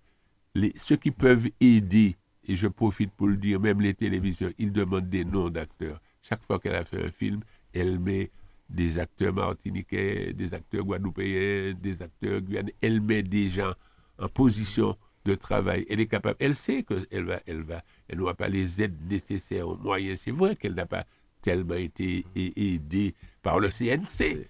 les, 0.55 0.73
ceux 0.77 0.97
qui 0.97 1.11
peuvent 1.11 1.49
aider, 1.61 2.17
et 2.47 2.55
je 2.55 2.69
profite 2.69 3.11
pour 3.13 3.27
le 3.27 3.37
dire, 3.37 3.59
même 3.59 3.81
les 3.81 3.95
télévisions, 3.95 4.51
ils 4.59 4.71
demandent 4.71 5.09
des 5.09 5.25
noms 5.25 5.51
d'acteurs. 5.51 6.01
Chaque 6.23 6.45
fois 6.45 6.61
qu'elle 6.61 6.77
a 6.77 6.85
fait 6.85 7.05
un 7.05 7.11
film, 7.11 7.41
elle 7.73 7.99
met 7.99 8.31
des 8.69 8.99
acteurs 8.99 9.33
martiniquais, 9.33 10.33
des 10.33 10.55
acteurs 10.55 10.85
guadeloupéens, 10.85 11.75
des 11.75 12.03
acteurs 12.03 12.41
guyanais. 12.41 12.75
Elle 12.81 13.01
met 13.01 13.23
des 13.23 13.49
gens 13.49 13.75
en 14.19 14.29
position 14.29 14.97
de 15.25 15.35
travail. 15.35 15.87
Elle 15.89 16.01
est 16.01 16.07
capable, 16.07 16.37
elle 16.39 16.57
sait 16.57 16.83
qu'elle 16.83 17.25
va, 17.25 17.41
elle 17.47 17.63
va, 17.63 17.83
elle 18.09 18.19
n'aura 18.19 18.35
pas 18.35 18.49
les 18.49 18.83
aides 18.83 18.99
nécessaires 19.09 19.69
aux 19.69 19.77
moyens. 19.77 20.21
C'est 20.21 20.31
vrai 20.31 20.57
qu'elle 20.57 20.75
n'a 20.75 20.87
pas 20.87 21.05
tellement 21.41 21.75
été 21.75 22.25
aidée 22.35 23.15
par 23.43 23.59
le 23.59 23.69
CNC. 23.69 24.49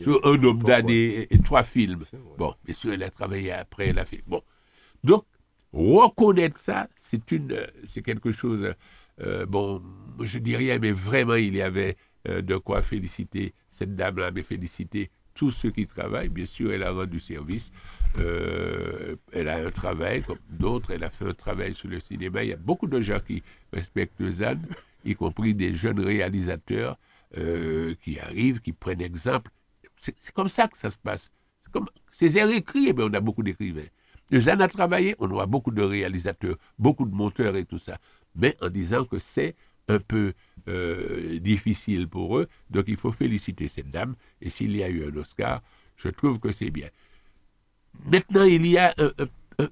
Sur 0.00 0.24
un 0.24 0.42
homme 0.44 0.62
d'année 0.62 1.26
et, 1.30 1.38
trois 1.40 1.64
films. 1.64 2.04
Bon, 2.38 2.54
bien 2.64 2.74
sûr, 2.74 2.92
elle 2.92 3.02
a 3.02 3.10
travaillé 3.10 3.50
après, 3.50 3.92
la 3.92 4.04
film. 4.04 4.22
Bon. 4.26 4.42
Donc, 5.02 5.24
reconnaître 5.72 6.56
ça, 6.56 6.88
c'est 6.94 7.32
une, 7.32 7.66
c'est 7.84 8.02
quelque 8.02 8.30
chose, 8.30 8.72
euh, 9.20 9.46
bon, 9.46 9.82
je 10.20 10.38
dis 10.38 10.54
rien, 10.54 10.78
mais 10.78 10.92
vraiment, 10.92 11.34
il 11.34 11.54
y 11.54 11.62
avait 11.62 11.96
euh, 12.26 12.42
de 12.42 12.56
quoi 12.56 12.82
féliciter 12.82 13.54
cette 13.70 13.94
dame-là, 13.94 14.30
mais 14.32 14.42
féliciter 14.42 15.10
tous 15.34 15.52
ceux 15.52 15.70
qui 15.70 15.86
travaillent. 15.86 16.28
Bien 16.28 16.46
sûr, 16.46 16.72
elle 16.72 16.82
a 16.82 16.90
rendu 16.90 17.20
service. 17.20 17.70
Euh, 18.18 19.14
elle 19.32 19.48
a 19.48 19.58
un 19.64 19.70
travail 19.70 20.22
comme 20.22 20.38
d'autres. 20.50 20.90
Elle 20.90 21.04
a 21.04 21.10
fait 21.10 21.26
un 21.26 21.34
travail 21.34 21.74
sur 21.74 21.88
le 21.88 22.00
cinéma. 22.00 22.42
Il 22.42 22.50
y 22.50 22.52
a 22.52 22.56
beaucoup 22.56 22.88
de 22.88 23.00
gens 23.00 23.20
qui 23.20 23.44
respectent 23.72 24.28
Zan, 24.32 24.58
y 25.04 25.14
compris 25.14 25.54
des 25.54 25.74
jeunes 25.76 26.00
réalisateurs 26.00 26.98
euh, 27.36 27.94
qui 28.02 28.18
arrivent, 28.18 28.60
qui 28.60 28.72
prennent 28.72 29.00
exemple. 29.00 29.52
C'est 29.96 30.32
comme 30.32 30.48
ça 30.48 30.66
que 30.66 30.76
ça 30.76 30.90
se 30.90 30.98
passe. 30.98 31.30
C'est 32.10 32.34
écrit, 32.34 32.92
mais 32.92 33.04
on 33.04 33.14
a 33.14 33.20
beaucoup 33.20 33.44
d'écrivains. 33.44 33.86
Zan 34.34 34.60
a 34.60 34.68
travaillé, 34.68 35.14
on 35.20 35.30
aura 35.30 35.46
beaucoup 35.46 35.70
de 35.70 35.82
réalisateurs, 35.82 36.56
beaucoup 36.78 37.06
de 37.06 37.14
monteurs 37.14 37.56
et 37.56 37.64
tout 37.64 37.78
ça. 37.78 37.98
Mais 38.34 38.56
en 38.60 38.68
disant 38.68 39.04
que 39.04 39.18
c'est 39.20 39.54
un 39.88 39.98
peu 40.00 40.32
euh, 40.68 41.38
difficile 41.40 42.08
pour 42.08 42.38
eux. 42.38 42.48
Donc 42.70 42.84
il 42.88 42.96
faut 42.96 43.12
féliciter 43.12 43.68
cette 43.68 43.90
dame. 43.90 44.14
Et 44.40 44.50
s'il 44.50 44.76
y 44.76 44.82
a 44.82 44.88
eu 44.88 45.04
un 45.08 45.16
Oscar, 45.16 45.62
je 45.96 46.08
trouve 46.08 46.38
que 46.38 46.52
c'est 46.52 46.70
bien. 46.70 46.88
Maintenant, 48.04 48.44
il 48.44 48.66
y 48.66 48.78
a 48.78 48.94
un, 48.98 49.70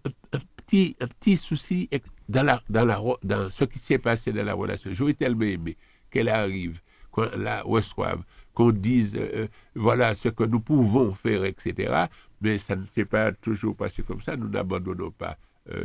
petit, 0.57 0.97
un 1.01 1.07
petit 1.07 1.37
souci 1.37 1.89
dans, 2.29 2.43
la, 2.43 2.63
dans, 2.69 2.85
la, 2.85 3.01
dans 3.23 3.51
ce 3.51 3.65
qui 3.65 3.79
s'est 3.79 3.99
passé 3.99 4.33
dans 4.33 4.45
la 4.45 4.55
relation. 4.55 4.91
J'aurais 4.93 5.15
tellement 5.15 5.45
aimé 5.45 5.77
qu'elle 6.11 6.29
arrive, 6.29 6.81
qu'on 7.11 7.29
la 7.37 7.63
reçoive, 7.63 8.23
qu'on 8.55 8.73
dise 8.73 9.17
euh, 9.17 9.31
euh, 9.35 9.49
voilà 9.75 10.15
ce 10.15 10.29
que 10.31 10.45
nous 10.45 10.61
pouvons 10.61 11.13
faire, 11.15 11.45
etc. 11.45 12.07
Mais 12.41 12.59
ça 12.59 12.75
ne 12.75 12.85
s'est 12.85 13.05
pas 13.05 13.33
toujours 13.33 13.77
passé 13.77 14.03
comme 14.03 14.21
ça. 14.21 14.37
Nous 14.37 14.49
n'abandonnons 14.49 15.11
pas 15.11 15.37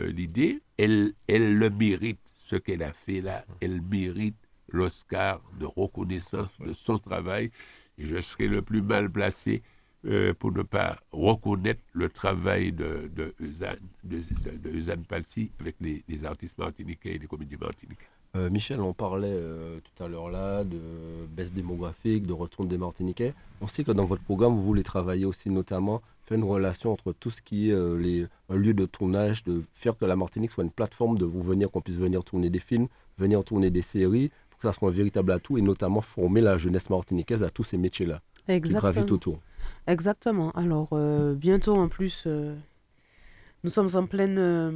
l'idée. 0.09 0.61
Elle, 0.77 1.13
elle 1.27 1.57
le 1.57 1.71
mérite 1.71 2.19
ce 2.51 2.57
qu'elle 2.57 2.83
a 2.83 2.91
fait 2.91 3.21
là, 3.21 3.45
elle 3.61 3.81
mérite 3.81 4.35
l'Oscar 4.73 5.41
de 5.59 5.65
reconnaissance 5.65 6.57
de 6.59 6.73
son 6.73 6.97
travail. 6.99 7.51
Et 7.97 8.05
je 8.05 8.19
serai 8.21 8.47
le 8.47 8.61
plus 8.61 8.81
mal 8.81 9.09
placé 9.09 9.61
euh, 10.05 10.33
pour 10.33 10.51
ne 10.51 10.63
pas 10.63 10.97
reconnaître 11.11 11.81
le 11.93 12.09
travail 12.09 12.71
de, 12.71 13.11
de, 13.15 13.35
de, 14.03 14.95
Palsy 15.07 15.51
avec 15.59 15.75
les, 15.79 16.25
artistes 16.25 16.57
martiniquais 16.57 17.15
et 17.15 17.19
les 17.19 17.27
comédiens 17.27 17.59
martiniquais. 17.61 18.07
Euh, 18.37 18.49
Michel, 18.49 18.79
on 18.79 18.93
parlait 18.93 19.27
euh, 19.29 19.79
tout 19.79 20.03
à 20.03 20.07
l'heure 20.07 20.29
là 20.29 20.63
de 20.63 20.79
baisse 21.35 21.51
démographique, 21.51 22.25
de 22.25 22.31
retour 22.31 22.65
des 22.65 22.77
Martiniquais. 22.77 23.33
On 23.59 23.67
sait 23.67 23.83
que 23.83 23.91
dans 23.91 24.05
votre 24.05 24.23
programme, 24.23 24.53
vous 24.53 24.63
voulez 24.63 24.83
travailler 24.83 25.25
aussi 25.25 25.49
notamment 25.49 26.01
faire 26.23 26.37
une 26.37 26.45
relation 26.45 26.93
entre 26.93 27.11
tout 27.11 27.29
ce 27.29 27.41
qui 27.41 27.69
est 27.69 27.73
euh, 27.73 27.97
les, 27.97 28.25
un 28.49 28.55
lieu 28.55 28.73
de 28.73 28.85
tournage, 28.85 29.43
de 29.43 29.63
faire 29.73 29.97
que 29.97 30.05
la 30.05 30.15
Martinique 30.15 30.51
soit 30.51 30.63
une 30.63 30.71
plateforme 30.71 31.17
de 31.17 31.25
vous 31.25 31.41
venir, 31.41 31.69
qu'on 31.69 31.81
puisse 31.81 31.97
venir 31.97 32.23
tourner 32.23 32.49
des 32.49 32.59
films, 32.59 32.87
venir 33.17 33.43
tourner 33.43 33.69
des 33.69 33.81
séries, 33.81 34.31
ça 34.63 34.73
soit 34.73 34.89
un 34.89 34.91
véritable 34.91 35.31
atout 35.31 35.57
et 35.57 35.61
notamment 35.61 36.01
former 36.01 36.41
la 36.41 36.57
jeunesse 36.57 36.89
martiniquaise 36.89 37.43
à 37.43 37.49
tous 37.49 37.63
ces 37.63 37.77
métiers-là 37.77 38.21
qui 38.47 38.59
gravitent 38.59 39.11
autour. 39.11 39.39
Exactement. 39.87 40.51
Alors, 40.51 40.89
euh, 40.93 41.33
bientôt 41.33 41.75
en 41.75 41.87
plus, 41.87 42.23
euh, 42.27 42.55
nous 43.63 43.69
sommes 43.69 43.89
en 43.93 44.05
pleine 44.05 44.37
euh, 44.37 44.71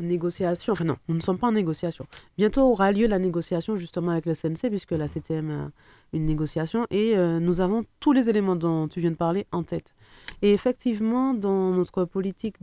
négociation. 0.00 0.72
Enfin, 0.72 0.84
non, 0.84 0.96
nous 1.08 1.14
ne 1.14 1.20
sommes 1.20 1.38
pas 1.38 1.48
en 1.48 1.52
négociation. 1.52 2.06
Bientôt 2.36 2.62
aura 2.62 2.92
lieu 2.92 3.06
la 3.06 3.18
négociation 3.18 3.76
justement 3.76 4.12
avec 4.12 4.26
le 4.26 4.34
CNC, 4.34 4.68
puisque 4.70 4.92
la 4.92 5.08
CTM 5.08 5.50
a 5.50 5.70
une 6.12 6.24
négociation. 6.24 6.86
Et 6.90 7.16
nous 7.16 7.60
avons 7.60 7.84
tous 8.00 8.12
les 8.12 8.30
éléments 8.30 8.56
dont 8.56 8.88
tu 8.88 9.00
viens 9.00 9.10
de 9.10 9.16
parler 9.16 9.46
en 9.52 9.62
tête. 9.62 9.94
Et 10.42 10.52
effectivement, 10.52 11.34
dans 11.34 11.70
notre 11.70 12.04
politique 12.04 12.56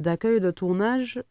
d'accueil 0.00 0.36
et 0.36 0.40
de 0.40 0.50
tournage, 0.50 1.22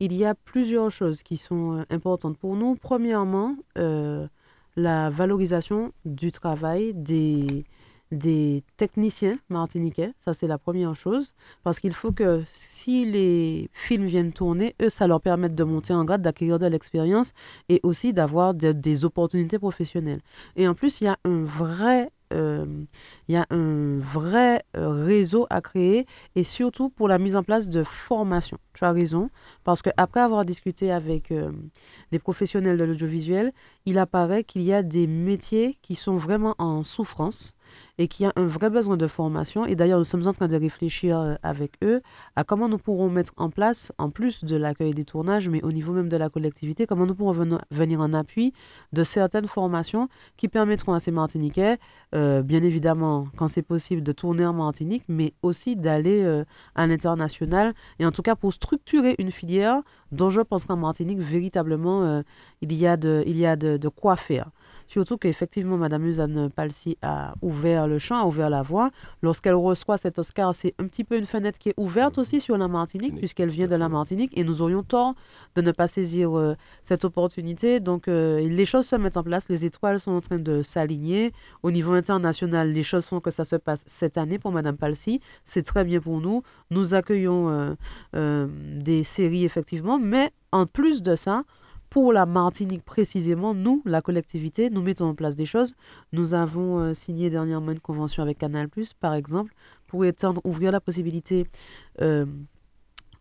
il 0.00 0.12
y 0.14 0.24
a 0.24 0.34
plusieurs 0.34 0.90
choses 0.90 1.22
qui 1.22 1.36
sont 1.36 1.78
euh, 1.78 1.84
importantes 1.90 2.36
pour 2.38 2.56
nous. 2.56 2.74
Premièrement, 2.76 3.56
euh, 3.78 4.26
la 4.76 5.10
valorisation 5.10 5.92
du 6.04 6.32
travail 6.32 6.94
des, 6.94 7.64
des 8.10 8.64
techniciens 8.76 9.38
martiniquais. 9.48 10.12
Ça, 10.18 10.32
c'est 10.34 10.46
la 10.46 10.58
première 10.58 10.96
chose. 10.96 11.34
Parce 11.62 11.80
qu'il 11.80 11.92
faut 11.92 12.12
que 12.12 12.42
si 12.50 13.04
les 13.04 13.68
films 13.72 14.06
viennent 14.06 14.32
tourner, 14.32 14.74
eux, 14.80 14.90
ça 14.90 15.06
leur 15.06 15.20
permette 15.20 15.54
de 15.54 15.64
monter 15.64 15.92
en 15.92 16.04
grade, 16.04 16.22
d'acquérir 16.22 16.58
de 16.58 16.66
l'expérience 16.66 17.32
et 17.68 17.80
aussi 17.82 18.12
d'avoir 18.12 18.54
de- 18.54 18.72
des 18.72 19.04
opportunités 19.04 19.58
professionnelles. 19.58 20.20
Et 20.56 20.66
en 20.66 20.74
plus, 20.74 21.00
il 21.00 21.04
y 21.04 21.08
a 21.08 21.18
un 21.24 21.42
vrai... 21.44 22.10
euh, 22.32 22.64
il 23.28 23.34
y 23.34 23.36
a 23.36 23.46
un 23.50 23.98
vrai 23.98 24.64
euh, 24.76 25.04
réseau 25.04 25.46
à 25.50 25.60
créer 25.60 26.06
et 26.36 26.44
surtout 26.44 26.88
pour 26.88 27.08
la 27.08 27.18
mise 27.18 27.36
en 27.36 27.42
place 27.42 27.68
de 27.68 27.82
formation. 27.82 28.58
Tu 28.74 28.84
as 28.84 28.92
raison, 28.92 29.30
parce 29.64 29.82
qu'après 29.82 30.20
avoir 30.20 30.44
discuté 30.44 30.92
avec 30.92 31.30
euh, 31.32 31.50
les 32.12 32.18
professionnels 32.18 32.78
de 32.78 32.84
l'audiovisuel, 32.84 33.52
il 33.86 33.98
apparaît 33.98 34.44
qu'il 34.44 34.62
y 34.62 34.72
a 34.72 34.82
des 34.82 35.06
métiers 35.06 35.76
qui 35.82 35.94
sont 35.94 36.16
vraiment 36.16 36.54
en 36.58 36.82
souffrance 36.82 37.54
et 37.98 38.08
qu'il 38.08 38.24
y 38.24 38.28
a 38.28 38.32
un 38.36 38.46
vrai 38.46 38.70
besoin 38.70 38.96
de 38.96 39.06
formation. 39.06 39.66
Et 39.66 39.76
d'ailleurs, 39.76 39.98
nous 39.98 40.04
sommes 40.04 40.26
en 40.26 40.32
train 40.32 40.48
de 40.48 40.56
réfléchir 40.56 41.18
euh, 41.18 41.34
avec 41.42 41.72
eux 41.82 42.00
à 42.36 42.44
comment 42.44 42.68
nous 42.68 42.78
pourrons 42.78 43.10
mettre 43.10 43.32
en 43.36 43.50
place, 43.50 43.92
en 43.98 44.10
plus 44.10 44.44
de 44.44 44.56
l'accueil 44.56 44.94
des 44.94 45.04
tournages, 45.04 45.48
mais 45.48 45.62
au 45.62 45.72
niveau 45.72 45.92
même 45.92 46.08
de 46.08 46.16
la 46.16 46.28
collectivité, 46.28 46.86
comment 46.86 47.06
nous 47.06 47.14
pourrons 47.14 47.32
ven- 47.32 47.60
venir 47.70 48.00
en 48.00 48.12
appui 48.14 48.52
de 48.92 49.04
certaines 49.04 49.46
formations 49.46 50.08
qui 50.36 50.48
permettront 50.48 50.92
à 50.92 50.98
ces 50.98 51.10
Martiniquais, 51.10 51.78
euh, 52.14 52.42
bien 52.42 52.62
évidemment, 52.62 53.28
quand 53.36 53.48
c'est 53.48 53.62
possible, 53.62 54.02
de 54.02 54.12
tourner 54.12 54.46
en 54.46 54.52
Martinique, 54.54 55.04
mais 55.08 55.32
aussi 55.42 55.76
d'aller 55.76 56.22
euh, 56.22 56.44
à 56.74 56.86
l'international, 56.86 57.74
et 57.98 58.06
en 58.06 58.12
tout 58.12 58.22
cas 58.22 58.34
pour 58.34 58.52
structurer 58.52 59.14
une 59.18 59.30
filière 59.30 59.82
dont 60.12 60.30
je 60.30 60.40
pense 60.40 60.64
qu'en 60.64 60.76
Martinique, 60.76 61.20
véritablement, 61.20 62.22
il 62.62 62.72
y 62.72 62.86
a 62.86 62.96
de, 62.96 63.22
il 63.26 63.38
y 63.38 63.46
a 63.46 63.54
de 63.56 63.88
quoi 63.88 64.16
faire. 64.16 64.50
Surtout 64.90 65.18
qu'effectivement, 65.18 65.76
Madame 65.76 66.04
Suzanne 66.04 66.50
Palsy 66.50 66.98
a 67.00 67.34
ouvert 67.42 67.86
le 67.86 68.00
champ, 68.00 68.16
a 68.16 68.26
ouvert 68.26 68.50
la 68.50 68.62
voie. 68.62 68.90
Lorsqu'elle 69.22 69.54
reçoit 69.54 69.96
cet 69.96 70.18
Oscar, 70.18 70.52
c'est 70.52 70.74
un 70.80 70.88
petit 70.88 71.04
peu 71.04 71.16
une 71.16 71.26
fenêtre 71.26 71.60
qui 71.60 71.68
est 71.68 71.74
ouverte 71.76 72.18
aussi 72.18 72.40
sur 72.40 72.58
la 72.58 72.66
Martinique, 72.66 73.14
puisqu'elle 73.14 73.50
vient 73.50 73.68
de 73.68 73.76
la 73.76 73.88
Martinique, 73.88 74.36
et 74.36 74.42
nous 74.42 74.62
aurions 74.62 74.82
tort 74.82 75.14
de 75.54 75.62
ne 75.62 75.70
pas 75.70 75.86
saisir 75.86 76.36
euh, 76.36 76.56
cette 76.82 77.04
opportunité. 77.04 77.78
Donc, 77.78 78.08
euh, 78.08 78.40
les 78.40 78.64
choses 78.64 78.86
se 78.86 78.96
mettent 78.96 79.16
en 79.16 79.22
place, 79.22 79.48
les 79.48 79.64
étoiles 79.64 80.00
sont 80.00 80.10
en 80.10 80.20
train 80.20 80.40
de 80.40 80.60
s'aligner. 80.62 81.32
Au 81.62 81.70
niveau 81.70 81.92
international, 81.92 82.72
les 82.72 82.82
choses 82.82 83.06
font 83.06 83.20
que 83.20 83.30
ça 83.30 83.44
se 83.44 83.54
passe 83.54 83.84
cette 83.86 84.18
année 84.18 84.40
pour 84.40 84.50
Madame 84.50 84.76
Palsy. 84.76 85.20
C'est 85.44 85.62
très 85.62 85.84
bien 85.84 86.00
pour 86.00 86.20
nous. 86.20 86.42
Nous 86.70 86.94
accueillons 86.94 87.76
euh, 88.16 88.48
des 88.76 89.04
séries, 89.04 89.44
effectivement, 89.44 90.00
mais 90.00 90.32
en 90.50 90.66
plus 90.66 91.02
de 91.02 91.14
ça, 91.14 91.44
pour 91.90 92.12
la 92.12 92.24
Martinique 92.24 92.84
précisément, 92.84 93.52
nous, 93.52 93.82
la 93.84 94.00
collectivité, 94.00 94.70
nous 94.70 94.80
mettons 94.80 95.06
en 95.06 95.14
place 95.16 95.34
des 95.34 95.44
choses. 95.44 95.74
Nous 96.12 96.34
avons 96.34 96.78
euh, 96.78 96.94
signé 96.94 97.30
dernièrement 97.30 97.72
une 97.72 97.80
convention 97.80 98.22
avec 98.22 98.38
Canal+, 98.38 98.68
par 99.00 99.14
exemple, 99.14 99.52
pour 99.88 100.04
ouvrir 100.44 100.70
la 100.70 100.80
possibilité 100.80 101.46
euh, 102.00 102.24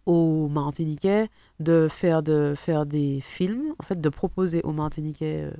aux 0.06 0.48
Martiniquais 0.50 1.30
de 1.60 1.88
faire, 1.90 2.22
de 2.22 2.54
faire 2.56 2.86
des 2.86 3.22
films, 3.22 3.74
en 3.80 3.84
fait, 3.84 4.00
de 4.00 4.10
proposer 4.10 4.62
aux 4.62 4.72
Martiniquais 4.72 5.46
euh, 5.46 5.52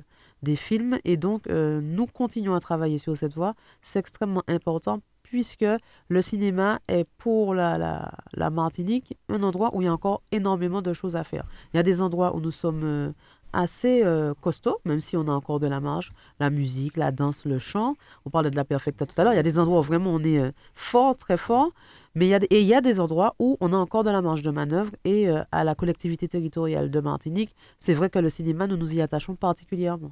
des 0.44 0.56
films. 0.56 0.98
Et 1.04 1.16
donc, 1.16 1.46
nous 1.48 2.06
continuons 2.06 2.54
à 2.54 2.60
travailler 2.60 2.96
sur 2.96 3.14
cette 3.16 3.34
voie. 3.34 3.54
C'est 3.82 3.98
extrêmement 3.98 4.42
important 4.46 5.00
puisque 5.30 5.64
le 6.08 6.22
cinéma 6.22 6.80
est 6.88 7.06
pour 7.16 7.54
la, 7.54 8.10
la, 8.34 8.50
Martinique 8.50 9.16
un 9.28 9.44
endroit 9.44 9.70
où 9.74 9.80
il 9.80 9.84
y 9.84 9.88
a 9.88 9.92
encore 9.92 10.22
énormément 10.32 10.82
de 10.82 10.92
choses 10.92 11.14
à 11.14 11.22
faire. 11.22 11.44
Il 11.72 11.76
y 11.76 11.80
a 11.80 11.84
des 11.84 12.02
endroits 12.02 12.34
où 12.34 12.40
nous 12.40 12.50
sommes 12.50 12.82
euh, 12.82 13.12
assez 13.52 14.02
euh, 14.04 14.34
costauds, 14.40 14.80
même 14.84 14.98
si 14.98 15.16
on 15.16 15.28
a 15.28 15.30
encore 15.30 15.60
de 15.60 15.68
la 15.68 15.78
marge. 15.78 16.10
La 16.40 16.50
musique, 16.50 16.96
la 16.96 17.12
danse, 17.12 17.44
le 17.44 17.60
chant. 17.60 17.94
On 18.26 18.30
parlait 18.30 18.50
de 18.50 18.56
la 18.56 18.64
perfecta 18.64 19.06
tout 19.06 19.14
à 19.20 19.22
l'heure. 19.22 19.32
Il 19.32 19.36
y 19.36 19.40
a 19.40 19.44
des 19.44 19.60
endroits 19.60 19.78
où 19.78 19.84
vraiment 19.84 20.10
on 20.12 20.22
est 20.24 20.40
euh, 20.40 20.50
fort, 20.74 21.16
très 21.16 21.36
fort. 21.36 21.70
Mais 22.16 22.26
il 22.26 22.30
y, 22.30 22.34
a, 22.34 22.40
et 22.50 22.60
il 22.60 22.66
y 22.66 22.74
a 22.74 22.80
des 22.80 22.98
endroits 22.98 23.36
où 23.38 23.56
on 23.60 23.72
a 23.72 23.76
encore 23.76 24.02
de 24.02 24.10
la 24.10 24.20
marge 24.20 24.42
de 24.42 24.50
manœuvre. 24.50 24.90
Et 25.04 25.28
à 25.52 25.62
la 25.62 25.76
collectivité 25.76 26.26
territoriale 26.26 26.90
de 26.90 27.00
Martinique, 27.00 27.54
c'est 27.78 27.94
vrai 27.94 28.10
que 28.10 28.18
le 28.18 28.30
cinéma, 28.30 28.66
nous 28.66 28.76
nous 28.76 28.92
y 28.92 29.00
attachons 29.00 29.36
particulièrement. 29.36 30.10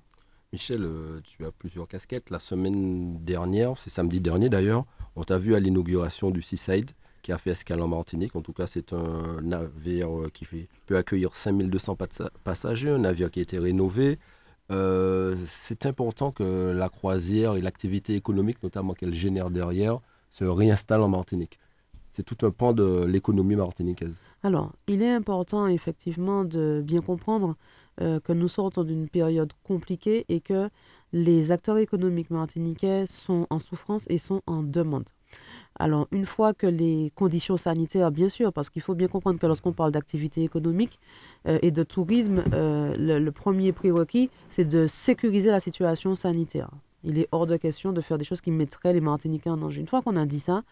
Michel, 0.53 0.83
euh, 0.85 1.21
tu 1.25 1.45
as 1.45 1.53
plusieurs 1.53 1.87
casquettes. 1.87 2.31
La 2.31 2.39
semaine 2.39 3.19
dernière, 3.23 3.77
c'est 3.77 3.91
samedi 3.91 4.19
dernier 4.21 4.49
d'ailleurs, 4.49 4.85
on 5.15 5.23
t'a 5.25 5.37
vu 5.37 5.55
à 5.55 5.61
l'inauguration 5.61 6.31
du 6.31 6.41
Seaside 6.41 6.93
qui 7.21 7.33
a 7.33 7.39
fait 7.39 7.51
escale 7.51 7.83
en 7.83 7.89
Martinique. 7.89 8.35
En 8.35 8.41
tout 8.41 8.55
cas, 8.55 8.67
c'est 8.67 8.95
un 8.95 9.43
navire 9.43 10.09
euh, 10.19 10.31
qui 10.33 10.47
peut 10.87 10.97
accueillir 10.97 11.35
5200 11.35 11.97
passa- 11.97 12.31
passagers, 12.45 12.89
un 12.91 12.99
navire 12.99 13.31
qui 13.31 13.41
a 13.41 13.43
été 13.43 13.59
rénové. 13.59 14.19
Euh, 14.71 15.37
c'est 15.45 15.85
important 15.85 16.31
que 16.33 16.71
la 16.71 16.89
croisière 16.89 17.57
et 17.57 17.61
l'activité 17.61 18.15
économique, 18.15 18.63
notamment 18.63 18.95
qu'elle 18.95 19.15
génère 19.15 19.51
derrière, 19.51 20.01
se 20.31 20.45
réinstallent 20.45 21.03
en 21.03 21.09
Martinique. 21.09 21.59
C'est 22.11 22.23
tout 22.23 22.47
un 22.47 22.51
pan 22.51 22.73
de 22.73 23.05
l'économie 23.05 23.57
martiniquaise. 23.57 24.17
Alors, 24.43 24.73
il 24.87 25.03
est 25.03 25.13
important 25.13 25.67
effectivement 25.67 26.45
de 26.45 26.81
bien 26.83 27.03
comprendre 27.03 27.55
euh, 28.01 28.21
que 28.21 28.33
nous 28.33 28.49
sortons 28.49 28.85
d'une 28.85 29.09
période 29.09 29.53
compliquée 29.65 30.25
et 30.29 30.41
que 30.41 30.69
les 31.13 31.53
acteurs 31.53 31.79
économiques 31.79 32.31
martiniquais 32.31 33.07
sont 33.07 33.47
en 33.51 33.59
souffrance 33.59 34.07
et 34.11 34.19
sont 34.19 34.43
en 34.47 34.63
demande. 34.63 35.05
Alors, 35.79 36.07
une 36.13 36.27
fois 36.27 36.55
que 36.55 36.67
les 36.67 37.11
conditions 37.15 37.57
sanitaires, 37.57 38.11
bien 38.11 38.29
sûr, 38.29 38.53
parce 38.53 38.71
qu'il 38.71 38.83
faut 38.83 38.95
bien 38.95 39.09
comprendre 39.09 39.39
que 39.39 39.47
lorsqu'on 39.47 39.73
parle 39.73 39.93
d'activité 39.93 40.43
économique 40.43 40.99
euh, 41.47 41.59
et 41.63 41.71
de 41.71 41.83
tourisme, 41.83 42.45
euh, 42.53 42.95
le, 42.97 43.19
le 43.19 43.33
premier 43.33 43.73
prérequis, 43.73 44.31
c'est 44.51 44.65
de 44.65 44.87
sécuriser 44.87 45.51
la 45.51 45.61
situation 45.61 46.15
sanitaire. 46.15 46.71
Il 47.05 47.19
est 47.19 47.29
hors 47.33 47.47
de 47.47 47.57
question 47.57 47.93
de 47.93 48.01
faire 48.01 48.19
des 48.19 48.25
choses 48.25 48.41
qui 48.41 48.51
mettraient 48.51 48.93
les 48.93 49.01
Martiniquais 49.01 49.51
en 49.51 49.57
danger. 49.57 49.81
Une 49.81 49.87
fois 49.87 50.03
qu'on 50.03 50.17
a 50.17 50.27
dit 50.27 50.41
ça, 50.41 50.63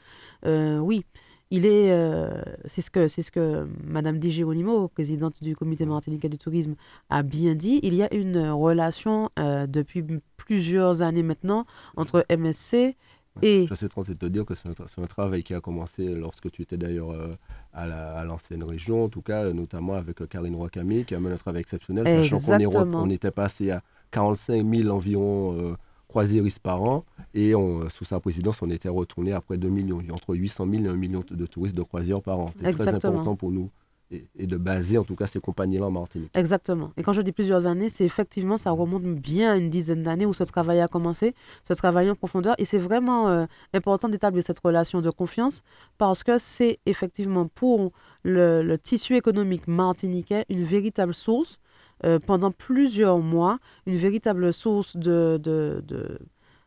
oui, 0.45 1.05
il 1.51 1.65
est, 1.67 1.93
euh, 1.93 2.31
c'est 2.67 2.81
ce 2.83 2.91
que 2.91 3.07
c'est 3.09 3.23
ce 3.23 3.31
que 3.31 3.67
Madame 3.85 4.19
Di 4.19 4.31
Geronimo, 4.31 4.89
présidente 4.89 5.43
du 5.43 5.55
Comité 5.57 5.87
martiniquais 5.87 6.29
du 6.29 6.39
tourisme, 6.39 6.75
a 7.11 7.23
bien 7.23 7.55
dit. 7.55 7.81
Il 7.83 7.95
y 7.95 8.03
a 8.03 8.13
une 8.15 8.49
relation 8.51 9.31
euh, 9.39 9.67
depuis 9.67 10.05
plusieurs 10.37 11.03
années 11.03 11.23
maintenant 11.23 11.65
entre 11.97 12.25
MSC 12.31 12.97
et 13.43 13.67
Je 13.69 13.75
sais 13.75 13.89
trop 13.89 14.03
de 14.03 14.15
te 14.15 14.27
dire 14.27 14.45
que 14.47 14.55
c'est 14.55 14.69
un, 14.69 14.73
tra- 14.73 14.87
c'est 14.89 15.01
un 15.01 15.07
travail 15.07 15.43
qui 15.43 15.53
a 15.55 15.61
commencé 15.61 16.07
lorsque 16.15 16.51
tu 16.51 16.63
étais 16.63 16.79
d'ailleurs 16.79 17.11
euh, 17.13 17.37
à 17.75 17.87
la- 17.87 18.15
à 18.17 18.25
l'ancienne 18.25 18.65
région, 18.65 19.05
en 19.05 19.09
tout 19.11 19.21
cas, 19.23 19.53
notamment 19.53 19.95
avec 19.95 20.27
Karine 20.29 20.57
Roicami, 20.57 21.05
qui 21.05 21.15
a 21.15 21.21
mené 21.21 21.35
un 21.35 21.39
travail 21.39 21.61
exceptionnel, 21.61 22.07
sachant 22.09 22.41
qu'on 22.41 22.59
est 22.59 22.65
re- 22.65 22.67
Exactement. 22.67 23.03
on 23.03 23.11
était 23.11 23.31
passé 23.31 23.71
à 23.71 23.83
45 24.11 24.65
000 24.65 24.89
environ 24.89 25.77
croisiéristes 26.09 26.61
par 26.61 26.83
an, 26.83 27.05
et 27.35 27.55
on- 27.55 27.89
sous 27.89 28.05
sa 28.05 28.21
présidence, 28.21 28.63
on 28.63 28.71
était 28.71 28.89
retourné 28.89 29.33
à 29.33 29.41
près 29.41 29.57
de 29.57 29.63
2 29.63 29.69
millions, 29.69 30.03
entre 30.13 30.35
800 30.35 30.67
000 30.71 30.85
et 30.85 30.89
1 30.89 30.95
million 30.97 31.25
de 31.29 31.47
touristes 31.47 31.77
de 31.77 31.83
croisière 31.83 32.21
par 32.23 32.39
an. 32.41 32.53
C'est 32.57 32.73
très 32.73 32.89
important 32.95 33.37
pour 33.37 33.51
nous, 33.51 33.71
et, 34.13 34.25
et 34.39 34.47
de 34.47 34.57
baser 34.57 34.99
en 34.99 35.03
tout 35.05 35.17
cas 35.17 35.27
ces 35.27 35.41
compagnies-là 35.41 35.87
en 35.87 35.91
Martinique. 35.91 36.31
Exactement. 36.35 36.93
Et 36.97 37.03
quand 37.03 37.13
je 37.13 37.23
dis 37.23 37.33
plusieurs 37.33 37.67
années, 37.67 37.89
c'est 37.89 38.05
effectivement, 38.05 38.57
ça 38.57 38.71
remonte 38.71 39.03
bien 39.03 39.53
à 39.53 39.57
une 39.57 39.69
dizaine 39.69 40.05
d'années 40.05 40.27
où 40.27 40.33
ce 40.33 40.45
travail 40.45 40.81
a 40.81 40.87
commencé, 40.87 41.35
ce 41.67 41.73
travail 41.75 42.09
en 42.09 42.15
profondeur. 42.15 42.55
Et 42.59 42.65
c'est 42.65 42.79
vraiment 42.79 43.29
euh, 43.29 43.47
important 43.75 44.09
d'établir 44.09 44.45
cette 44.45 44.61
relation 44.61 45.01
de 45.01 45.11
confiance 45.11 45.63
parce 45.99 46.23
que 46.23 46.39
c'est 46.39 46.79
effectivement 46.87 47.49
pour 47.49 47.91
le, 48.23 48.63
le 48.63 48.79
tissu 48.79 49.17
économique 49.17 49.67
martiniquais 49.67 50.45
une 50.49 50.63
véritable 50.63 51.13
source, 51.13 51.59
euh, 52.05 52.19
pendant 52.19 52.51
plusieurs 52.51 53.21
mois, 53.21 53.59
une 53.87 53.97
véritable 53.97 54.53
source 54.53 54.97
de, 54.97 55.41
de, 55.43 55.83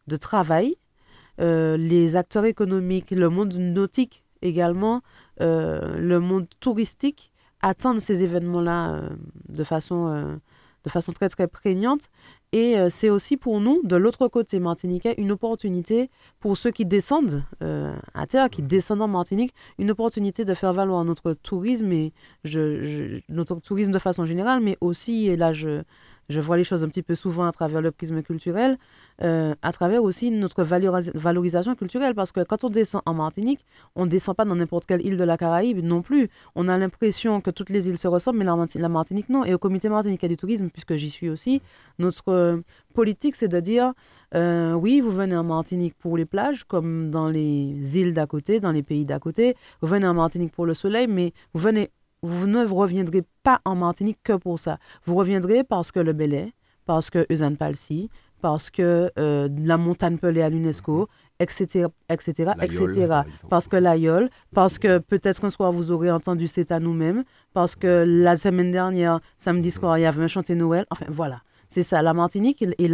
de, 0.07 0.17
travail. 0.17 0.75
Euh, 1.39 1.77
les 1.77 2.15
acteurs 2.15 2.45
économiques, 2.45 3.11
le 3.11 3.29
monde 3.29 3.53
nautique 3.53 4.23
également, 4.41 5.01
euh, 5.41 5.97
le 5.97 6.19
monde 6.19 6.47
touristique 6.59 7.31
attendent 7.61 7.99
ces 7.99 8.23
événements-là 8.23 9.01
de, 9.49 9.63
façon, 9.63 10.39
de 10.83 10.89
façon 10.89 11.11
très 11.11 11.29
très 11.29 11.47
prégnante. 11.47 12.09
Et 12.51 12.77
euh, 12.77 12.89
c'est 12.89 13.11
aussi 13.11 13.37
pour 13.37 13.61
nous, 13.61 13.81
de 13.83 13.95
l'autre 13.95 14.27
côté 14.27 14.59
martiniquais, 14.59 15.13
une 15.19 15.31
opportunité 15.31 16.09
pour 16.39 16.57
ceux 16.57 16.71
qui 16.71 16.83
descendent 16.83 17.43
euh, 17.61 17.95
à 18.15 18.25
terre, 18.25 18.49
qui 18.49 18.63
descendent 18.63 19.03
en 19.03 19.07
Martinique, 19.07 19.53
une 19.77 19.91
opportunité 19.91 20.45
de 20.45 20.53
faire 20.55 20.73
valoir 20.73 21.05
notre 21.05 21.33
tourisme 21.33 21.91
et 21.91 22.11
je, 22.43 23.19
notre 23.29 23.59
tourisme 23.59 23.91
de 23.91 23.99
façon 23.99 24.25
générale, 24.25 24.61
mais 24.61 24.77
aussi, 24.81 25.27
et 25.27 25.35
là 25.35 25.53
je, 25.53 25.83
je 26.29 26.39
vois 26.39 26.57
les 26.57 26.63
choses 26.63 26.83
un 26.83 26.87
petit 26.87 27.01
peu 27.01 27.15
souvent 27.15 27.45
à 27.45 27.51
travers 27.51 27.81
le 27.81 27.91
prisme 27.91 28.21
culturel, 28.21 28.77
euh, 29.23 29.55
à 29.61 29.71
travers 29.71 30.03
aussi 30.03 30.29
notre 30.31 30.63
valorisation 30.63 31.75
culturelle. 31.75 32.13
Parce 32.13 32.31
que 32.31 32.41
quand 32.43 32.63
on 32.63 32.69
descend 32.69 33.01
en 33.05 33.15
Martinique, 33.15 33.65
on 33.95 34.05
ne 34.05 34.09
descend 34.09 34.35
pas 34.35 34.45
dans 34.45 34.55
n'importe 34.55 34.85
quelle 34.85 35.05
île 35.05 35.17
de 35.17 35.23
la 35.23 35.37
Caraïbe 35.37 35.83
non 35.83 36.01
plus. 36.01 36.29
On 36.55 36.67
a 36.67 36.77
l'impression 36.77 37.41
que 37.41 37.49
toutes 37.49 37.69
les 37.69 37.89
îles 37.89 37.97
se 37.97 38.07
ressemblent, 38.07 38.37
mais 38.39 38.45
la, 38.45 38.89
Martinique, 38.89 39.29
non. 39.29 39.43
Et 39.43 39.53
au 39.53 39.57
comité 39.57 39.89
martiniquais 39.89 40.27
du 40.27 40.37
tourisme, 40.37 40.69
puisque 40.69 40.95
j'y 40.95 41.09
suis 41.09 41.29
aussi, 41.29 41.61
notre 41.97 42.29
euh, 42.29 42.57
politique, 42.93 43.35
c'est 43.35 43.47
de 43.47 43.59
dire, 43.59 43.93
euh, 44.35 44.73
oui, 44.73 45.01
vous 45.01 45.11
venez 45.11 45.35
en 45.35 45.43
Martinique 45.43 45.95
pour 45.97 46.15
les 46.15 46.25
plages, 46.25 46.63
comme 46.63 47.09
dans 47.09 47.27
les 47.27 47.97
îles 47.97 48.13
d'à 48.13 48.27
côté, 48.27 48.59
dans 48.59 48.71
les 48.71 48.83
pays 48.83 49.05
d'à 49.05 49.19
côté. 49.19 49.55
Vous 49.81 49.87
venez 49.87 50.07
en 50.07 50.13
Martinique 50.13 50.51
pour 50.51 50.65
le 50.65 50.73
soleil, 50.75 51.07
mais 51.07 51.33
vous 51.53 51.61
venez 51.61 51.89
vous 52.21 52.47
ne 52.47 52.65
reviendrez 52.65 53.23
pas 53.43 53.61
en 53.65 53.75
Martinique 53.75 54.19
que 54.23 54.33
pour 54.33 54.59
ça. 54.59 54.77
Vous 55.05 55.15
reviendrez 55.15 55.63
parce 55.63 55.91
que 55.91 55.99
le 55.99 56.13
Belay, 56.13 56.53
parce 56.85 57.09
que 57.09 57.25
Usain 57.29 57.55
Palsy, 57.55 58.09
parce 58.41 58.69
que 58.69 59.11
euh, 59.17 59.49
la 59.57 59.77
montagne 59.77 60.17
pelée 60.17 60.41
à 60.41 60.49
l'UNESCO, 60.49 61.07
etc., 61.39 61.87
etc., 62.09 62.51
etc. 62.61 63.21
Parce 63.49 63.67
que 63.67 63.75
l'aïeul, 63.75 64.29
parce 64.53 64.79
que 64.79 64.99
peut-être 64.99 65.41
qu'un 65.41 65.49
soir 65.49 65.71
vous 65.71 65.91
aurez 65.91 66.11
entendu 66.11 66.47
c'est 66.47 66.71
à 66.71 66.79
nous-mêmes, 66.79 67.23
parce 67.53 67.75
que 67.75 68.03
la 68.07 68.35
semaine 68.35 68.71
dernière, 68.71 69.19
samedi 69.37 69.71
soir, 69.71 69.97
il 69.97 70.01
y 70.01 70.05
avait 70.05 70.23
un 70.23 70.27
chantier 70.27 70.55
Noël. 70.55 70.85
Enfin, 70.89 71.05
voilà. 71.09 71.41
C'est 71.67 71.83
ça, 71.83 72.01
la 72.01 72.15
Martinique 72.15 72.63
et 72.63 72.89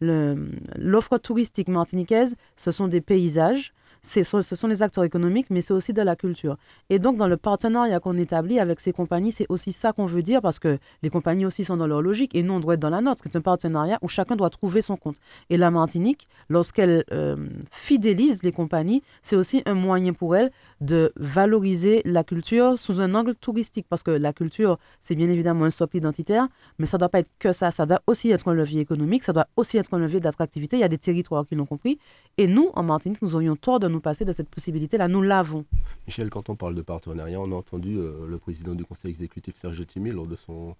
l'offre 0.00 1.18
touristique 1.18 1.68
martiniquaise, 1.68 2.36
ce 2.56 2.70
sont 2.70 2.86
des 2.86 3.00
paysages, 3.00 3.72
ce 4.06 4.56
sont 4.56 4.68
les 4.68 4.82
acteurs 4.82 5.04
économiques, 5.04 5.48
mais 5.50 5.60
c'est 5.60 5.74
aussi 5.74 5.92
de 5.92 6.02
la 6.02 6.16
culture. 6.16 6.56
Et 6.90 6.98
donc, 6.98 7.16
dans 7.16 7.26
le 7.26 7.36
partenariat 7.36 8.00
qu'on 8.00 8.16
établit 8.16 8.60
avec 8.60 8.80
ces 8.80 8.92
compagnies, 8.92 9.32
c'est 9.32 9.46
aussi 9.48 9.72
ça 9.72 9.92
qu'on 9.92 10.06
veut 10.06 10.22
dire, 10.22 10.40
parce 10.40 10.58
que 10.58 10.78
les 11.02 11.10
compagnies 11.10 11.44
aussi 11.44 11.64
sont 11.64 11.76
dans 11.76 11.86
leur 11.86 12.02
logique, 12.02 12.34
et 12.34 12.42
nous, 12.42 12.54
on 12.54 12.60
doit 12.60 12.74
être 12.74 12.80
dans 12.80 12.90
la 12.90 13.00
nôtre. 13.00 13.22
C'est 13.24 13.36
un 13.36 13.40
partenariat 13.40 13.98
où 14.02 14.08
chacun 14.08 14.36
doit 14.36 14.50
trouver 14.50 14.80
son 14.80 14.96
compte. 14.96 15.16
Et 15.50 15.56
la 15.56 15.70
Martinique, 15.70 16.28
lorsqu'elle 16.48 17.04
euh, 17.12 17.36
fidélise 17.70 18.42
les 18.42 18.52
compagnies, 18.52 19.02
c'est 19.22 19.36
aussi 19.36 19.62
un 19.66 19.74
moyen 19.74 20.12
pour 20.12 20.36
elle 20.36 20.52
de 20.80 21.12
valoriser 21.16 22.02
la 22.04 22.22
culture 22.22 22.78
sous 22.78 23.00
un 23.00 23.14
angle 23.14 23.34
touristique, 23.34 23.86
parce 23.88 24.02
que 24.02 24.12
la 24.12 24.32
culture, 24.32 24.78
c'est 25.00 25.14
bien 25.14 25.28
évidemment 25.28 25.64
un 25.64 25.70
socle 25.70 25.96
identitaire, 25.96 26.46
mais 26.78 26.86
ça 26.86 26.96
ne 26.96 27.00
doit 27.00 27.08
pas 27.08 27.18
être 27.18 27.30
que 27.38 27.52
ça. 27.52 27.70
Ça 27.70 27.86
doit 27.86 28.02
aussi 28.06 28.30
être 28.30 28.48
un 28.48 28.54
levier 28.54 28.80
économique, 28.80 29.24
ça 29.24 29.32
doit 29.32 29.48
aussi 29.56 29.78
être 29.78 29.92
un 29.94 29.98
levier 29.98 30.20
d'attractivité. 30.20 30.76
Il 30.76 30.80
y 30.80 30.84
a 30.84 30.88
des 30.88 30.98
territoires 30.98 31.44
qui 31.46 31.56
l'ont 31.56 31.66
compris. 31.66 31.98
Et 32.38 32.46
nous, 32.46 32.70
en 32.74 32.82
Martinique, 32.82 33.20
nous 33.22 33.34
aurions 33.34 33.56
tort 33.56 33.80
de 33.80 33.88
nous 33.88 33.95
passer 34.00 34.24
de 34.24 34.32
cette 34.32 34.48
possibilité-là. 34.48 35.08
Nous 35.08 35.22
l'avons. 35.22 35.64
Michel, 36.06 36.30
quand 36.30 36.48
on 36.48 36.56
parle 36.56 36.74
de 36.74 36.82
partenariat, 36.82 37.40
on 37.40 37.52
a 37.52 37.54
entendu 37.54 37.96
euh, 37.98 38.26
le 38.26 38.38
président 38.38 38.74
du 38.74 38.84
conseil 38.84 39.10
exécutif, 39.10 39.56
Serge 39.56 39.86
Timmy, 39.86 40.10
lors 40.10 40.26
de 40.26 40.36
son 40.36 40.76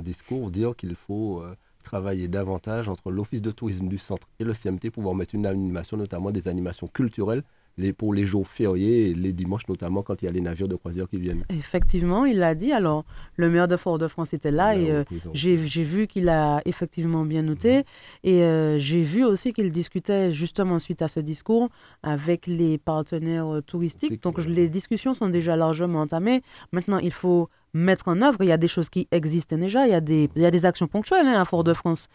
discours, 0.00 0.50
dire 0.50 0.74
qu'il 0.76 0.94
faut 0.94 1.42
euh, 1.42 1.54
travailler 1.82 2.26
davantage 2.26 2.88
entre 2.88 3.10
l'office 3.10 3.42
de 3.42 3.50
tourisme 3.50 3.88
du 3.88 3.98
centre 3.98 4.28
et 4.40 4.44
le 4.44 4.54
CMT 4.54 4.84
pour 4.84 4.94
pouvoir 4.94 5.14
mettre 5.14 5.34
une 5.34 5.46
animation, 5.46 5.96
notamment 5.96 6.30
des 6.30 6.48
animations 6.48 6.88
culturelles 6.88 7.44
les, 7.76 7.92
pour 7.92 8.14
les 8.14 8.24
jours 8.24 8.46
fériés 8.46 9.10
et 9.10 9.14
les 9.14 9.32
dimanches 9.32 9.68
notamment 9.68 10.02
quand 10.02 10.22
il 10.22 10.26
y 10.26 10.28
a 10.28 10.32
les 10.32 10.40
navires 10.40 10.68
de 10.68 10.76
croisière 10.76 11.08
qui 11.08 11.16
viennent. 11.16 11.44
Effectivement, 11.50 12.24
il 12.24 12.38
l'a 12.38 12.54
dit. 12.54 12.72
Alors, 12.72 13.04
le 13.36 13.50
maire 13.50 13.68
de 13.68 13.76
Fort-de-France 13.76 14.32
était 14.32 14.50
là 14.50 14.76
et 14.76 14.90
euh, 14.90 15.04
j'ai 15.32 15.56
vu 15.56 16.06
qu'il 16.06 16.28
a 16.28 16.60
effectivement 16.64 17.24
bien 17.24 17.42
noté. 17.42 17.78
Mhm. 17.78 17.84
Et 18.24 18.42
euh, 18.42 18.78
j'ai 18.78 19.02
vu 19.02 19.24
aussi 19.24 19.52
qu'il 19.52 19.72
discutait 19.72 20.32
justement 20.32 20.78
suite 20.78 21.02
à 21.02 21.08
ce 21.08 21.20
discours 21.20 21.68
avec 22.02 22.46
les 22.46 22.78
partenaires 22.78 23.54
euh, 23.54 23.60
touristiques. 23.60 24.22
Donc, 24.22 24.44
les 24.44 24.68
discussions 24.68 25.14
sont 25.14 25.28
déjà 25.28 25.56
largement 25.56 26.00
entamées. 26.00 26.42
Maintenant, 26.72 26.98
il 26.98 27.12
faut 27.12 27.48
mettre 27.74 28.08
en 28.08 28.22
œuvre. 28.22 28.38
Il 28.40 28.48
y 28.48 28.52
a 28.52 28.56
des 28.56 28.68
choses 28.68 28.88
qui 28.88 29.06
existent 29.10 29.56
déjà. 29.58 29.86
Il 29.86 29.90
y 29.90 29.94
a 29.94 30.00
des, 30.00 30.30
il 30.36 30.42
y 30.42 30.46
a 30.46 30.50
des 30.50 30.64
actions 30.64 30.86
ponctuelles 30.86 31.26
hein, 31.26 31.40
à 31.40 31.44
Fort-de-France 31.44 32.08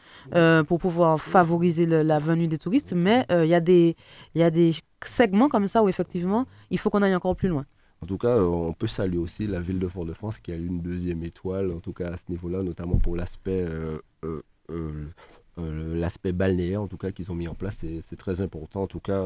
pour 0.67 0.79
pouvoir 0.79 1.21
favoriser 1.21 1.85
la 1.85 2.19
venue 2.19 2.47
des 2.47 2.57
touristes. 2.57 2.93
Mais 2.93 3.25
il, 3.29 3.45
y 3.47 3.53
a 3.53 3.59
des, 3.59 3.95
il 4.33 4.41
y 4.41 4.43
a 4.43 4.49
des 4.49 4.73
segments 5.05 5.49
comme 5.49 5.67
ça 5.67 5.83
où 5.83 5.89
effectivement, 5.89 6.45
il 6.71 6.79
faut 6.79 6.89
qu'on 6.89 7.01
aille 7.01 7.15
encore 7.15 7.35
plus 7.35 7.49
loin. 7.49 7.65
En 8.01 8.05
tout 8.05 8.17
cas, 8.17 8.29
euh, 8.37 8.45
on 8.45 8.73
peut 8.73 8.87
saluer 8.87 9.17
aussi 9.17 9.45
la 9.45 9.59
ville 9.59 9.79
de 9.79 9.87
Fort-de-France 9.87 10.39
qui 10.39 10.51
a 10.51 10.55
eu 10.55 10.65
une 10.65 10.81
deuxième 10.81 11.23
étoile, 11.23 11.71
en 11.71 11.79
tout 11.79 11.93
cas 11.93 12.11
à 12.11 12.17
ce 12.17 12.23
niveau-là, 12.29 12.63
notamment 12.63 12.97
pour 12.97 13.15
l'aspect 13.15 13.65
euh, 13.65 13.99
euh, 14.69 15.11
l'aspect 15.57 16.31
balnéaire, 16.31 16.81
en 16.81 16.87
tout 16.87 16.97
cas, 16.97 17.11
qu'ils 17.11 17.29
ont 17.31 17.35
mis 17.35 17.49
en 17.49 17.55
place. 17.55 17.83
C'est 18.07 18.15
très 18.15 18.39
important, 18.39 18.83
en 18.83 18.87
tout 18.87 19.01
cas, 19.01 19.25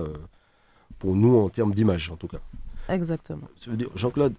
pour 0.98 1.16
nous, 1.16 1.38
en 1.38 1.50
termes 1.50 1.76
d'image, 1.76 2.10
en 2.10 2.16
tout 2.16 2.28
cas. 2.28 2.40
Exactement. 2.90 3.48
Jean-Claude, 3.94 4.34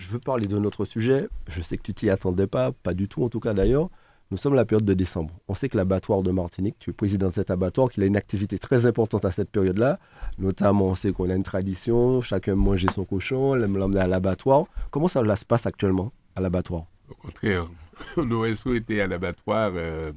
je 0.00 0.08
veux 0.08 0.18
parler 0.18 0.46
de 0.46 0.58
notre 0.58 0.84
sujet. 0.84 1.28
Je 1.48 1.60
sais 1.60 1.76
que 1.76 1.82
tu 1.82 1.92
t'y 1.92 2.10
attendais 2.10 2.46
pas, 2.46 2.72
pas 2.72 2.94
du 2.94 3.06
tout, 3.06 3.22
en 3.22 3.28
tout 3.28 3.40
cas 3.40 3.52
d'ailleurs. 3.52 3.90
Nous 4.30 4.36
sommes 4.36 4.54
à 4.54 4.56
la 4.56 4.64
période 4.64 4.84
de 4.84 4.94
décembre. 4.94 5.34
On 5.48 5.54
sait 5.54 5.68
que 5.68 5.76
l'abattoir 5.76 6.22
de 6.22 6.30
Martinique, 6.30 6.76
tu 6.78 6.90
es 6.90 6.92
président 6.92 7.28
de 7.28 7.32
cet 7.32 7.50
abattoir, 7.50 7.90
qu'il 7.90 8.02
a 8.02 8.06
une 8.06 8.16
activité 8.16 8.58
très 8.58 8.86
importante 8.86 9.24
à 9.24 9.32
cette 9.32 9.50
période-là. 9.50 9.98
Notamment, 10.38 10.86
on 10.86 10.94
sait 10.94 11.12
qu'on 11.12 11.28
a 11.28 11.34
une 11.34 11.42
tradition, 11.42 12.20
chacun 12.20 12.54
manger 12.54 12.88
son 12.94 13.04
cochon, 13.04 13.54
l'emmener 13.54 14.00
à 14.00 14.06
l'abattoir. 14.06 14.66
Comment 14.90 15.08
ça 15.08 15.36
se 15.36 15.44
passe 15.44 15.66
actuellement 15.66 16.12
à 16.36 16.40
l'abattoir? 16.40 16.86
Au 17.10 17.14
contraire, 17.14 17.68
on 18.16 18.30
aurait 18.30 18.54
souhaité 18.54 19.02
à 19.02 19.06
l'abattoir, 19.06 19.72
euh, 19.74 20.12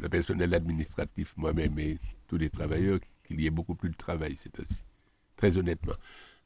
le 0.00 0.08
personnel 0.08 0.52
administratif, 0.54 1.34
moi-même 1.36 1.78
et 1.78 1.98
tous 2.26 2.38
les 2.38 2.50
travailleurs, 2.50 2.98
qu'il 3.22 3.40
y 3.40 3.46
ait 3.46 3.50
beaucoup 3.50 3.74
plus 3.74 3.90
de 3.90 3.96
travail, 3.96 4.34
c'est 4.36 4.58
aussi, 4.58 4.82
très 5.36 5.58
honnêtement. 5.58 5.94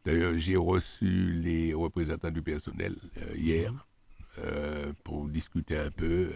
D'ailleurs, 0.07 0.39
j'ai 0.39 0.55
reçu 0.55 1.33
les 1.33 1.75
représentants 1.75 2.31
du 2.31 2.41
personnel 2.41 2.95
euh, 3.17 3.35
hier 3.37 3.73
euh, 4.39 4.93
pour 5.03 5.27
discuter 5.27 5.77
un 5.77 5.91
peu 5.91 6.31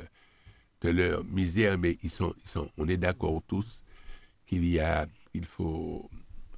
de 0.81 0.89
leur 0.89 1.23
misère, 1.23 1.79
mais 1.79 1.97
ils 2.03 2.11
sont, 2.11 2.35
ils 2.43 2.49
sont, 2.49 2.69
on 2.77 2.89
est 2.89 2.97
d'accord 2.97 3.41
tous 3.47 3.85
qu'il 4.45 4.67
y 4.67 4.81
a, 4.81 5.07
il 5.35 5.45
faut 5.45 6.11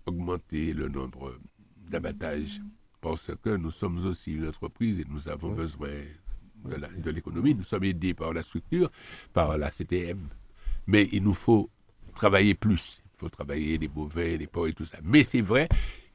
augmenter 0.07 0.73
le 0.73 0.89
nombre 0.89 1.39
d'abattages 1.77 2.63
parce 3.03 3.31
que 3.43 3.51
nous 3.51 3.73
sommes 3.73 4.07
aussi 4.07 4.33
une 4.33 4.49
entreprise 4.49 4.99
et 4.99 5.05
nous 5.07 5.29
avons 5.29 5.53
besoin 5.53 5.91
de 6.65 7.11
l'économie. 7.11 7.55
Nous 7.55 7.65
sommes 7.65 7.85
aidés 7.85 8.15
par 8.15 8.33
la 8.33 8.43
structure, 8.43 8.91
par 9.35 9.59
la 9.59 9.71
CTM, 9.71 10.29
mais 10.87 11.11
il 11.13 11.25
nous 11.25 11.35
faut 11.35 11.69
travailler 12.15 12.55
plus. 12.55 13.03
Il 13.05 13.19
faut 13.19 13.29
travailler 13.29 13.77
les 13.77 13.89
bovins, 13.89 14.39
les 14.39 14.47
porcs 14.47 14.69
et 14.69 14.73
tout 14.73 14.87
ça. 14.87 14.97
Mais 15.03 15.25
c'est 15.25 15.43
vrai, 15.43 15.69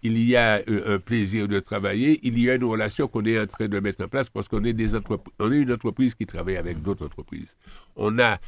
il 0.04 0.20
y 0.20 0.36
a 0.36 0.62
euh, 0.70 0.96
un 0.96 1.00
plaisir 1.00 1.48
de 1.48 1.60
travailler, 1.60 2.20
il 2.24 2.40
y 2.40 2.50
a 2.50 2.56
une 2.56 2.64
relation 2.64 3.08
qu'on 3.08 3.26
est 3.26 3.40
en 3.40 3.48
train 3.48 3.68
de 3.68 3.80
mettre 3.80 4.04
en 4.04 4.08
place 4.08 4.30
parce 4.30 4.48
qu'on 4.48 4.64
est, 4.64 4.80
une 4.80 5.72
entreprise 5.72 6.16
qui 6.16 6.26
travaille 6.26 6.58
avec 6.58 6.82
d'autres 6.82 7.06
entreprises. 7.06 7.56
On 7.96 8.20
a 8.20 8.40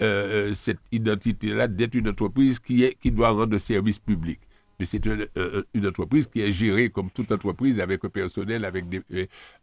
euh, 0.00 0.54
cette 0.54 0.80
identité-là 0.92 1.68
d'être 1.68 1.94
une 1.94 2.08
entreprise 2.08 2.58
qui, 2.58 2.94
doit 3.10 3.30
rendre 3.30 3.58
service 3.58 3.98
public. 3.98 4.40
Mais 4.78 4.86
c'est 4.86 5.04
une, 5.06 5.86
entreprise 5.86 6.26
qui 6.28 6.40
est 6.40 6.52
gérée 6.52 6.90
comme 6.90 7.10
toute 7.10 7.32
entreprise 7.32 7.80
avec 7.80 8.04
un 8.04 8.08
personnel, 8.08 8.64
avec 8.64 8.88
des, 8.88 9.02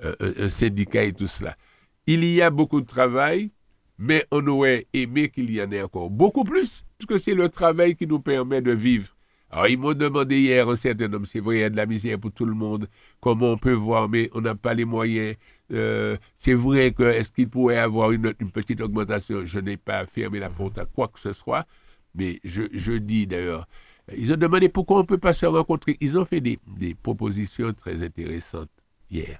euh, 0.02 0.16
un 0.20 0.50
syndicat 0.50 1.04
et 1.04 1.14
tout 1.14 1.28
cela. 1.28 1.56
Il 2.06 2.24
y 2.24 2.42
a 2.42 2.50
beaucoup 2.50 2.82
de 2.82 2.86
travail, 2.86 3.52
mais 3.98 4.26
on 4.32 4.46
aurait 4.48 4.88
aimé 4.94 5.30
qu'il 5.30 5.52
y 5.54 5.62
en 5.62 5.72
ait 5.72 5.82
encore 5.82 6.10
beaucoup 6.10 6.44
plus, 6.44 6.84
puisque 6.98 7.20
c'est 7.20 7.34
le 7.34 7.50
travail 7.50 7.96
qui 7.96 8.06
nous 8.06 8.20
permet 8.20 8.62
de 8.62 8.72
vivre. 8.72 9.16
Alors, 9.52 9.68
ils 9.68 9.78
m'ont 9.78 9.94
demandé 9.94 10.40
hier 10.40 10.68
un 10.68 10.76
certain 10.76 11.08
nombre, 11.08 11.28
c'est 11.28 11.40
vrai, 11.40 11.58
il 11.58 11.60
y 11.62 11.64
a 11.64 11.70
de 11.70 11.78
la 11.78 11.86
misère 11.86 12.20
pour 12.20 12.32
tout 12.32 12.46
le 12.46 12.54
monde, 12.54 12.88
comment 13.22 13.52
on 13.52 13.58
peut 13.58 13.74
voir, 13.74 14.10
mais 14.10 14.30
on 14.34 14.42
n'a 14.42 14.56
pas 14.56 14.74
les 14.74 14.86
moyens. 14.86 15.36
Euh, 15.72 16.18
c'est 16.36 16.54
vrai 16.54 16.92
que, 16.92 17.04
est-ce 17.04 17.32
qu'il 17.32 17.50
pourrait 17.50 17.78
avoir 17.78 18.12
une, 18.12 18.34
petite 18.34 18.82
augmentation? 18.82 19.46
Je 19.46 19.60
n'ai 19.60 19.78
pas 19.78 20.06
fermé 20.08 20.40
la 20.40 20.50
porte 20.50 20.78
à 20.78 20.86
quoi 20.86 21.08
que 21.08 21.20
ce 21.20 21.32
soit, 21.32 21.66
mais 22.16 22.40
je, 22.44 22.98
dis 22.98 23.28
d'ailleurs, 23.28 23.68
ils 24.16 24.34
ont 24.34 24.38
demandé 24.38 24.68
pourquoi 24.70 24.98
on 24.98 25.02
ne 25.02 25.08
peut 25.08 25.18
pas 25.18 25.34
se 25.34 25.46
rencontrer. 25.46 25.98
Ils 26.02 26.18
ont 26.18 26.26
fait 26.26 26.42
des, 26.42 26.60
des 26.78 26.96
propositions 26.96 27.74
très 27.74 28.04
intéressantes 28.04 28.70
hier. 29.10 29.40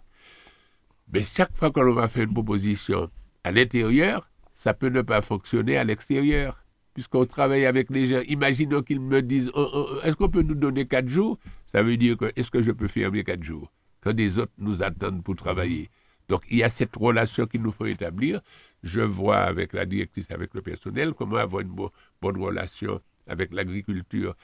Mais 1.12 1.24
chaque 1.24 1.56
fois 1.56 1.72
qu'on 1.72 1.94
va 1.94 2.08
faire 2.08 2.24
une 2.24 2.34
proposition 2.34 3.10
à 3.44 3.52
l'intérieur, 3.52 4.30
ça 4.54 4.74
peut 4.74 4.90
ne 4.90 5.02
pas 5.02 5.22
fonctionner 5.22 5.78
à 5.78 5.84
l'extérieur 5.84 6.65
puisqu'on 6.96 7.26
travaille 7.26 7.66
avec 7.66 7.92
les 7.92 8.08
gens. 8.08 8.22
Imaginons 8.28 8.82
qu'ils 8.82 9.02
me 9.02 9.22
disent 9.22 9.52
oh, 9.54 9.70
oh, 9.72 9.88
oh, 9.92 10.00
est-ce 10.04 10.16
qu'on 10.16 10.30
peut 10.30 10.42
nous 10.42 10.56
donner 10.56 10.88
quatre 10.88 11.10
jours? 11.10 11.38
Ça 11.68 11.84
veut 11.84 11.98
dire 11.98 12.18
que 12.18 12.32
est-ce 12.36 12.50
que 12.50 12.64
je 12.64 12.72
peux 12.72 12.88
fermer 12.88 13.24
quatre 13.24 13.44
jours? 13.44 13.72
Quand 14.02 14.14
des 14.14 14.40
autres 14.40 14.54
nous 14.58 14.82
attendent 14.82 15.24
pour 15.24 15.36
travailler. 15.36 15.90
Donc 16.30 16.44
il 16.50 16.58
y 16.58 16.64
a 16.64 16.70
cette 16.70 16.96
relation 16.96 17.46
qu'il 17.46 17.62
nous 17.62 17.74
faut 17.74 17.86
établir. 17.86 18.42
Je 18.82 19.02
vois 19.02 19.40
avec 19.40 19.74
la 19.74 19.86
directrice, 19.86 20.32
avec 20.32 20.54
le 20.54 20.62
personnel, 20.62 21.14
comment 21.14 21.36
avoir 21.36 21.62
une 21.62 21.76
bonne 22.22 22.42
relation 22.42 23.02
avec 23.28 23.54
l'agriculture, 23.54 24.36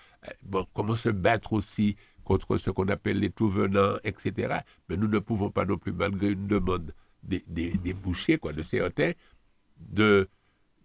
euh, 0.54 0.64
comment 0.74 0.96
se 0.96 1.10
battre 1.10 1.54
aussi 1.54 1.96
contre 2.24 2.58
ce 2.58 2.70
qu'on 2.70 2.88
appelle 2.90 3.20
les 3.20 3.30
tout-venants, 3.30 3.98
etc. 4.04 4.60
Mais 4.90 4.98
nous 4.98 5.08
ne 5.08 5.20
pouvons 5.20 5.52
pas 5.52 5.66
non 5.66 5.78
plus, 5.78 5.94
malgré 5.94 6.32
une 6.32 6.48
demande 6.48 6.94
des 7.24 7.94
bouchers, 7.94 8.40
quoi, 8.40 8.52
de 8.52 8.64
certains, 8.64 9.12
de 9.78 10.28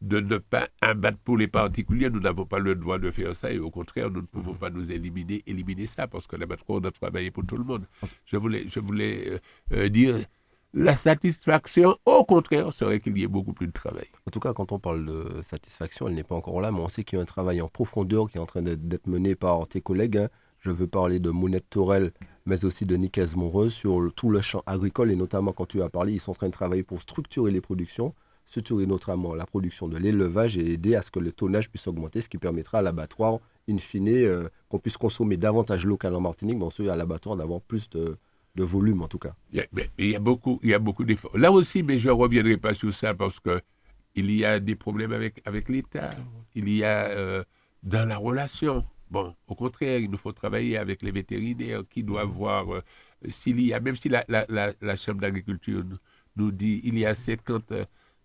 de 0.00 0.20
ne 0.20 0.38
pas 0.38 0.68
abattre 0.80 1.18
pour 1.18 1.36
les 1.36 1.48
particuliers. 1.48 2.10
Nous 2.10 2.20
n'avons 2.20 2.44
pas 2.46 2.58
le 2.58 2.74
droit 2.74 2.98
de 2.98 3.10
faire 3.10 3.34
ça 3.34 3.50
et 3.50 3.58
au 3.58 3.70
contraire, 3.70 4.10
nous 4.10 4.20
ne 4.22 4.26
pouvons 4.26 4.54
pas 4.54 4.70
nous 4.70 4.90
éliminer, 4.90 5.42
éliminer 5.46 5.86
ça 5.86 6.06
parce 6.06 6.26
que 6.26 6.36
l'abattoir, 6.36 6.80
on 6.82 6.86
a 6.86 6.90
travaillé 6.90 7.30
pour 7.30 7.44
tout 7.46 7.56
le 7.56 7.64
monde. 7.64 7.86
Je 8.26 8.36
voulais, 8.36 8.64
je 8.68 8.80
voulais 8.80 9.28
euh, 9.28 9.38
euh, 9.72 9.88
dire 9.88 10.16
la 10.78 10.94
satisfaction, 10.94 11.96
au 12.04 12.24
contraire, 12.24 12.70
serait 12.70 13.00
qu'il 13.00 13.16
y 13.16 13.22
ait 13.22 13.28
beaucoup 13.28 13.54
plus 13.54 13.66
de 13.66 13.72
travail. 13.72 14.08
En 14.26 14.30
tout 14.30 14.40
cas, 14.40 14.52
quand 14.52 14.72
on 14.72 14.78
parle 14.78 15.06
de 15.06 15.40
satisfaction, 15.40 16.06
elle 16.06 16.14
n'est 16.14 16.22
pas 16.22 16.34
encore 16.34 16.60
là, 16.60 16.70
mais 16.70 16.80
on 16.80 16.88
sait 16.88 17.02
qu'il 17.02 17.16
y 17.16 17.18
a 17.18 17.22
un 17.22 17.26
travail 17.26 17.62
en 17.62 17.68
profondeur 17.68 18.28
qui 18.28 18.36
est 18.36 18.40
en 18.40 18.46
train 18.46 18.60
d'être 18.60 19.06
mené 19.06 19.34
par 19.36 19.66
tes 19.68 19.80
collègues. 19.80 20.18
Hein. 20.18 20.28
Je 20.60 20.70
veux 20.70 20.86
parler 20.86 21.18
de 21.18 21.30
Mounette 21.30 21.70
Torel, 21.70 22.12
mais 22.44 22.64
aussi 22.66 22.84
de 22.84 22.94
Nicaise 22.96 23.36
Monreuse 23.36 23.72
sur 23.72 24.12
tout 24.14 24.28
le 24.28 24.42
champ 24.42 24.62
agricole 24.66 25.10
et 25.10 25.16
notamment 25.16 25.52
quand 25.52 25.66
tu 25.66 25.80
as 25.80 25.88
parlé, 25.88 26.12
ils 26.12 26.20
sont 26.20 26.32
en 26.32 26.34
train 26.34 26.48
de 26.48 26.52
travailler 26.52 26.82
pour 26.82 27.00
structurer 27.00 27.50
les 27.50 27.60
productions, 27.62 28.14
structurer 28.46 28.86
notamment 28.86 29.34
la 29.34 29.44
production 29.44 29.88
de 29.88 29.98
l'élevage 29.98 30.56
et 30.56 30.72
aider 30.72 30.94
à 30.94 31.02
ce 31.02 31.10
que 31.10 31.18
le 31.18 31.32
tonnage 31.32 31.68
puisse 31.68 31.86
augmenter, 31.86 32.20
ce 32.20 32.28
qui 32.28 32.38
permettra 32.38 32.78
à 32.78 32.82
l'abattoir, 32.82 33.40
in 33.68 33.78
fine, 33.78 34.08
euh, 34.08 34.48
qu'on 34.68 34.78
puisse 34.78 34.96
consommer 34.96 35.36
davantage 35.36 35.84
local 35.84 36.14
en 36.14 36.20
Martinique, 36.20 36.56
mais 36.56 36.64
ensuite 36.64 36.88
à 36.88 36.96
l'abattoir 36.96 37.36
d'avoir 37.36 37.60
plus 37.60 37.90
de, 37.90 38.16
volume 38.56 39.02
en 39.02 39.08
tout 39.08 39.18
cas. 39.18 39.34
Il 39.52 39.66
y 39.98 40.14
a, 40.14 40.18
beaucoup, 40.18 40.60
beaucoup 40.80 41.04
d'efforts. 41.04 41.36
Là 41.36 41.52
aussi, 41.52 41.82
mais 41.82 41.98
je 41.98 42.08
ne 42.08 42.14
reviendrai 42.14 42.56
pas 42.56 42.72
sur 42.72 42.94
ça 42.94 43.12
parce 43.12 43.38
que 43.38 43.60
il 44.14 44.30
y 44.30 44.46
a 44.46 44.60
des 44.60 44.76
problèmes 44.76 45.12
avec, 45.12 45.42
avec 45.44 45.68
l'État. 45.68 46.10
Il 46.54 46.70
y 46.70 46.82
a 46.82 47.04
euh, 47.04 47.44
dans 47.82 48.08
la 48.08 48.16
relation. 48.16 48.82
Bon, 49.10 49.34
au 49.46 49.54
contraire, 49.54 49.98
il 49.98 50.10
nous 50.10 50.16
faut 50.16 50.32
travailler 50.32 50.78
avec 50.78 51.02
les 51.02 51.10
vétérinaires 51.10 51.82
qui 51.90 52.02
doivent 52.02 52.30
voir 52.30 52.74
euh, 52.74 52.82
s'il 53.28 53.60
y 53.60 53.74
a, 53.74 53.80
même 53.80 53.94
si 53.94 54.08
la, 54.08 54.24
la, 54.28 54.46
la, 54.48 54.96
Chambre 54.96 55.20
d'agriculture 55.20 55.84
nous, 56.36 56.50
dit 56.50 56.80
il 56.84 56.98
y 56.98 57.04
a 57.04 57.14
50, 57.14 57.74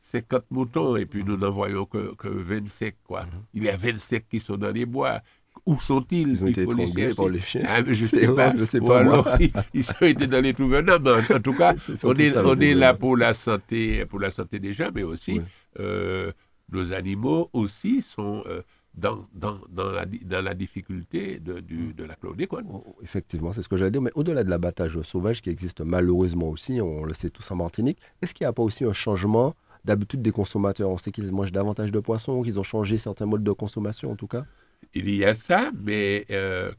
50 0.02 0.45
moutons 0.49 0.95
et 0.95 1.06
puis 1.06 1.24
nous 1.24 1.38
n'en 1.38 1.52
voyons 1.52 1.86
que, 1.86 2.16
que 2.16 2.28
25. 2.28 2.95
Quoi. 3.08 3.22
Mm-hmm. 3.22 3.43
Il 3.54 3.64
y 3.64 3.70
a 3.70 3.78
25 3.78 4.28
qui 4.28 4.39
sont 4.39 4.58
dans 4.58 4.72
les 4.72 4.86
bois. 4.86 5.22
Où 5.66 5.80
sont-ils? 5.80 6.30
Ils 6.30 6.43
ont 6.43 6.47
été 6.47 6.64
étranglés 6.64 7.14
par 7.14 7.30
les 7.30 7.39
chiens. 7.39 7.62
Ah, 7.68 7.82
je 7.86 7.89
ne 7.89 8.08
sais 8.08 8.28
pas. 8.30 8.56
Je 8.56 8.64
sais 8.64 8.80
pas 8.80 9.04
ils, 9.39 9.52
ils, 9.74 9.86
ont 10.02 10.06
été 10.06 10.26
dans 10.26 10.41
les 10.41 10.54
trous 10.54 10.74
En, 10.74 11.39
tout 11.39 11.54
cas, 11.54 11.76
on 12.04 12.14
est, 12.14 12.36
on 12.38 12.60
est 12.60 12.74
là 12.74 12.95
pour 12.95 13.16
la 13.16 13.34
santé, 13.34 14.06
pour 14.06 14.20
la 14.20 14.32
santé 14.32 14.60
des 14.60 14.74
gens, 14.74 14.89
mais 14.93 15.04
aussi 15.04 15.39
euh, 15.80 16.32
nos 16.72 16.93
animaux 16.93 17.49
aussi 17.54 18.02
sont 18.02 18.43
euh, 18.47 18.62
dans, 18.95 19.28
dans, 19.34 19.60
dans, 19.70 19.91
la, 19.91 20.06
dans 20.06 20.43
la 20.43 20.56
difficulté 20.56 21.39
de, 21.39 21.60
du, 21.60 21.93
de 21.93 22.06
la 22.06 22.16
chlordécone. 22.16 22.66
Oh, 22.72 22.84
oh, 22.88 22.95
effectivement, 23.04 23.52
c'est 23.52 23.62
ce 23.62 23.70
que 23.70 23.78
j'allais 23.78 23.91
dire. 23.91 24.02
Mais 24.02 24.12
au-delà 24.16 24.43
de 24.43 24.49
l'abattage 24.49 24.99
sauvage 25.02 25.41
qui 25.41 25.52
existe 25.52 25.82
malheureusement 25.82 26.47
aussi, 26.47 26.82
on 26.82 27.04
le 27.04 27.14
sait 27.14 27.30
tous 27.30 27.52
en 27.52 27.58
Martinique, 27.58 27.99
est-ce 28.22 28.34
qu'il 28.34 28.45
n'y 28.45 28.49
a 28.49 28.54
pas 28.54 28.64
aussi 28.64 28.84
un 28.84 28.93
changement 28.93 29.54
d'habitude 29.86 30.22
des 30.22 30.32
consommateurs 30.32 30.90
On 30.90 30.98
sait 30.98 31.12
qu'ils 31.12 31.32
mangent 31.32 31.52
davantage 31.52 31.92
de 31.92 32.00
poissons, 32.00 32.44
qu'ils 32.44 32.60
ont 32.60 32.64
changé 32.64 32.98
certains 32.98 33.26
modes 33.26 33.44
de 33.44 33.52
consommation 33.52 34.12
en 34.12 34.16
tout 34.16 34.28
cas 34.28 34.46
il 34.94 35.10
y 35.10 35.26
a 35.26 35.34
ça, 35.34 35.72
mais 35.84 36.26
euh, 36.32 36.72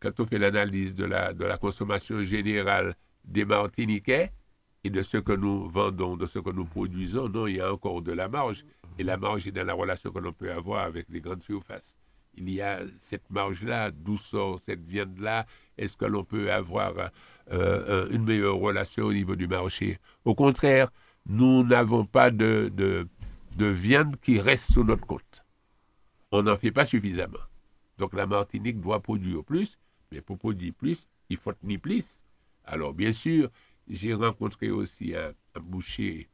quand 0.00 0.18
on 0.20 0.26
fait 0.26 0.38
l'analyse 0.38 0.94
de 0.94 1.04
la, 1.04 1.32
de 1.32 1.44
la 1.44 1.56
consommation 1.56 2.22
générale 2.22 2.94
des 3.24 3.44
Martiniquais 3.44 4.32
et 4.82 4.90
de 4.90 5.02
ce 5.02 5.18
que 5.18 5.32
nous 5.32 5.68
vendons, 5.68 6.16
de 6.16 6.26
ce 6.26 6.38
que 6.38 6.50
nous 6.50 6.64
produisons, 6.64 7.28
non, 7.28 7.46
il 7.46 7.56
y 7.56 7.60
a 7.60 7.72
encore 7.72 8.02
de 8.02 8.12
la 8.12 8.28
marge. 8.28 8.64
Et 8.98 9.04
la 9.04 9.16
marge 9.16 9.46
est 9.46 9.52
dans 9.52 9.66
la 9.66 9.74
relation 9.74 10.10
que 10.10 10.18
l'on 10.18 10.32
peut 10.32 10.50
avoir 10.50 10.84
avec 10.84 11.06
les 11.10 11.20
grandes 11.20 11.42
surfaces. 11.42 11.96
Il 12.34 12.48
y 12.50 12.60
a 12.60 12.80
cette 12.98 13.28
marge-là, 13.30 13.90
d'où 13.90 14.16
sort 14.16 14.58
cette 14.60 14.84
viande-là? 14.84 15.46
Est-ce 15.76 15.96
que 15.96 16.04
l'on 16.04 16.24
peut 16.24 16.52
avoir 16.52 16.96
euh, 16.98 17.08
euh, 17.50 18.08
une 18.10 18.24
meilleure 18.24 18.56
relation 18.56 19.04
au 19.04 19.12
niveau 19.12 19.36
du 19.36 19.48
marché? 19.48 19.98
Au 20.24 20.34
contraire, 20.34 20.90
nous 21.26 21.64
n'avons 21.64 22.04
pas 22.04 22.30
de, 22.30 22.70
de, 22.74 23.06
de 23.56 23.66
viande 23.66 24.16
qui 24.20 24.40
reste 24.40 24.72
sous 24.72 24.84
notre 24.84 25.06
côte. 25.06 25.44
On 26.32 26.42
n'en 26.42 26.56
fait 26.56 26.72
pas 26.72 26.86
suffisamment. 26.86 27.38
Donc 27.98 28.14
la 28.14 28.26
Martinique 28.26 28.80
doit 28.80 29.00
produire 29.00 29.44
plus, 29.44 29.78
mais 30.10 30.20
pour 30.20 30.38
produire 30.38 30.72
plus, 30.74 31.06
il 31.28 31.36
faut 31.36 31.52
tenir 31.52 31.80
plus. 31.80 32.24
Alors 32.64 32.94
bien 32.94 33.12
sûr, 33.12 33.50
j'ai 33.88 34.14
rencontré 34.14 34.70
aussi 34.70 35.14
un, 35.14 35.32
boucher, 35.60 36.28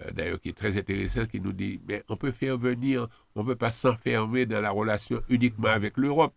euh, 0.00 0.10
d'ailleurs 0.10 0.40
qui 0.40 0.48
est 0.48 0.56
très 0.56 0.76
intéressant, 0.76 1.26
qui 1.26 1.40
nous 1.40 1.52
dit, 1.52 1.80
mais 1.86 2.02
on 2.08 2.16
peut 2.16 2.32
faire 2.32 2.56
venir, 2.56 3.08
on 3.34 3.42
ne 3.42 3.46
peut 3.46 3.56
pas 3.56 3.70
s'enfermer 3.70 4.46
dans 4.46 4.60
la 4.60 4.70
relation 4.70 5.22
uniquement 5.28 5.68
avec 5.68 5.96
l'Europe. 5.96 6.34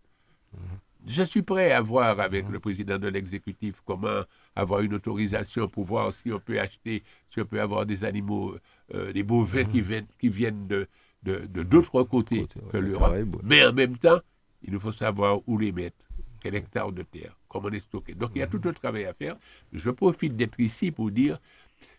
Je 1.06 1.24
suis 1.24 1.42
prêt 1.42 1.72
à 1.72 1.82
voir 1.82 2.20
avec 2.20 2.48
le 2.50 2.60
président 2.60 2.98
de 2.98 3.08
l'exécutif 3.08 3.82
comment 3.86 4.22
avoir 4.56 4.82
une 4.82 4.94
autorisation 4.94 5.68
pour 5.68 5.86
voir 5.86 6.14
si 6.14 6.32
on 6.32 6.40
peut 6.40 6.60
acheter, 6.60 7.04
si 7.30 7.42
on 7.42 7.46
peut 7.46 7.60
avoir 7.60 7.86
des 7.86 8.04
animaux, 8.04 8.56
euh, 8.94 9.12
des 9.12 9.24
bovins 9.24 9.64
qui, 9.64 9.82
viennent, 9.82 10.08
qui 10.20 10.30
viennent 10.30 10.68
de 10.68 10.88
d'autres 11.24 12.04
côtés 12.04 12.48
que 12.72 12.78
l'Europe. 12.78 13.16
Mais 13.44 13.66
en 13.66 13.74
même 13.74 13.98
temps, 13.98 14.20
il 14.64 14.74
nous 14.74 14.80
faut 14.80 14.92
savoir 14.92 15.40
où 15.48 15.58
les 15.58 15.72
mettre, 15.72 16.06
quel 16.40 16.56
hectare 16.56 16.92
de 16.92 17.04
terre, 17.04 17.38
comment 17.48 17.70
les 17.70 17.80
stocker. 17.80 18.14
Donc 18.14 18.32
il 18.36 18.40
y 18.40 18.42
a 18.42 18.48
tout 18.48 18.62
un 18.66 18.74
travail 18.74 19.06
à 19.06 19.14
faire. 19.14 19.38
Je 19.72 19.90
profite 19.90 20.36
d'être 20.36 20.60
ici 20.60 20.92
pour 20.92 21.12
dire 21.12 21.40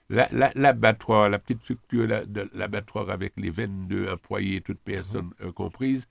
l'abattoir, 0.09 1.29
la, 1.29 1.39
petite 1.39 1.63
structure 1.63 2.07
de 2.27 2.51
l'abattoir 2.53 3.11
avec 3.11 3.33
les 3.37 3.51
22 3.51 4.11
employés, 4.11 4.61
toutes 4.61 4.81
personnes 4.81 5.31
mhm. 5.41 5.49
euh, 5.49 5.53
comprises, 5.53 6.09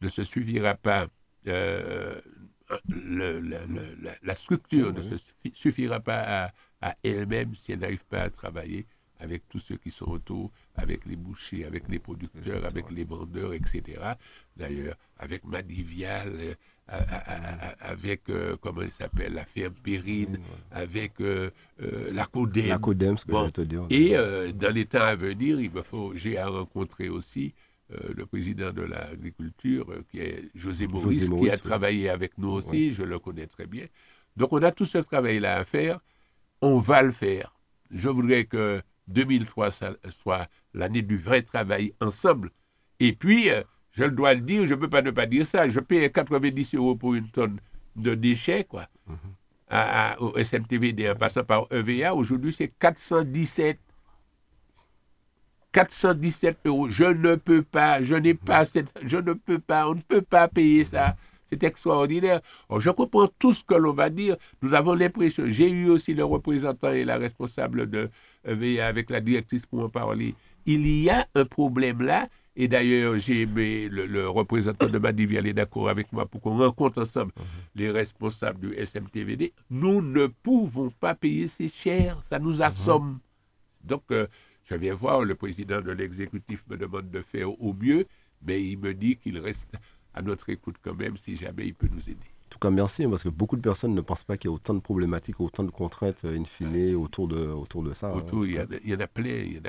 ne 0.00 0.08
se 0.08 0.24
suffira 0.24 0.74
pas. 0.74 1.08
Euh, 1.48 2.20
la, 4.22 4.34
structure 4.34 4.92
ne 4.92 5.02
se 5.02 5.14
suffira 5.54 6.00
pas 6.00 6.52
à 6.80 6.94
elle-même 7.02 7.54
si 7.54 7.72
elle 7.72 7.80
n'arrive 7.80 8.04
pas 8.04 8.22
à 8.22 8.30
travailler 8.30 8.86
avec 9.20 9.48
tous 9.48 9.58
ceux 9.58 9.76
qui 9.76 9.90
sont 9.90 10.06
autour, 10.06 10.50
avec 10.76 11.04
les 11.06 11.16
bouchers, 11.16 11.64
avec 11.64 11.88
les 11.88 11.98
producteurs, 11.98 12.64
avec 12.64 12.90
les 12.90 13.04
vendeurs, 13.04 13.52
etc. 13.52 13.82
D'ailleurs, 14.56 14.96
avec 15.18 15.44
Madivial, 15.44 16.56
euh, 16.90 17.00
avec, 17.80 18.28
euh, 18.30 18.56
comment 18.60 18.82
il 18.82 18.92
s'appelle, 18.92 19.34
la 19.34 19.44
ferme 19.44 19.74
Périne, 19.74 20.38
avec 20.70 21.20
euh, 21.20 21.50
la 21.78 22.24
CODEM. 22.24 22.68
La 22.68 22.78
CODEM, 22.78 23.18
ce 23.18 23.26
que 23.26 23.32
je 23.32 23.50
te 23.50 23.60
dire. 23.62 23.86
Et 23.90 24.14
dans 24.54 24.72
les 24.72 24.86
temps 24.86 25.02
à 25.02 25.16
venir, 25.16 25.60
il 25.60 25.70
me 25.70 25.82
faut, 25.82 26.12
j'ai 26.14 26.38
à 26.38 26.46
rencontrer 26.46 27.08
aussi 27.08 27.54
le 27.90 28.26
président 28.26 28.72
de 28.72 28.82
l'agriculture, 28.82 29.86
qui 30.10 30.20
est 30.20 30.50
José 30.54 30.86
Maurice, 30.86 31.28
qui 31.28 31.50
a 31.50 31.56
travaillé 31.56 32.10
avec 32.10 32.36
nous 32.38 32.50
aussi, 32.50 32.92
je 32.92 33.02
le 33.02 33.18
connais 33.18 33.46
très 33.46 33.66
bien. 33.66 33.86
Donc 34.36 34.52
on 34.52 34.62
a 34.62 34.72
tout 34.72 34.84
ce 34.84 34.98
travail-là 34.98 35.56
à 35.56 35.64
faire, 35.64 36.00
on 36.60 36.78
va 36.78 37.02
le 37.02 37.12
faire. 37.12 37.54
Je 37.90 38.08
voudrais 38.08 38.44
que 38.44 38.82
2003 39.08 39.70
soit 40.10 40.48
l'année 40.74 41.02
du 41.02 41.16
vrai 41.16 41.42
travail 41.42 41.94
ensemble. 42.00 42.50
Et 43.00 43.12
puis, 43.12 43.50
euh, 43.50 43.62
je 43.92 44.04
dois 44.04 44.34
le 44.34 44.40
dire, 44.40 44.66
je 44.66 44.74
ne 44.74 44.80
peux 44.80 44.88
pas 44.90 45.02
ne 45.02 45.10
pas 45.10 45.26
dire 45.26 45.46
ça, 45.46 45.66
je 45.66 45.80
paye 45.80 46.10
90 46.12 46.74
euros 46.74 46.94
pour 46.94 47.14
une 47.14 47.28
tonne 47.28 47.58
de 47.96 48.14
déchets, 48.14 48.64
quoi. 48.64 48.88
Mm 49.06 49.14
au 50.18 50.32
SMTVD 50.42 51.10
en 51.10 51.14
passant 51.14 51.44
par 51.44 51.66
EVA, 51.70 52.14
aujourd'hui 52.14 52.52
c'est 52.52 52.68
417. 52.68 53.78
417 55.72 56.58
euros. 56.66 56.90
Je 56.90 57.04
ne 57.04 57.34
peux 57.36 57.62
pas, 57.62 58.02
je 58.02 58.14
n'ai 58.14 58.34
pas 58.34 58.64
cette, 58.64 58.92
je 59.02 59.16
ne 59.16 59.32
peux 59.32 59.58
pas, 59.58 59.88
on 59.88 59.94
ne 59.94 60.00
peut 60.00 60.22
pas 60.22 60.48
payer 60.48 60.84
ça. 60.84 61.16
C'est 61.46 61.62
extraordinaire. 61.64 62.40
je 62.78 62.90
comprends 62.90 63.28
tout 63.38 63.54
ce 63.54 63.64
que 63.64 63.74
l'on 63.74 63.92
va 63.92 64.10
dire. 64.10 64.36
Nous 64.60 64.74
avons 64.74 64.92
l'impression, 64.94 65.44
j'ai 65.46 65.70
eu 65.70 65.88
aussi 65.88 66.12
le 66.12 66.24
représentant 66.24 66.90
et 66.92 67.04
la 67.04 67.16
responsable 67.16 67.88
de, 67.88 68.10
avec 68.44 69.08
la 69.10 69.20
directrice 69.20 69.64
pour 69.64 69.80
en 69.84 69.88
parler. 69.88 70.34
Il 70.66 70.86
y 70.86 71.08
a 71.08 71.26
un 71.34 71.44
problème 71.46 72.02
là. 72.02 72.28
Et 72.60 72.66
d'ailleurs, 72.66 73.16
j'ai 73.18 73.42
aimé 73.42 73.88
le, 73.88 74.28
représentant 74.28 74.88
de 74.88 74.98
Madivi 74.98 75.38
aller 75.38 75.52
d'accord 75.52 75.88
avec 75.88 76.12
moi 76.12 76.26
pour 76.26 76.40
qu'on 76.40 76.58
rencontre 76.58 77.00
ensemble 77.02 77.30
mhm. 77.36 77.44
les 77.76 77.90
responsables 77.92 78.58
du 78.58 78.74
SMTVD. 78.84 79.52
Nous 79.70 80.02
ne 80.02 80.26
pouvons 80.26 80.90
pas 80.90 81.14
payer 81.14 81.46
ces 81.46 81.68
cher, 81.68 82.18
ça 82.24 82.40
nous 82.40 82.60
assomme. 82.60 83.10
Mhm. 83.10 83.18
Donc, 83.84 84.02
euh, 84.10 84.26
je 84.68 84.74
viens 84.74 84.94
voir, 84.94 85.24
le 85.24 85.34
président 85.34 85.80
de 85.80 85.92
l'exécutif 85.92 86.64
me 86.68 86.76
demande 86.76 87.10
de 87.10 87.22
faire 87.22 87.50
au 87.60 87.72
mieux, 87.72 88.06
mais 88.42 88.62
il 88.62 88.78
me 88.78 88.94
dit 88.94 89.16
qu'il 89.16 89.38
reste 89.38 89.72
à 90.14 90.22
notre 90.22 90.50
écoute 90.50 90.76
quand 90.82 90.94
même 90.94 91.16
si 91.16 91.36
jamais 91.36 91.66
il 91.66 91.74
peut 91.74 91.88
nous 91.90 92.10
aider 92.10 92.28
tout 92.58 92.58
cas, 92.58 92.70
merci, 92.70 93.06
parce 93.06 93.22
que 93.22 93.28
beaucoup 93.28 93.56
de 93.56 93.62
personnes 93.62 93.94
ne 93.94 94.00
pensent 94.00 94.24
pas 94.24 94.36
qu'il 94.36 94.50
y 94.50 94.52
a 94.52 94.54
autant 94.54 94.74
de 94.74 94.80
problématiques, 94.80 95.40
autant 95.40 95.64
de 95.64 95.70
contraintes, 95.70 96.24
in 96.24 96.44
fine, 96.44 96.94
autour 96.96 97.28
de, 97.28 97.46
autour 97.46 97.82
de 97.82 97.92
ça. 97.94 98.08
Hein, 98.08 98.14
autour, 98.14 98.46
il, 98.46 98.52
y 98.84 98.94
en 98.94 99.00
a, 99.00 99.06
plein. 99.06 99.60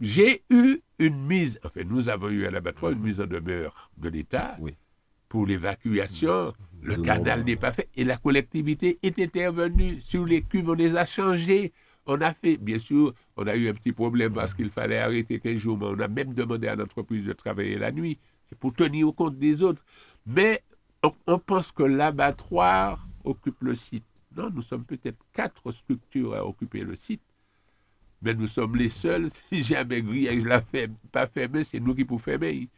J'ai 0.00 0.42
eu 0.50 0.80
une 0.98 1.24
mise, 1.24 1.60
enfin, 1.64 1.82
nous 1.86 2.08
avons 2.08 2.28
eu 2.28 2.46
à 2.46 2.50
l'abattoir 2.50 2.92
une 2.92 3.00
mise 3.00 3.20
en 3.20 3.26
demeure 3.26 3.90
de 3.98 4.08
l'État 4.08 4.56
pour 5.28 5.46
l'évacuation. 5.46 6.52
Le 6.82 6.96
canal 6.96 7.44
n'est 7.44 7.56
pas 7.56 7.72
fait 7.72 7.88
et 7.94 8.04
la 8.04 8.16
collectivité 8.16 8.98
est 9.02 9.18
intervenue 9.20 10.00
sur 10.00 10.26
les 10.26 10.42
cuves, 10.42 10.68
on 10.68 10.74
les 10.74 10.96
a 10.96 11.06
changées. 11.06 11.72
On 12.06 12.20
a 12.20 12.34
fait, 12.34 12.56
bien 12.56 12.80
sûr, 12.80 13.14
on 13.36 13.46
a 13.46 13.56
eu 13.56 13.68
un 13.68 13.74
petit 13.74 13.92
problème 13.92 14.32
parce 14.32 14.54
qu'il 14.54 14.70
fallait 14.70 14.98
arrêter 14.98 15.40
15 15.40 15.56
jours, 15.56 15.78
mais 15.78 15.86
on 15.86 16.00
a 16.00 16.08
même 16.08 16.34
demandé 16.34 16.68
à 16.68 16.76
l'entreprise 16.76 17.24
de 17.24 17.32
travailler 17.32 17.78
la 17.78 17.90
nuit. 17.90 18.18
C'est 18.48 18.58
pour 18.58 18.74
tenir 18.74 19.12
compte 19.14 19.38
des 19.38 19.62
autres. 19.62 19.82
Mais 20.26 20.62
on, 21.26 21.38
pense 21.38 21.72
que 21.72 21.82
l'abattoir 21.82 23.06
occupe 23.24 23.62
le 23.62 23.74
site. 23.74 24.04
Non, 24.36 24.50
nous 24.50 24.62
sommes 24.62 24.84
peut-être 24.84 25.18
quatre 25.32 25.70
structures 25.72 26.34
à 26.34 26.46
occuper 26.46 26.80
le 26.80 26.94
site. 26.96 27.22
mais 28.20 28.34
nous 28.34 28.46
sommes 28.46 28.76
les 28.76 28.90
seuls. 28.90 29.28
Si 29.48 29.62
jamais 29.62 30.02
grillage 30.02 30.44
l'a 30.44 30.60
fait, 30.60 30.90
pas 31.10 31.26
fermé, 31.26 31.64
c'est 31.64 31.80
nous 31.80 31.94
qui 31.94 32.04
pouvons 32.04 32.18
fermer. 32.18 32.68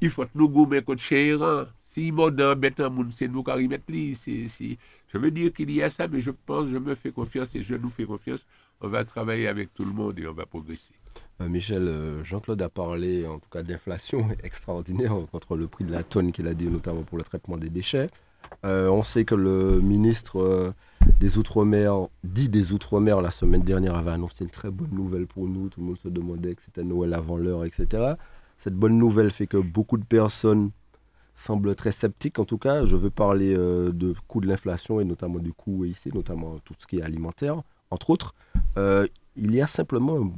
Il 0.00 0.10
faut 0.10 0.24
que 0.24 0.30
nous 0.34 0.48
gommer 0.48 0.82
contre 0.82 1.02
Chéran. 1.02 1.64
Si 1.84 2.10
mon 2.10 2.30
bête 2.30 2.80
monde, 2.80 3.12
c'est 3.12 3.28
nous 3.28 3.42
qui 3.42 3.50
remettre 3.50 3.92
li. 3.92 4.16
Je 5.12 5.18
veux 5.18 5.30
dire 5.32 5.52
qu'il 5.52 5.70
y 5.72 5.82
a 5.82 5.90
ça, 5.90 6.06
mais 6.06 6.20
je 6.20 6.30
pense, 6.30 6.68
je 6.68 6.76
me 6.76 6.94
fais 6.94 7.10
confiance 7.10 7.54
et 7.56 7.62
je 7.62 7.74
nous 7.74 7.88
fais 7.88 8.04
confiance. 8.04 8.46
On 8.80 8.88
va 8.88 9.04
travailler 9.04 9.48
avec 9.48 9.74
tout 9.74 9.84
le 9.84 9.92
monde 9.92 10.18
et 10.20 10.26
on 10.26 10.32
va 10.32 10.46
progresser. 10.46 10.94
Euh, 11.40 11.48
Michel, 11.48 11.88
euh, 11.88 12.22
Jean-Claude 12.22 12.62
a 12.62 12.68
parlé 12.68 13.26
en 13.26 13.40
tout 13.40 13.48
cas 13.50 13.62
d'inflation 13.64 14.28
extraordinaire 14.44 15.14
contre 15.32 15.56
le 15.56 15.66
prix 15.66 15.84
de 15.84 15.90
la 15.90 16.04
tonne 16.04 16.30
qu'il 16.30 16.46
a 16.46 16.54
dit, 16.54 16.66
notamment 16.66 17.02
pour 17.02 17.18
le 17.18 17.24
traitement 17.24 17.56
des 17.56 17.70
déchets. 17.70 18.08
Euh, 18.64 18.88
on 18.88 19.02
sait 19.02 19.24
que 19.24 19.34
le 19.34 19.80
ministre 19.80 20.74
des 21.18 21.38
Outre-mer, 21.38 22.06
dit 22.22 22.48
des 22.48 22.72
Outre-mer, 22.72 23.20
la 23.20 23.30
semaine 23.32 23.62
dernière 23.62 23.96
avait 23.96 24.12
annoncé 24.12 24.44
une 24.44 24.50
très 24.50 24.70
bonne 24.70 24.92
nouvelle 24.92 25.26
pour 25.26 25.48
nous. 25.48 25.68
Tout 25.68 25.80
le 25.80 25.86
monde 25.86 25.98
se 25.98 26.08
demandait 26.08 26.54
que 26.54 26.62
c'était 26.62 26.84
Noël 26.84 27.14
avant 27.14 27.36
l'heure, 27.36 27.64
etc. 27.64 28.14
Cette 28.56 28.74
bonne 28.74 28.96
nouvelle 28.96 29.30
fait 29.30 29.46
que 29.46 29.56
beaucoup 29.56 29.98
de 29.98 30.04
personnes 30.04 30.70
semblent 31.40 31.74
très 31.74 31.90
sceptiques. 31.90 32.38
En 32.38 32.44
tout 32.44 32.58
cas, 32.58 32.84
je 32.84 32.96
veux 32.96 33.10
parler 33.10 33.54
euh, 33.56 33.92
de 33.92 34.14
coût 34.28 34.40
de 34.40 34.46
l'inflation 34.46 35.00
et 35.00 35.04
notamment 35.04 35.38
du 35.38 35.52
coût 35.52 35.84
ici, 35.84 36.10
notamment 36.14 36.58
tout 36.64 36.74
ce 36.78 36.86
qui 36.86 36.98
est 36.98 37.02
alimentaire, 37.02 37.62
entre 37.90 38.10
autres. 38.10 38.34
Euh, 38.76 39.06
il 39.36 39.54
y 39.54 39.62
a 39.62 39.66
simplement 39.66 40.30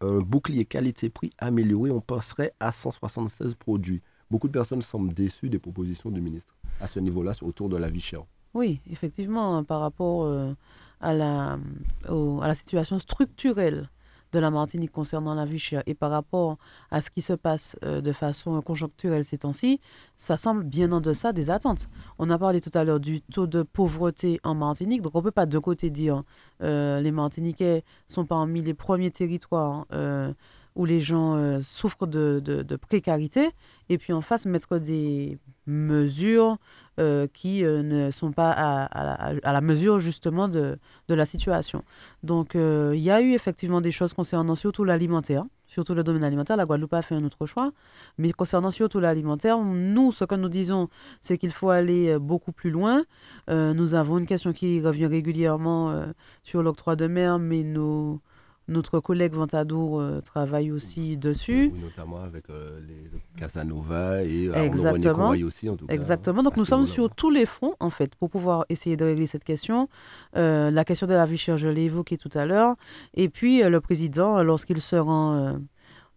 un 0.00 0.18
bouclier 0.20 0.64
qualité-prix 0.66 1.30
amélioré. 1.38 1.90
On 1.90 2.00
passerait 2.00 2.52
à 2.60 2.72
176 2.72 3.54
produits. 3.54 4.02
Beaucoup 4.30 4.48
de 4.48 4.52
personnes 4.52 4.82
semblent 4.82 5.14
déçues 5.14 5.48
des 5.48 5.58
propositions 5.58 6.10
du 6.10 6.20
ministre 6.20 6.54
à 6.80 6.86
ce 6.88 7.00
niveau-là, 7.00 7.32
autour 7.42 7.68
de 7.68 7.76
la 7.76 7.88
vie 7.88 8.00
chère. 8.00 8.24
Oui, 8.52 8.80
effectivement, 8.90 9.64
par 9.64 9.80
rapport 9.80 10.24
euh, 10.24 10.52
à 11.00 11.14
la 11.14 12.54
situation 12.54 12.98
structurelle 12.98 13.88
de 14.34 14.40
la 14.40 14.50
Martinique 14.50 14.92
concernant 14.92 15.34
la 15.34 15.44
vie 15.44 15.54
et 15.86 15.94
par 15.94 16.10
rapport 16.10 16.58
à 16.90 17.00
ce 17.00 17.10
qui 17.10 17.22
se 17.22 17.32
passe 17.32 17.76
euh, 17.84 18.00
de 18.00 18.12
façon 18.12 18.60
conjoncturelle 18.60 19.24
ces 19.24 19.38
temps-ci, 19.38 19.80
ça 20.16 20.36
semble 20.36 20.64
bien 20.64 20.90
en 20.92 21.00
deçà 21.00 21.32
des 21.32 21.48
attentes. 21.48 21.88
On 22.18 22.28
a 22.28 22.38
parlé 22.38 22.60
tout 22.60 22.70
à 22.74 22.84
l'heure 22.84 23.00
du 23.00 23.22
taux 23.22 23.46
de 23.46 23.62
pauvreté 23.62 24.40
en 24.42 24.54
Martinique, 24.54 25.02
donc 25.02 25.14
on 25.14 25.18
ne 25.18 25.24
peut 25.24 25.30
pas 25.30 25.46
de 25.46 25.58
côté 25.58 25.90
dire 25.90 26.24
euh, 26.62 27.00
les 27.00 27.12
Martiniquais 27.12 27.84
sont 28.08 28.26
parmi 28.26 28.62
les 28.62 28.74
premiers 28.74 29.10
territoires 29.10 29.86
euh, 29.92 30.32
où 30.74 30.84
les 30.84 31.00
gens 31.00 31.60
souffrent 31.60 32.06
de, 32.06 32.40
de, 32.44 32.76
précarité, 32.76 33.50
et 33.88 33.98
puis 33.98 34.12
en 34.12 34.20
face 34.20 34.46
mettre 34.46 34.78
des 34.78 35.38
mesures 35.66 36.58
euh, 37.00 37.26
qui 37.32 37.64
euh, 37.64 37.82
ne 37.82 38.12
sont 38.12 38.30
pas 38.30 38.52
à, 38.52 39.52
la 39.52 39.60
mesure 39.60 39.98
justement 39.98 40.46
de, 40.46 40.78
de 41.08 41.14
la 41.14 41.24
situation. 41.24 41.82
Donc 42.22 42.54
euh, 42.54 42.92
il 42.94 43.02
y 43.02 43.10
a 43.10 43.20
eu 43.20 43.32
effectivement 43.32 43.80
des 43.80 43.90
choses 43.90 44.12
concernant 44.12 44.54
surtout 44.54 44.84
l'alimentaire, 44.84 45.44
surtout 45.66 45.94
le 45.94 46.04
domaine 46.04 46.22
alimentaire. 46.22 46.56
La 46.56 46.66
Guadeloupe 46.66 46.94
a 46.94 47.02
fait 47.02 47.16
un 47.16 47.24
autre 47.24 47.46
choix, 47.46 47.72
mais 48.16 48.30
concernant 48.30 48.70
surtout 48.70 49.00
l'alimentaire, 49.00 49.58
nous, 49.58 50.12
ce 50.12 50.24
que 50.24 50.36
nous 50.36 50.48
disons, 50.48 50.88
c'est 51.20 51.36
qu'il 51.36 51.50
faut 51.50 51.70
aller 51.70 52.16
beaucoup 52.18 52.52
plus 52.52 52.70
loin. 52.70 53.04
nous 53.48 53.94
avons 53.94 54.18
une 54.18 54.26
question 54.26 54.52
qui 54.52 54.80
revient 54.80 55.06
régulièrement 55.06 56.04
sur 56.44 56.62
l'octroi 56.62 56.94
de 56.94 57.08
mer, 57.08 57.40
mais 57.40 57.64
nos 57.64 58.20
notre 58.68 59.00
collègue 59.00 59.34
Ventadour 59.34 60.00
euh, 60.00 60.20
travaille 60.20 60.70
aussi 60.70 61.16
dessus. 61.16 61.70
notamment 61.80 62.22
avec 62.22 62.48
euh, 62.48 62.80
les 62.88 63.10
Casanova 63.38 64.22
et 64.22 64.48
euh, 64.48 64.54
Exactement. 64.54 65.30
aussi, 65.30 65.68
en 65.68 65.76
tout 65.76 65.86
cas. 65.86 65.94
Exactement. 65.94 66.42
Donc 66.42 66.56
nous 66.56 66.64
sommes 66.64 66.86
sur 66.86 67.14
tous 67.14 67.30
les 67.30 67.46
fronts, 67.46 67.74
en 67.80 67.90
fait, 67.90 68.14
pour 68.14 68.30
pouvoir 68.30 68.64
essayer 68.68 68.96
de 68.96 69.04
régler 69.04 69.26
cette 69.26 69.44
question. 69.44 69.88
la 70.34 70.84
question 70.84 71.06
de 71.06 71.12
la 71.12 71.26
vie 71.26 71.36
chère, 71.36 71.58
je 71.58 71.68
l'ai 71.68 71.84
évoquée 71.84 72.16
tout 72.16 72.30
à 72.34 72.46
l'heure. 72.46 72.76
Et 73.14 73.28
puis, 73.28 73.62
le 73.62 73.80
président, 73.80 74.42
lorsqu'il 74.42 74.80
se 74.80 74.96
rend 74.96 75.58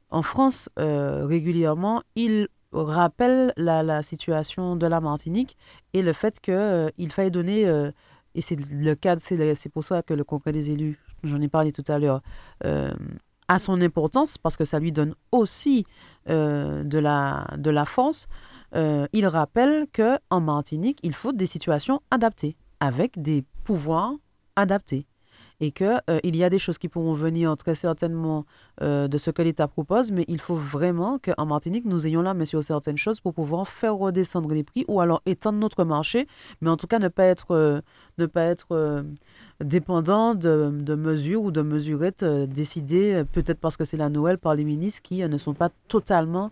en 0.09 0.21
France 0.21 0.69
régulièrement, 0.77 2.03
il 2.15 2.47
rappelle 2.71 3.53
la, 3.57 3.83
la, 3.83 4.03
situation 4.03 4.75
de 4.75 4.85
la 4.87 5.01
Martinique 5.01 5.57
et 5.93 6.01
le 6.01 6.13
fait 6.13 6.39
qu'il 6.39 7.11
faille 7.11 7.31
donner, 7.31 7.63
et 8.35 8.41
c'est 8.41 8.57
le 8.71 8.93
cadre, 8.93 9.21
c'est 9.21 9.69
pour 9.69 9.83
ça 9.83 10.01
que 10.03 10.13
le 10.13 10.23
Congrès 10.23 10.51
des 10.51 10.71
élus 10.71 10.99
j'en 11.23 11.41
ai 11.41 11.47
parlé 11.47 11.71
tout 11.71 11.83
à 11.87 11.99
l'heure, 11.99 12.21
euh, 12.65 12.91
a 13.47 13.59
son 13.59 13.81
importance 13.81 14.37
parce 14.37 14.57
que 14.57 14.65
ça 14.65 14.79
lui 14.79 14.91
donne 14.91 15.15
aussi 15.31 15.85
euh, 16.29 16.83
de, 16.83 16.99
la, 16.99 17.85
force. 17.85 18.27
Euh, 18.75 19.07
il 19.13 19.25
rappelle 19.25 19.87
que 19.93 20.17
en 20.29 20.41
Martinique, 20.41 20.99
il 21.03 21.13
faut 21.13 21.31
des 21.31 21.45
situations 21.45 22.01
adaptées, 22.11 22.57
avec 22.79 23.21
des 23.21 23.43
pouvoirs 23.63 24.13
adaptés 24.55 25.05
et 25.59 25.71
qu'il 25.71 26.01
euh, 26.09 26.19
il 26.23 26.35
y 26.35 26.43
a 26.43 26.49
des 26.49 26.59
choses 26.59 26.77
qui 26.77 26.87
pourront 26.87 27.13
venir 27.13 27.55
très 27.57 27.75
certainement 27.75 28.45
euh, 28.81 29.07
de 29.07 29.17
ce 29.17 29.31
que 29.31 29.41
l'État 29.41 29.67
propose, 29.67 30.11
mais 30.11 30.25
il 30.27 30.39
faut 30.39 30.55
vraiment 30.55 31.19
qu'en 31.19 31.45
Martinique, 31.45 31.85
nous 31.85 32.05
ayons 32.05 32.21
la 32.21 32.33
main 32.33 32.45
certaines 32.45 32.97
choses 32.97 33.19
pour 33.19 33.33
pouvoir 33.33 33.67
faire 33.67 33.95
redescendre 33.95 34.49
les 34.53 34.63
prix 34.63 34.85
ou 34.87 35.01
alors 35.01 35.21
étendre 35.25 35.59
notre 35.59 35.83
marché, 35.83 36.27
mais 36.61 36.69
en 36.69 36.77
tout 36.77 36.87
cas 36.87 36.99
ne 36.99 37.07
pas 37.07 37.25
être, 37.25 37.51
euh, 37.51 37.81
ne 38.17 38.25
pas 38.25 38.43
être 38.43 39.03
dépendant 39.63 40.35
de, 40.35 40.71
de, 40.71 40.95
mesures 40.95 41.41
ou 41.41 41.51
de 41.51 41.61
mesurettes 41.61 42.23
décidées, 42.23 43.23
peut-être 43.31 43.59
parce 43.59 43.77
que 43.77 43.85
c'est 43.85 43.97
la 43.97 44.09
Noël, 44.09 44.37
par 44.37 44.55
les 44.55 44.63
ministres 44.63 45.01
qui 45.01 45.27
ne 45.27 45.37
sont 45.37 45.53
pas 45.53 45.69
totalement 45.87 46.51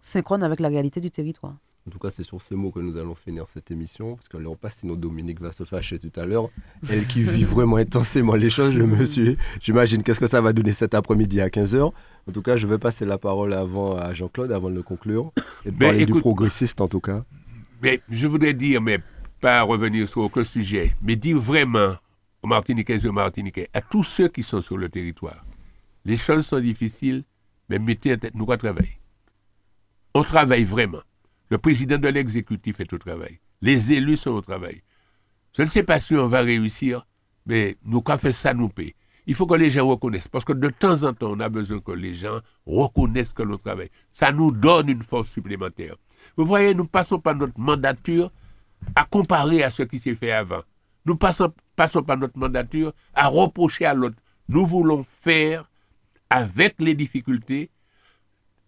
synchrones 0.00 0.42
avec 0.42 0.60
la 0.60 0.68
réalité 0.68 1.00
du 1.00 1.10
territoire. 1.10 1.54
En 1.86 1.90
tout 1.92 2.00
cas, 2.00 2.10
c'est 2.10 2.24
sur 2.24 2.42
ces 2.42 2.56
mots 2.56 2.72
que 2.72 2.80
nous 2.80 2.96
allons 2.96 3.14
finir 3.14 3.44
cette 3.48 3.70
émission, 3.70 4.16
parce 4.16 4.26
que 4.26 4.36
là, 4.36 4.48
on 4.48 4.56
passe, 4.56 4.78
sinon 4.78 4.96
Dominique 4.96 5.40
va 5.40 5.52
se 5.52 5.62
fâcher 5.62 6.00
tout 6.00 6.10
à 6.18 6.26
l'heure. 6.26 6.48
Elle 6.90 7.06
qui 7.06 7.22
vit 7.22 7.44
vraiment 7.44 7.76
intensément 7.76 8.34
les 8.34 8.50
choses, 8.50 8.74
je 8.74 8.82
me 8.82 9.04
suis, 9.04 9.36
j'imagine 9.60 10.02
qu'est-ce 10.02 10.18
que 10.18 10.26
ça 10.26 10.40
va 10.40 10.52
donner 10.52 10.72
cet 10.72 10.94
après-midi 10.94 11.40
à 11.40 11.46
15h. 11.46 11.80
En 11.82 12.32
tout 12.32 12.42
cas, 12.42 12.56
je 12.56 12.66
vais 12.66 12.78
passer 12.78 13.06
la 13.06 13.18
parole 13.18 13.52
avant 13.52 13.96
à 13.96 14.12
Jean-Claude, 14.14 14.50
avant 14.50 14.68
de 14.68 14.74
le 14.74 14.82
conclure, 14.82 15.30
et 15.64 15.70
de 15.70 15.78
parler 15.78 16.06
du 16.06 16.14
progressiste 16.14 16.80
en 16.80 16.88
tout 16.88 17.00
cas. 17.00 17.24
Mais 17.80 18.00
je 18.08 18.26
voudrais 18.26 18.52
dire, 18.52 18.82
mais 18.82 18.98
pas 19.40 19.62
revenir 19.62 20.08
sur 20.08 20.22
aucun 20.22 20.42
sujet, 20.42 20.96
mais 21.02 21.14
dire 21.14 21.38
vraiment 21.38 21.94
aux 22.42 22.48
Martiniquais 22.48 22.98
et 22.98 23.06
aux 23.06 23.12
Martiniquais, 23.12 23.68
à 23.72 23.80
tous 23.80 24.02
ceux 24.02 24.26
qui 24.26 24.42
sont 24.42 24.60
sur 24.60 24.76
le 24.76 24.88
territoire, 24.88 25.44
les 26.04 26.16
choses 26.16 26.46
sont 26.46 26.58
difficiles, 26.58 27.22
mais 27.68 27.78
mettez 27.78 28.12
en 28.12 28.18
tête, 28.18 28.34
nous 28.34 28.44
on 28.48 28.56
travailler. 28.56 28.98
On 30.14 30.22
travaille 30.22 30.64
vraiment. 30.64 31.02
Le 31.48 31.58
président 31.58 31.98
de 31.98 32.08
l'exécutif 32.08 32.80
est 32.80 32.92
au 32.92 32.98
travail. 32.98 33.38
Les 33.62 33.92
élus 33.92 34.16
sont 34.16 34.32
au 34.32 34.40
travail. 34.40 34.82
Je 35.56 35.62
ne 35.62 35.66
sais 35.68 35.82
pas 35.82 35.98
si 35.98 36.14
on 36.14 36.26
va 36.28 36.40
réussir, 36.40 37.06
mais 37.46 37.76
nous, 37.84 38.02
quand 38.02 38.18
fait 38.18 38.32
ça, 38.32 38.52
nous 38.52 38.68
paie. 38.68 38.94
Il 39.26 39.34
faut 39.34 39.46
que 39.46 39.54
les 39.54 39.70
gens 39.70 39.86
reconnaissent, 39.86 40.28
parce 40.28 40.44
que 40.44 40.52
de 40.52 40.68
temps 40.68 41.02
en 41.02 41.12
temps, 41.12 41.32
on 41.32 41.40
a 41.40 41.48
besoin 41.48 41.80
que 41.80 41.92
les 41.92 42.14
gens 42.14 42.40
reconnaissent 42.64 43.32
que 43.32 43.42
nous 43.42 43.56
travaillons. 43.56 43.90
Ça 44.12 44.32
nous 44.32 44.52
donne 44.52 44.88
une 44.88 45.02
force 45.02 45.28
supplémentaire. 45.28 45.96
Vous 46.36 46.46
voyez, 46.46 46.74
nous 46.74 46.86
passons 46.86 47.18
pas 47.18 47.34
notre 47.34 47.58
mandature 47.58 48.30
à 48.94 49.04
comparer 49.04 49.62
à 49.62 49.70
ce 49.70 49.82
qui 49.82 49.98
s'est 49.98 50.14
fait 50.14 50.30
avant. 50.30 50.62
Nous 51.04 51.16
passons, 51.16 51.52
passons 51.74 52.02
pas 52.02 52.16
notre 52.16 52.38
mandature 52.38 52.92
à 53.14 53.28
reprocher 53.28 53.86
à 53.86 53.94
l'autre. 53.94 54.16
Nous 54.48 54.66
voulons 54.66 55.02
faire 55.02 55.68
avec 56.30 56.76
les 56.78 56.94
difficultés, 56.94 57.70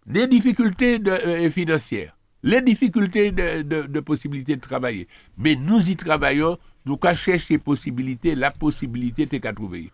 les 0.07 0.27
difficultés 0.27 0.99
euh, 1.05 1.51
financières, 1.51 2.17
les 2.43 2.61
difficultés 2.61 3.31
de, 3.31 3.61
de, 3.61 3.99
possibilité 3.99 4.55
de 4.55 4.61
travailler. 4.61 5.07
Mais 5.37 5.55
nous 5.55 5.89
y 5.89 5.95
travaillons, 5.95 6.57
nous 6.85 6.97
cachons 6.97 7.37
ces 7.37 7.57
possibilités, 7.57 8.35
la 8.35 8.51
possibilité 8.51 9.25
de 9.25 9.37
qu'à 9.37 9.53
trouver. 9.53 9.91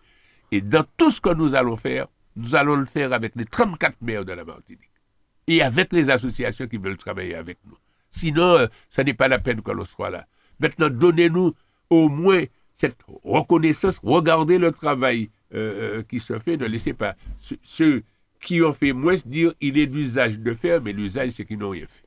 Et 0.52 0.60
dans 0.60 0.84
tout 0.96 1.10
ce 1.10 1.20
que 1.20 1.34
nous 1.34 1.54
allons 1.54 1.76
faire, 1.76 2.06
nous 2.36 2.54
allons 2.54 2.76
le 2.76 2.86
faire 2.86 3.12
avec 3.12 3.32
les 3.36 3.46
34 3.46 3.96
maires 4.02 4.24
de 4.24 4.32
la 4.32 4.44
Martinique 4.44 4.90
et 5.46 5.62
avec 5.62 5.92
les 5.92 6.10
associations 6.10 6.66
qui 6.66 6.76
veulent 6.76 6.96
travailler 6.96 7.34
avec 7.34 7.58
nous. 7.66 7.76
Sinon, 8.10 8.56
euh, 8.56 8.66
ce 8.90 9.00
n'est 9.02 9.14
pas 9.14 9.28
la 9.28 9.38
peine 9.38 9.62
que 9.62 9.70
l'on 9.70 9.84
soit 9.84 10.10
là. 10.10 10.26
Maintenant, 10.60 10.88
donnez-nous 10.88 11.54
au 11.90 12.08
moins 12.08 12.44
cette 12.74 12.96
reconnaissance, 13.24 14.00
regardez 14.02 14.58
le 14.58 14.70
travail 14.70 15.30
euh, 15.54 15.98
euh, 15.98 16.02
qui 16.02 16.20
se 16.20 16.38
fait, 16.38 16.56
ne 16.56 16.66
laissez 16.66 16.92
pas 16.92 17.16
ceux 17.62 18.02
qui 18.40 18.62
ont 18.62 18.74
fait 18.74 18.92
moins 18.92 19.14
dire 19.24 19.54
il 19.60 19.78
est 19.78 19.86
d'usage 19.86 20.38
de 20.38 20.54
faire, 20.54 20.82
mais 20.82 20.92
l'usage 20.92 21.30
c'est 21.30 21.44
qu'ils 21.44 21.58
n'ont 21.58 21.70
rien 21.70 21.86
fait. 21.88 22.05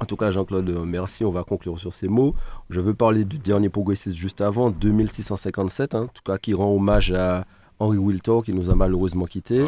En 0.00 0.04
tout 0.04 0.16
cas, 0.16 0.30
Jean-Claude, 0.30 0.70
merci. 0.86 1.24
On 1.24 1.30
va 1.30 1.42
conclure 1.44 1.78
sur 1.78 1.92
ces 1.92 2.08
mots. 2.08 2.34
Je 2.70 2.80
veux 2.80 2.94
parler 2.94 3.24
du 3.24 3.38
dernier 3.38 3.68
progressiste 3.68 4.16
juste 4.16 4.40
avant, 4.40 4.70
2657, 4.70 5.94
hein, 5.94 6.02
en 6.02 6.06
tout 6.06 6.22
cas 6.24 6.38
qui 6.38 6.54
rend 6.54 6.72
hommage 6.72 7.12
à 7.12 7.44
Henri 7.80 7.98
Wiltor 7.98 8.44
qui 8.44 8.52
nous 8.52 8.70
a 8.70 8.74
malheureusement 8.74 9.26
quittés. 9.26 9.66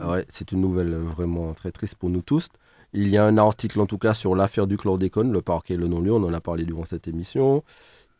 Ah, 0.00 0.10
ouais, 0.10 0.24
c'est 0.28 0.52
une 0.52 0.60
nouvelle 0.60 0.94
vraiment 0.94 1.52
très 1.54 1.70
triste 1.70 1.96
pour 1.96 2.10
nous 2.10 2.22
tous. 2.22 2.48
Il 2.92 3.08
y 3.08 3.18
a 3.18 3.24
un 3.24 3.36
article 3.36 3.80
en 3.80 3.86
tout 3.86 3.98
cas 3.98 4.14
sur 4.14 4.34
l'affaire 4.34 4.66
du 4.66 4.76
chlordécone, 4.76 5.32
le 5.32 5.42
parquet 5.42 5.74
et 5.74 5.76
le 5.76 5.88
non-lieu, 5.88 6.12
on 6.12 6.24
en 6.24 6.32
a 6.32 6.40
parlé 6.40 6.64
durant 6.64 6.84
cette 6.84 7.08
émission. 7.08 7.62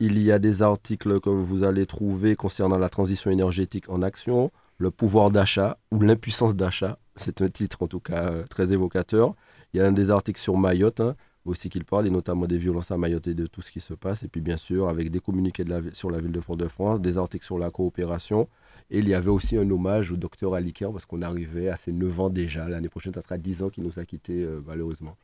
Il 0.00 0.18
y 0.18 0.30
a 0.30 0.38
des 0.38 0.62
articles 0.62 1.20
que 1.20 1.30
vous 1.30 1.64
allez 1.64 1.86
trouver 1.86 2.36
concernant 2.36 2.78
la 2.78 2.88
transition 2.88 3.30
énergétique 3.30 3.88
en 3.88 4.02
action, 4.02 4.50
le 4.76 4.90
pouvoir 4.90 5.30
d'achat 5.30 5.78
ou 5.90 6.00
l'impuissance 6.00 6.54
d'achat. 6.54 6.98
C'est 7.16 7.42
un 7.42 7.48
titre 7.48 7.82
en 7.82 7.86
tout 7.86 7.98
cas 7.98 8.26
euh, 8.26 8.44
très 8.48 8.72
évocateur. 8.72 9.34
Il 9.72 9.78
y 9.78 9.80
a 9.80 9.86
un 9.86 9.92
des 9.92 10.10
articles 10.10 10.40
sur 10.40 10.56
Mayotte, 10.56 11.00
hein, 11.00 11.16
aussi 11.48 11.68
qu'il 11.68 11.84
parle, 11.84 12.06
et 12.06 12.10
notamment 12.10 12.46
des 12.46 12.58
violences 12.58 12.90
à 12.90 12.98
Mayotte 12.98 13.26
et 13.26 13.34
de 13.34 13.46
tout 13.46 13.62
ce 13.62 13.70
qui 13.70 13.80
se 13.80 13.94
passe. 13.94 14.22
Et 14.22 14.28
puis 14.28 14.40
bien 14.40 14.56
sûr, 14.56 14.88
avec 14.88 15.10
des 15.10 15.20
communiqués 15.20 15.64
de 15.64 15.70
la, 15.70 15.80
sur 15.92 16.10
la 16.10 16.20
ville 16.20 16.32
de 16.32 16.40
Fort-de-France, 16.40 17.00
des 17.00 17.18
articles 17.18 17.44
sur 17.44 17.58
la 17.58 17.70
coopération. 17.70 18.48
Et 18.90 18.98
il 18.98 19.08
y 19.08 19.14
avait 19.14 19.30
aussi 19.30 19.56
un 19.56 19.68
hommage 19.70 20.12
au 20.12 20.16
docteur 20.16 20.54
Aliker, 20.54 20.90
parce 20.92 21.06
qu'on 21.06 21.22
arrivait 21.22 21.68
à 21.68 21.76
ses 21.76 21.92
9 21.92 22.20
ans 22.20 22.30
déjà. 22.30 22.68
L'année 22.68 22.88
prochaine, 22.88 23.14
ça 23.14 23.22
sera 23.22 23.38
10 23.38 23.62
ans 23.62 23.68
qu'il 23.70 23.84
nous 23.84 23.98
a 23.98 24.04
quittés 24.04 24.44
euh, 24.44 24.60
malheureusement. 24.66 25.16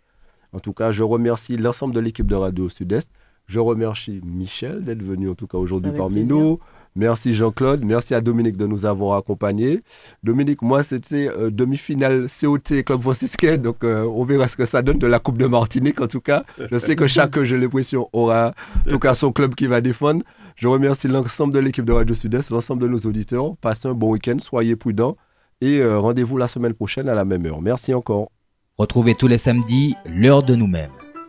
En 0.52 0.60
tout 0.60 0.72
cas, 0.72 0.92
je 0.92 1.02
remercie 1.02 1.56
l'ensemble 1.56 1.94
de 1.94 2.00
l'équipe 2.00 2.26
de 2.26 2.34
Radio 2.34 2.68
Sud-Est. 2.68 3.10
Je 3.46 3.60
remercie 3.60 4.20
Michel 4.24 4.84
d'être 4.84 5.02
venu 5.02 5.28
en 5.28 5.34
tout 5.34 5.46
cas 5.46 5.58
aujourd'hui 5.58 5.92
parmi 5.92 6.24
nous. 6.24 6.58
Merci 6.96 7.34
Jean-Claude, 7.34 7.84
merci 7.84 8.14
à 8.14 8.20
Dominique 8.20 8.56
de 8.56 8.66
nous 8.66 8.86
avoir 8.86 9.16
accompagnés. 9.16 9.82
Dominique, 10.22 10.62
moi 10.62 10.84
c'était 10.84 11.28
euh, 11.28 11.50
demi-finale 11.50 12.26
COT 12.28 12.84
Club 12.86 13.00
franciscain, 13.00 13.56
donc 13.56 13.82
euh, 13.82 14.04
on 14.04 14.24
verra 14.24 14.46
ce 14.46 14.56
que 14.56 14.64
ça 14.64 14.80
donne 14.80 14.98
de 14.98 15.08
la 15.08 15.18
Coupe 15.18 15.36
de 15.36 15.46
Martinique 15.46 16.00
en 16.00 16.06
tout 16.06 16.20
cas. 16.20 16.44
Je 16.70 16.78
sais 16.78 16.94
que 16.94 17.08
chacun, 17.08 17.42
j'ai 17.42 17.58
l'impression, 17.58 18.08
aura 18.12 18.54
en 18.86 18.90
tout 18.90 19.00
cas 19.00 19.14
son 19.14 19.32
club 19.32 19.56
qui 19.56 19.66
va 19.66 19.80
défendre. 19.80 20.22
Je 20.54 20.68
remercie 20.68 21.08
l'ensemble 21.08 21.52
de 21.52 21.58
l'équipe 21.58 21.84
de 21.84 21.92
Radio 21.92 22.14
Sud-Est, 22.14 22.50
l'ensemble 22.50 22.82
de 22.82 22.88
nos 22.88 22.98
auditeurs. 22.98 23.56
Passez 23.56 23.88
un 23.88 23.94
bon 23.94 24.10
week-end, 24.12 24.36
soyez 24.38 24.76
prudents 24.76 25.16
et 25.60 25.80
euh, 25.80 25.98
rendez-vous 25.98 26.36
la 26.36 26.46
semaine 26.46 26.74
prochaine 26.74 27.08
à 27.08 27.14
la 27.14 27.24
même 27.24 27.44
heure. 27.46 27.60
Merci 27.60 27.92
encore. 27.92 28.30
Retrouvez 28.78 29.16
tous 29.16 29.26
les 29.26 29.38
samedis 29.38 29.96
l'heure 30.06 30.44
de 30.44 30.54
nous-mêmes. 30.54 30.90